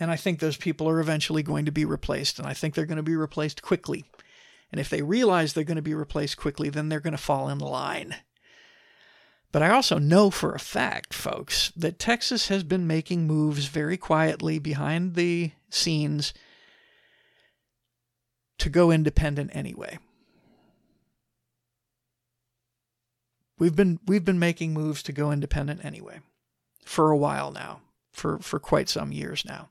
And 0.00 0.10
I 0.10 0.16
think 0.16 0.40
those 0.40 0.56
people 0.56 0.88
are 0.88 1.00
eventually 1.00 1.42
going 1.42 1.66
to 1.66 1.72
be 1.72 1.84
replaced, 1.84 2.38
and 2.38 2.48
I 2.48 2.54
think 2.54 2.74
they're 2.74 2.86
going 2.86 2.96
to 2.96 3.02
be 3.02 3.16
replaced 3.16 3.62
quickly. 3.62 4.04
And 4.70 4.80
if 4.80 4.88
they 4.88 5.02
realize 5.02 5.52
they're 5.52 5.64
going 5.64 5.76
to 5.76 5.82
be 5.82 5.94
replaced 5.94 6.38
quickly, 6.38 6.70
then 6.70 6.88
they're 6.88 7.00
going 7.00 7.12
to 7.12 7.18
fall 7.18 7.48
in 7.48 7.58
line. 7.58 8.16
But 9.52 9.62
I 9.62 9.68
also 9.68 9.98
know 9.98 10.30
for 10.30 10.54
a 10.54 10.58
fact, 10.58 11.12
folks, 11.12 11.72
that 11.76 11.98
Texas 11.98 12.48
has 12.48 12.64
been 12.64 12.86
making 12.86 13.26
moves 13.26 13.66
very 13.66 13.98
quietly 13.98 14.58
behind 14.58 15.14
the 15.14 15.52
scenes 15.68 16.32
to 18.58 18.70
go 18.70 18.90
independent 18.90 19.50
anyway. 19.54 19.98
We've 23.58 23.76
been 23.76 24.00
we've 24.06 24.24
been 24.24 24.38
making 24.38 24.72
moves 24.72 25.02
to 25.04 25.12
go 25.12 25.30
independent 25.30 25.84
anyway 25.84 26.20
for 26.84 27.10
a 27.10 27.16
while 27.16 27.52
now, 27.52 27.82
for 28.12 28.38
for 28.38 28.58
quite 28.58 28.88
some 28.88 29.12
years 29.12 29.44
now. 29.44 29.68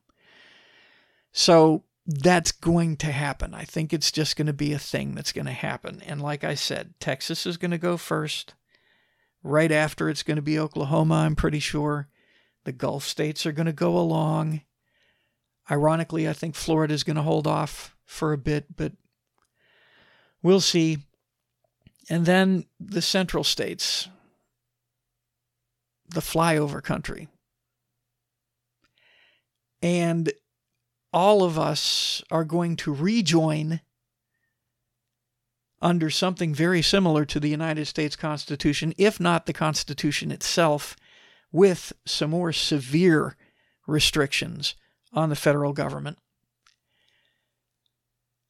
So 1.31 1.83
that's 2.05 2.51
going 2.51 2.97
to 2.97 3.11
happen. 3.11 3.53
I 3.53 3.63
think 3.63 3.93
it's 3.93 4.11
just 4.11 4.35
going 4.35 4.47
to 4.47 4.53
be 4.53 4.73
a 4.73 4.79
thing 4.79 5.15
that's 5.15 5.31
going 5.31 5.45
to 5.45 5.51
happen. 5.51 6.01
And 6.05 6.21
like 6.21 6.43
I 6.43 6.55
said, 6.55 6.93
Texas 6.99 7.45
is 7.45 7.57
going 7.57 7.71
to 7.71 7.77
go 7.77 7.97
first. 7.97 8.53
Right 9.43 9.71
after, 9.71 10.09
it's 10.09 10.23
going 10.23 10.35
to 10.35 10.41
be 10.41 10.59
Oklahoma, 10.59 11.15
I'm 11.15 11.35
pretty 11.35 11.59
sure. 11.59 12.07
The 12.63 12.71
Gulf 12.71 13.05
states 13.05 13.45
are 13.45 13.51
going 13.51 13.65
to 13.65 13.73
go 13.73 13.97
along. 13.97 14.61
Ironically, 15.69 16.27
I 16.29 16.33
think 16.33 16.53
Florida 16.53 16.93
is 16.93 17.03
going 17.03 17.15
to 17.15 17.23
hold 17.23 17.47
off 17.47 17.95
for 18.05 18.33
a 18.33 18.37
bit, 18.37 18.75
but 18.75 18.93
we'll 20.43 20.61
see. 20.61 20.99
And 22.09 22.25
then 22.25 22.65
the 22.79 23.01
central 23.01 23.43
states, 23.43 24.09
the 26.09 26.21
flyover 26.21 26.83
country. 26.83 27.29
And 29.81 30.31
all 31.13 31.43
of 31.43 31.59
us 31.59 32.23
are 32.31 32.45
going 32.45 32.75
to 32.77 32.93
rejoin 32.93 33.81
under 35.81 36.09
something 36.09 36.53
very 36.53 36.81
similar 36.81 37.25
to 37.25 37.39
the 37.39 37.49
United 37.49 37.85
States 37.85 38.15
Constitution, 38.15 38.93
if 38.97 39.19
not 39.19 39.45
the 39.45 39.53
Constitution 39.53 40.31
itself, 40.31 40.95
with 41.51 41.91
some 42.05 42.29
more 42.29 42.53
severe 42.53 43.35
restrictions 43.87 44.75
on 45.11 45.29
the 45.29 45.35
federal 45.35 45.73
government. 45.73 46.17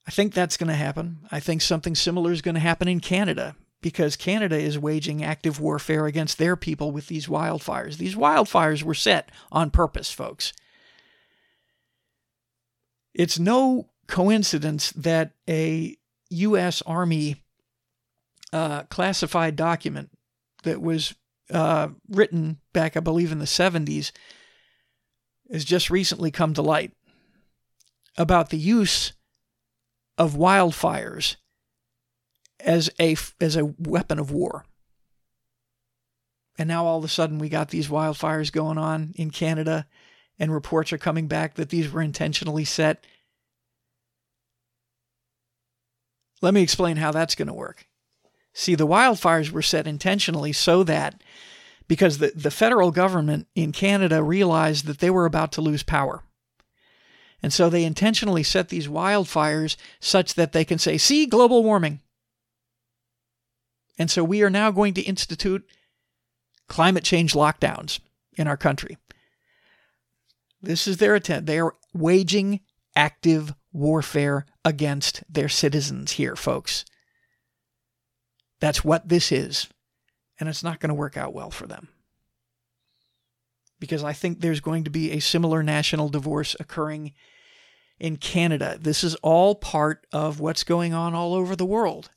I 0.08 0.12
think 0.12 0.34
that's 0.34 0.58
going 0.58 0.70
to 0.70 0.76
happen. 0.76 1.20
I 1.32 1.40
think 1.40 1.62
something 1.62 1.96
similar 1.96 2.32
is 2.32 2.42
going 2.42 2.56
to 2.56 2.62
happen 2.62 2.88
in 2.88 3.00
Canada 3.00 3.56
because 3.82 4.16
Canada 4.16 4.58
is 4.58 4.78
waging 4.78 5.24
active 5.24 5.60
warfare 5.60 6.06
against 6.06 6.38
their 6.38 6.56
people 6.56 6.92
with 6.92 7.08
these 7.08 7.28
wildfires. 7.28 7.98
These 7.98 8.16
wildfires 8.16 8.84
were 8.84 8.94
set 8.94 9.32
on 9.52 9.72
purpose, 9.72 10.12
folks. 10.12 10.54
It's 13.14 13.40
no 13.40 13.90
coincidence 14.08 14.92
that 14.92 15.32
a 15.50 15.98
U.S. 16.30 16.82
Army 16.84 17.44
uh, 18.54 18.84
classified 18.84 19.56
document 19.56 20.10
that 20.64 20.82
was 20.82 21.16
uh, 21.50 21.90
written 22.10 22.60
back, 22.74 22.96
I 22.96 23.00
believe, 23.02 23.32
in 23.32 23.40
the 23.40 23.46
70s 23.46 24.12
has 25.52 25.66
just 25.66 25.90
recently 25.90 26.32
come 26.32 26.54
to 26.54 26.62
light 26.62 26.94
about 28.18 28.50
the 28.50 28.58
use 28.58 29.14
of 30.18 30.34
wildfires 30.34 31.36
as 32.60 32.90
a 33.00 33.16
as 33.40 33.56
a 33.56 33.74
weapon 33.78 34.20
of 34.20 34.32
war. 34.32 34.66
And 36.58 36.68
now 36.68 36.86
all 36.86 37.00
of 37.00 37.04
a 37.04 37.10
sudden 37.10 37.40
we 37.40 37.50
got 37.50 37.70
these 37.70 37.88
wildfires 37.88 38.52
going 38.52 38.78
on 38.78 39.14
in 39.16 39.32
Canada 39.32 39.88
and 40.42 40.52
reports 40.52 40.92
are 40.92 40.98
coming 40.98 41.28
back 41.28 41.54
that 41.54 41.70
these 41.70 41.92
were 41.92 42.02
intentionally 42.02 42.66
set. 42.66 43.06
Let 46.42 46.56
me 46.56 46.64
explain 46.64 46.98
how 46.98 47.12
that's 47.12 47.36
going 47.36 47.48
to 47.48 47.54
work. 47.54 47.86
See, 48.52 48.74
the 48.74 48.88
wildfires 48.88 49.52
were 49.52 49.62
set 49.62 49.86
intentionally 49.86 50.52
so 50.52 50.84
that 50.84 51.22
because 51.88 52.18
the, 52.18 52.32
the 52.36 52.50
federal 52.50 52.90
government 52.90 53.48
in 53.54 53.72
Canada 53.72 54.24
realized 54.24 54.88
that 54.88 54.98
they 54.98 55.12
were 55.12 55.28
about 55.28 55.52
to 55.54 55.62
lose 55.62 55.84
power. 55.84 56.24
And 57.44 57.54
so 57.54 57.70
they 57.70 57.84
intentionally 57.84 58.44
set 58.44 58.70
these 58.70 58.88
wildfires 58.88 59.76
such 60.00 60.34
that 60.34 60.54
they 60.54 60.66
can 60.66 60.80
say, 60.80 60.98
see, 60.98 61.28
global 61.28 61.64
warming. 61.64 62.00
And 64.00 64.10
so 64.10 64.24
we 64.24 64.42
are 64.42 64.50
now 64.50 64.72
going 64.72 64.96
to 64.96 65.02
institute 65.02 65.70
climate 66.68 67.04
change 67.04 67.34
lockdowns 67.34 68.00
in 68.38 68.48
our 68.48 68.58
country. 68.58 68.98
This 70.62 70.88
is 70.88 70.98
their 70.98 71.16
attempt. 71.16 71.48
They 71.48 71.60
are 71.60 71.76
waging 71.94 72.62
active 72.96 73.54
warfare 73.74 74.46
against 74.64 75.24
their 75.30 75.50
citizens 75.50 76.14
here, 76.14 76.36
folks. 76.36 76.86
That's 78.60 78.84
what 78.84 79.10
this 79.10 79.32
is. 79.32 79.68
And 80.40 80.48
it's 80.50 80.64
not 80.64 80.80
going 80.80 80.90
to 80.90 80.96
work 80.96 81.18
out 81.18 81.34
well 81.34 81.52
for 81.52 81.68
them. 81.68 81.90
Because 83.80 84.04
I 84.04 84.14
think 84.14 84.40
there's 84.40 84.60
going 84.60 84.84
to 84.84 84.92
be 84.92 85.12
a 85.12 85.20
similar 85.20 85.64
national 85.64 86.10
divorce 86.10 86.56
occurring 86.60 87.14
in 88.00 88.18
Canada. 88.18 88.78
This 88.80 89.04
is 89.04 89.16
all 89.16 89.56
part 89.56 90.06
of 90.12 90.40
what's 90.40 90.64
going 90.64 90.94
on 90.94 91.16
all 91.16 91.34
over 91.34 91.56
the 91.56 91.66
world. 91.66 92.10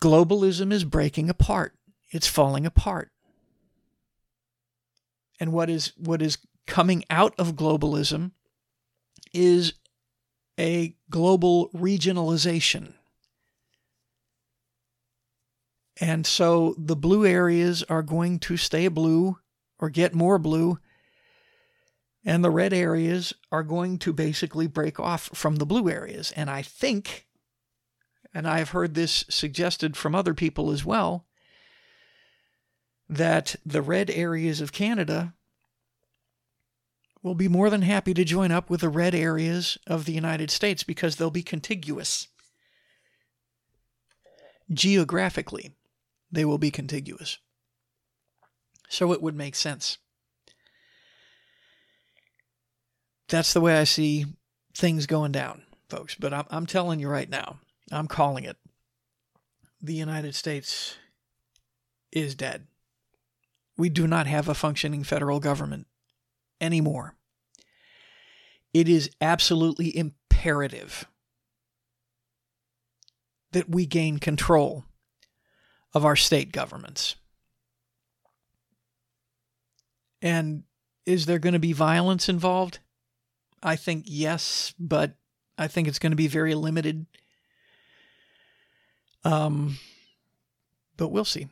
Globalism 0.00 0.72
is 0.72 0.84
breaking 0.84 1.28
apart. 1.28 1.74
It's 2.10 2.28
falling 2.28 2.64
apart. 2.66 3.10
And 5.40 5.52
what 5.52 5.70
is 5.70 5.92
what 5.96 6.22
is 6.22 6.38
coming 6.66 7.04
out 7.10 7.34
of 7.38 7.54
globalism 7.54 8.32
is 9.32 9.74
a 10.58 10.94
global 11.10 11.70
regionalization. 11.70 12.94
And 16.00 16.26
so 16.26 16.74
the 16.78 16.96
blue 16.96 17.26
areas 17.26 17.82
are 17.84 18.02
going 18.02 18.38
to 18.40 18.56
stay 18.56 18.88
blue 18.88 19.38
or 19.78 19.90
get 19.90 20.14
more 20.14 20.38
blue. 20.38 20.78
And 22.24 22.44
the 22.44 22.50
red 22.50 22.72
areas 22.72 23.32
are 23.50 23.62
going 23.62 23.98
to 23.98 24.12
basically 24.12 24.66
break 24.66 25.00
off 25.00 25.30
from 25.34 25.56
the 25.56 25.66
blue 25.66 25.88
areas. 25.88 26.32
And 26.32 26.50
I 26.50 26.62
think 26.62 27.28
and 28.34 28.46
I 28.46 28.58
have 28.58 28.70
heard 28.70 28.94
this 28.94 29.24
suggested 29.28 29.96
from 29.96 30.14
other 30.14 30.34
people 30.34 30.70
as 30.70 30.84
well, 30.84 31.26
that 33.08 33.56
the 33.64 33.82
red 33.82 34.10
areas 34.10 34.60
of 34.60 34.72
Canada 34.72 35.34
will 37.22 37.34
be 37.34 37.48
more 37.48 37.70
than 37.70 37.82
happy 37.82 38.14
to 38.14 38.24
join 38.24 38.52
up 38.52 38.70
with 38.70 38.80
the 38.80 38.88
red 38.88 39.14
areas 39.14 39.78
of 39.86 40.04
the 40.04 40.12
United 40.12 40.50
States 40.50 40.82
because 40.82 41.16
they'll 41.16 41.30
be 41.30 41.42
contiguous. 41.42 42.28
Geographically, 44.70 45.72
they 46.30 46.44
will 46.44 46.58
be 46.58 46.70
contiguous. 46.70 47.38
So 48.88 49.12
it 49.12 49.22
would 49.22 49.34
make 49.34 49.54
sense. 49.54 49.98
That's 53.28 53.52
the 53.52 53.60
way 53.60 53.76
I 53.76 53.84
see 53.84 54.26
things 54.74 55.06
going 55.06 55.32
down, 55.32 55.62
folks. 55.88 56.14
But 56.14 56.32
I'm, 56.32 56.44
I'm 56.50 56.66
telling 56.66 57.00
you 57.00 57.08
right 57.08 57.28
now, 57.28 57.58
I'm 57.90 58.08
calling 58.08 58.44
it. 58.44 58.56
The 59.82 59.94
United 59.94 60.34
States 60.34 60.96
is 62.10 62.34
dead. 62.34 62.66
We 63.78 63.88
do 63.88 64.06
not 64.06 64.26
have 64.26 64.48
a 64.48 64.54
functioning 64.54 65.04
federal 65.04 65.40
government 65.40 65.86
anymore. 66.60 67.14
It 68.74 68.88
is 68.88 69.08
absolutely 69.20 69.96
imperative 69.96 71.06
that 73.52 73.70
we 73.70 73.86
gain 73.86 74.18
control 74.18 74.84
of 75.94 76.04
our 76.04 76.16
state 76.16 76.52
governments. 76.52 77.14
And 80.20 80.64
is 81.06 81.24
there 81.24 81.38
going 81.38 81.54
to 81.54 81.58
be 81.58 81.72
violence 81.72 82.28
involved? 82.28 82.80
I 83.62 83.76
think 83.76 84.04
yes, 84.06 84.74
but 84.78 85.14
I 85.56 85.68
think 85.68 85.88
it's 85.88 85.98
going 85.98 86.12
to 86.12 86.16
be 86.16 86.28
very 86.28 86.54
limited 86.54 87.06
um, 89.24 89.78
but 90.96 91.08
we'll 91.08 91.24
see. 91.24 91.48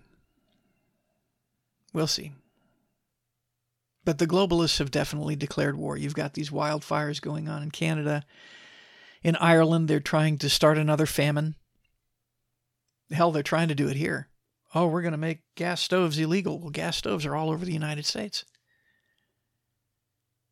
We'll 1.96 2.06
see. 2.06 2.32
But 4.04 4.18
the 4.18 4.26
globalists 4.26 4.80
have 4.80 4.90
definitely 4.90 5.34
declared 5.34 5.78
war. 5.78 5.96
You've 5.96 6.14
got 6.14 6.34
these 6.34 6.50
wildfires 6.50 7.22
going 7.22 7.48
on 7.48 7.62
in 7.62 7.70
Canada. 7.70 8.22
In 9.22 9.34
Ireland, 9.36 9.88
they're 9.88 9.98
trying 9.98 10.36
to 10.38 10.50
start 10.50 10.76
another 10.76 11.06
famine. 11.06 11.54
Hell, 13.10 13.32
they're 13.32 13.42
trying 13.42 13.68
to 13.68 13.74
do 13.74 13.88
it 13.88 13.96
here. 13.96 14.28
Oh, 14.74 14.88
we're 14.88 15.00
going 15.00 15.12
to 15.12 15.18
make 15.18 15.40
gas 15.54 15.80
stoves 15.80 16.18
illegal. 16.18 16.60
Well, 16.60 16.68
gas 16.68 16.98
stoves 16.98 17.24
are 17.24 17.34
all 17.34 17.48
over 17.48 17.64
the 17.64 17.72
United 17.72 18.04
States. 18.04 18.44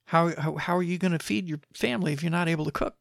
How, 0.07 0.35
how, 0.41 0.57
how 0.57 0.79
are 0.79 0.83
you 0.83 0.97
going 0.97 1.13
to 1.13 1.23
feed 1.23 1.47
your 1.47 1.61
family 1.75 2.15
if 2.15 2.23
you're 2.23 2.31
not 2.31 2.49
able 2.49 2.65
to 2.65 2.73
cook? 2.73 2.95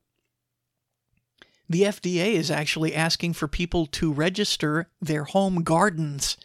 The 1.69 1.83
FDA 1.83 2.33
is 2.33 2.51
actually 2.51 2.93
asking 2.93 3.33
for 3.33 3.47
people 3.47 3.85
to 3.85 4.11
register 4.11 4.89
their 4.99 5.23
home 5.23 5.63
gardens 5.63 6.35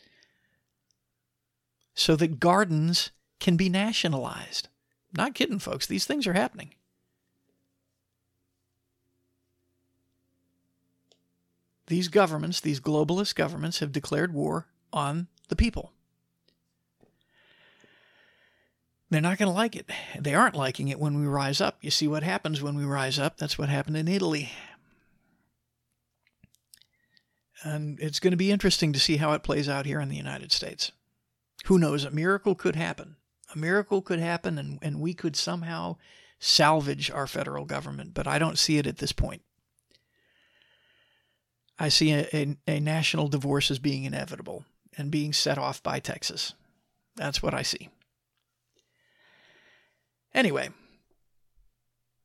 so 1.98 2.14
that 2.14 2.38
gardens 2.38 3.10
can 3.40 3.56
be 3.56 3.68
nationalized. 3.68 4.68
Not 5.12 5.34
kidding, 5.34 5.58
folks. 5.58 5.84
These 5.84 6.04
things 6.04 6.28
are 6.28 6.32
happening. 6.32 6.74
These 11.88 12.06
governments, 12.06 12.60
these 12.60 12.80
globalist 12.80 13.34
governments, 13.34 13.80
have 13.80 13.90
declared 13.90 14.32
war 14.32 14.68
on 14.92 15.26
the 15.48 15.56
people. 15.56 15.92
They're 19.10 19.20
not 19.20 19.38
going 19.38 19.50
to 19.50 19.54
like 19.54 19.74
it. 19.74 19.90
They 20.20 20.34
aren't 20.34 20.54
liking 20.54 20.88
it 20.88 21.00
when 21.00 21.18
we 21.18 21.26
rise 21.26 21.60
up. 21.60 21.78
You 21.80 21.90
see 21.90 22.06
what 22.06 22.22
happens 22.22 22.62
when 22.62 22.76
we 22.76 22.84
rise 22.84 23.18
up? 23.18 23.38
That's 23.38 23.58
what 23.58 23.70
happened 23.70 23.96
in 23.96 24.06
Italy. 24.06 24.50
And 27.64 27.98
it's 27.98 28.20
going 28.20 28.30
to 28.32 28.36
be 28.36 28.52
interesting 28.52 28.92
to 28.92 29.00
see 29.00 29.16
how 29.16 29.32
it 29.32 29.42
plays 29.42 29.68
out 29.68 29.86
here 29.86 29.98
in 30.00 30.10
the 30.10 30.16
United 30.16 30.52
States. 30.52 30.92
Who 31.68 31.78
knows? 31.78 32.04
A 32.04 32.10
miracle 32.10 32.54
could 32.54 32.76
happen. 32.76 33.16
A 33.54 33.58
miracle 33.58 34.00
could 34.00 34.20
happen, 34.20 34.56
and, 34.56 34.78
and 34.80 35.00
we 35.00 35.12
could 35.12 35.36
somehow 35.36 35.96
salvage 36.38 37.10
our 37.10 37.26
federal 37.26 37.66
government, 37.66 38.14
but 38.14 38.26
I 38.26 38.38
don't 38.38 38.56
see 38.56 38.78
it 38.78 38.86
at 38.86 38.96
this 38.96 39.12
point. 39.12 39.42
I 41.78 41.90
see 41.90 42.12
a, 42.12 42.26
a, 42.32 42.56
a 42.66 42.80
national 42.80 43.28
divorce 43.28 43.70
as 43.70 43.78
being 43.78 44.04
inevitable 44.04 44.64
and 44.96 45.10
being 45.10 45.34
set 45.34 45.58
off 45.58 45.82
by 45.82 46.00
Texas. 46.00 46.54
That's 47.16 47.42
what 47.42 47.52
I 47.52 47.60
see. 47.60 47.90
Anyway, 50.32 50.70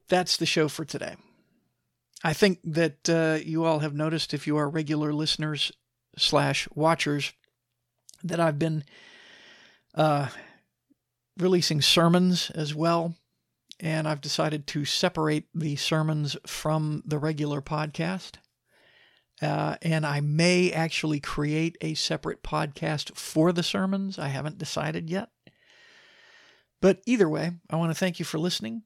that's 0.07 0.37
the 0.37 0.45
show 0.45 0.69
for 0.69 0.85
today. 0.85 1.17
I 2.23 2.31
think 2.31 2.59
that 2.63 3.09
uh, 3.09 3.39
you 3.43 3.65
all 3.65 3.79
have 3.79 3.93
noticed, 3.93 4.33
if 4.33 4.47
you 4.47 4.55
are 4.55 4.69
regular 4.69 5.11
listeners 5.11 5.73
slash 6.17 6.65
watchers, 6.73 7.33
that 8.23 8.39
I've 8.39 8.57
been 8.57 8.85
uh, 9.95 10.27
releasing 11.37 11.81
sermons 11.81 12.49
as 12.51 12.73
well. 12.73 13.15
And 13.79 14.07
I've 14.07 14.21
decided 14.21 14.67
to 14.67 14.85
separate 14.85 15.47
the 15.53 15.75
sermons 15.75 16.37
from 16.45 17.03
the 17.05 17.17
regular 17.17 17.61
podcast. 17.61 18.35
Uh, 19.41 19.75
and 19.81 20.05
I 20.05 20.21
may 20.21 20.71
actually 20.71 21.19
create 21.19 21.77
a 21.81 21.95
separate 21.95 22.43
podcast 22.43 23.17
for 23.17 23.51
the 23.51 23.63
sermons. 23.63 24.17
I 24.17 24.27
haven't 24.27 24.57
decided 24.57 25.09
yet. 25.09 25.29
But 26.81 27.01
either 27.05 27.27
way, 27.27 27.51
I 27.69 27.75
want 27.75 27.91
to 27.91 27.97
thank 27.97 28.19
you 28.19 28.25
for 28.25 28.37
listening. 28.37 28.83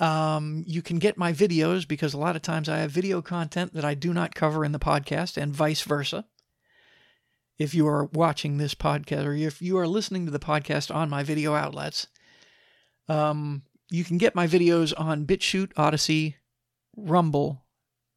Um, 0.00 0.64
you 0.66 0.80
can 0.80 0.98
get 0.98 1.18
my 1.18 1.32
videos 1.32 1.86
because 1.86 2.14
a 2.14 2.18
lot 2.18 2.36
of 2.36 2.42
times 2.42 2.68
I 2.68 2.78
have 2.78 2.90
video 2.90 3.20
content 3.20 3.74
that 3.74 3.84
I 3.84 3.94
do 3.94 4.14
not 4.14 4.34
cover 4.34 4.64
in 4.64 4.72
the 4.72 4.78
podcast, 4.78 5.36
and 5.36 5.52
vice 5.52 5.82
versa. 5.82 6.24
If 7.58 7.74
you 7.74 7.86
are 7.86 8.06
watching 8.12 8.56
this 8.56 8.74
podcast 8.74 9.24
or 9.24 9.34
if 9.34 9.62
you 9.62 9.78
are 9.78 9.86
listening 9.86 10.24
to 10.26 10.32
the 10.32 10.38
podcast 10.38 10.94
on 10.94 11.10
my 11.10 11.22
video 11.22 11.54
outlets, 11.54 12.06
um, 13.08 13.62
you 13.90 14.04
can 14.04 14.18
get 14.18 14.34
my 14.34 14.46
videos 14.46 14.92
on 14.96 15.26
BitChute, 15.26 15.72
Odysee, 15.74 16.36
Rumble. 16.96 17.64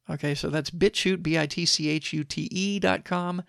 Okay, 0.08 0.34
so 0.34 0.48
that's 0.48 0.70
BitChute, 0.70 1.22
B 1.22 1.38
I 1.38 1.46
T 1.46 1.66
C 1.66 1.88
H 1.88 2.12
U 2.12 2.24
T 2.24 2.48
E 2.50 2.78
dot 2.78 3.04
com, 3.04 3.42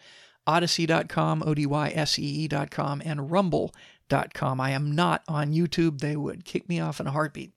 Odysee.com, 0.47 1.43
O 1.45 1.53
D 1.53 1.65
Y 1.65 1.91
S 1.95 2.19
E 2.19 2.23
E 2.23 2.47
dot 2.47 2.71
com, 2.71 3.01
and 3.05 3.31
Rumble.com. 3.31 4.59
I 4.59 4.71
am 4.71 4.93
not 4.93 5.23
on 5.27 5.53
YouTube. 5.53 5.99
They 5.99 6.15
would 6.15 6.45
kick 6.45 6.67
me 6.67 6.79
off 6.79 6.99
in 6.99 7.07
a 7.07 7.11
heartbeat. 7.11 7.53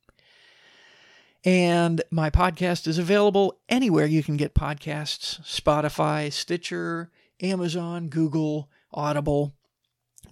And 1.44 2.02
my 2.10 2.28
podcast 2.28 2.86
is 2.86 2.98
available 2.98 3.60
anywhere 3.68 4.04
you 4.04 4.22
can 4.22 4.36
get 4.36 4.54
podcasts 4.54 5.40
Spotify, 5.40 6.30
Stitcher, 6.30 7.10
Amazon, 7.42 8.08
Google, 8.08 8.68
Audible. 8.92 9.54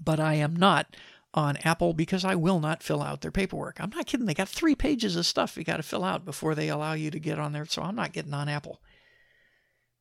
But 0.02 0.20
I 0.20 0.34
am 0.34 0.54
not 0.54 0.96
on 1.34 1.56
Apple 1.58 1.92
because 1.92 2.24
I 2.24 2.34
will 2.34 2.60
not 2.60 2.82
fill 2.82 3.02
out 3.02 3.20
their 3.20 3.30
paperwork. 3.30 3.80
I'm 3.80 3.90
not 3.90 4.06
kidding. 4.06 4.26
They 4.26 4.34
got 4.34 4.48
three 4.48 4.74
pages 4.74 5.16
of 5.16 5.26
stuff 5.26 5.56
you 5.56 5.64
got 5.64 5.76
to 5.76 5.82
fill 5.82 6.04
out 6.04 6.24
before 6.24 6.54
they 6.54 6.68
allow 6.68 6.94
you 6.94 7.10
to 7.10 7.20
get 7.20 7.38
on 7.38 7.52
there. 7.52 7.66
So 7.66 7.82
I'm 7.82 7.94
not 7.94 8.12
getting 8.12 8.34
on 8.34 8.48
Apple. 8.48 8.80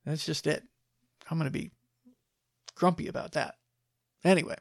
That's 0.04 0.24
just 0.24 0.46
it. 0.46 0.64
I'm 1.30 1.38
going 1.38 1.50
to 1.50 1.58
be 1.58 1.70
grumpy 2.74 3.08
about 3.08 3.32
that. 3.32 3.56
Anyway, 4.24 4.56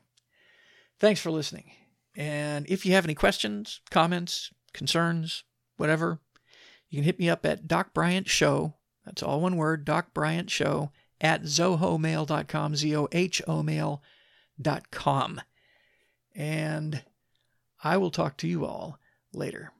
thanks 0.99 1.21
for 1.21 1.31
listening. 1.31 1.71
And 2.15 2.65
if 2.69 2.85
you 2.85 2.93
have 2.93 3.05
any 3.05 3.15
questions, 3.15 3.81
comments, 3.89 4.51
concerns, 4.73 5.43
whatever, 5.77 6.19
you 6.89 6.97
can 6.97 7.05
hit 7.05 7.19
me 7.19 7.29
up 7.29 7.45
at 7.45 7.67
Doc 7.67 7.93
Bryant 7.93 8.27
Show. 8.27 8.75
That's 9.05 9.23
all 9.23 9.39
one 9.39 9.55
word, 9.55 9.85
Doc 9.85 10.13
Bryant 10.13 10.49
Show 10.49 10.91
at 11.19 11.43
zohomail.com, 11.43 12.75
Z 12.75 12.95
O 12.95 13.07
H 13.11 13.41
O 13.47 13.63
mail.com. 13.63 15.41
And 16.35 17.03
I 17.83 17.97
will 17.97 18.11
talk 18.11 18.37
to 18.37 18.47
you 18.47 18.65
all 18.65 18.99
later. 19.33 19.71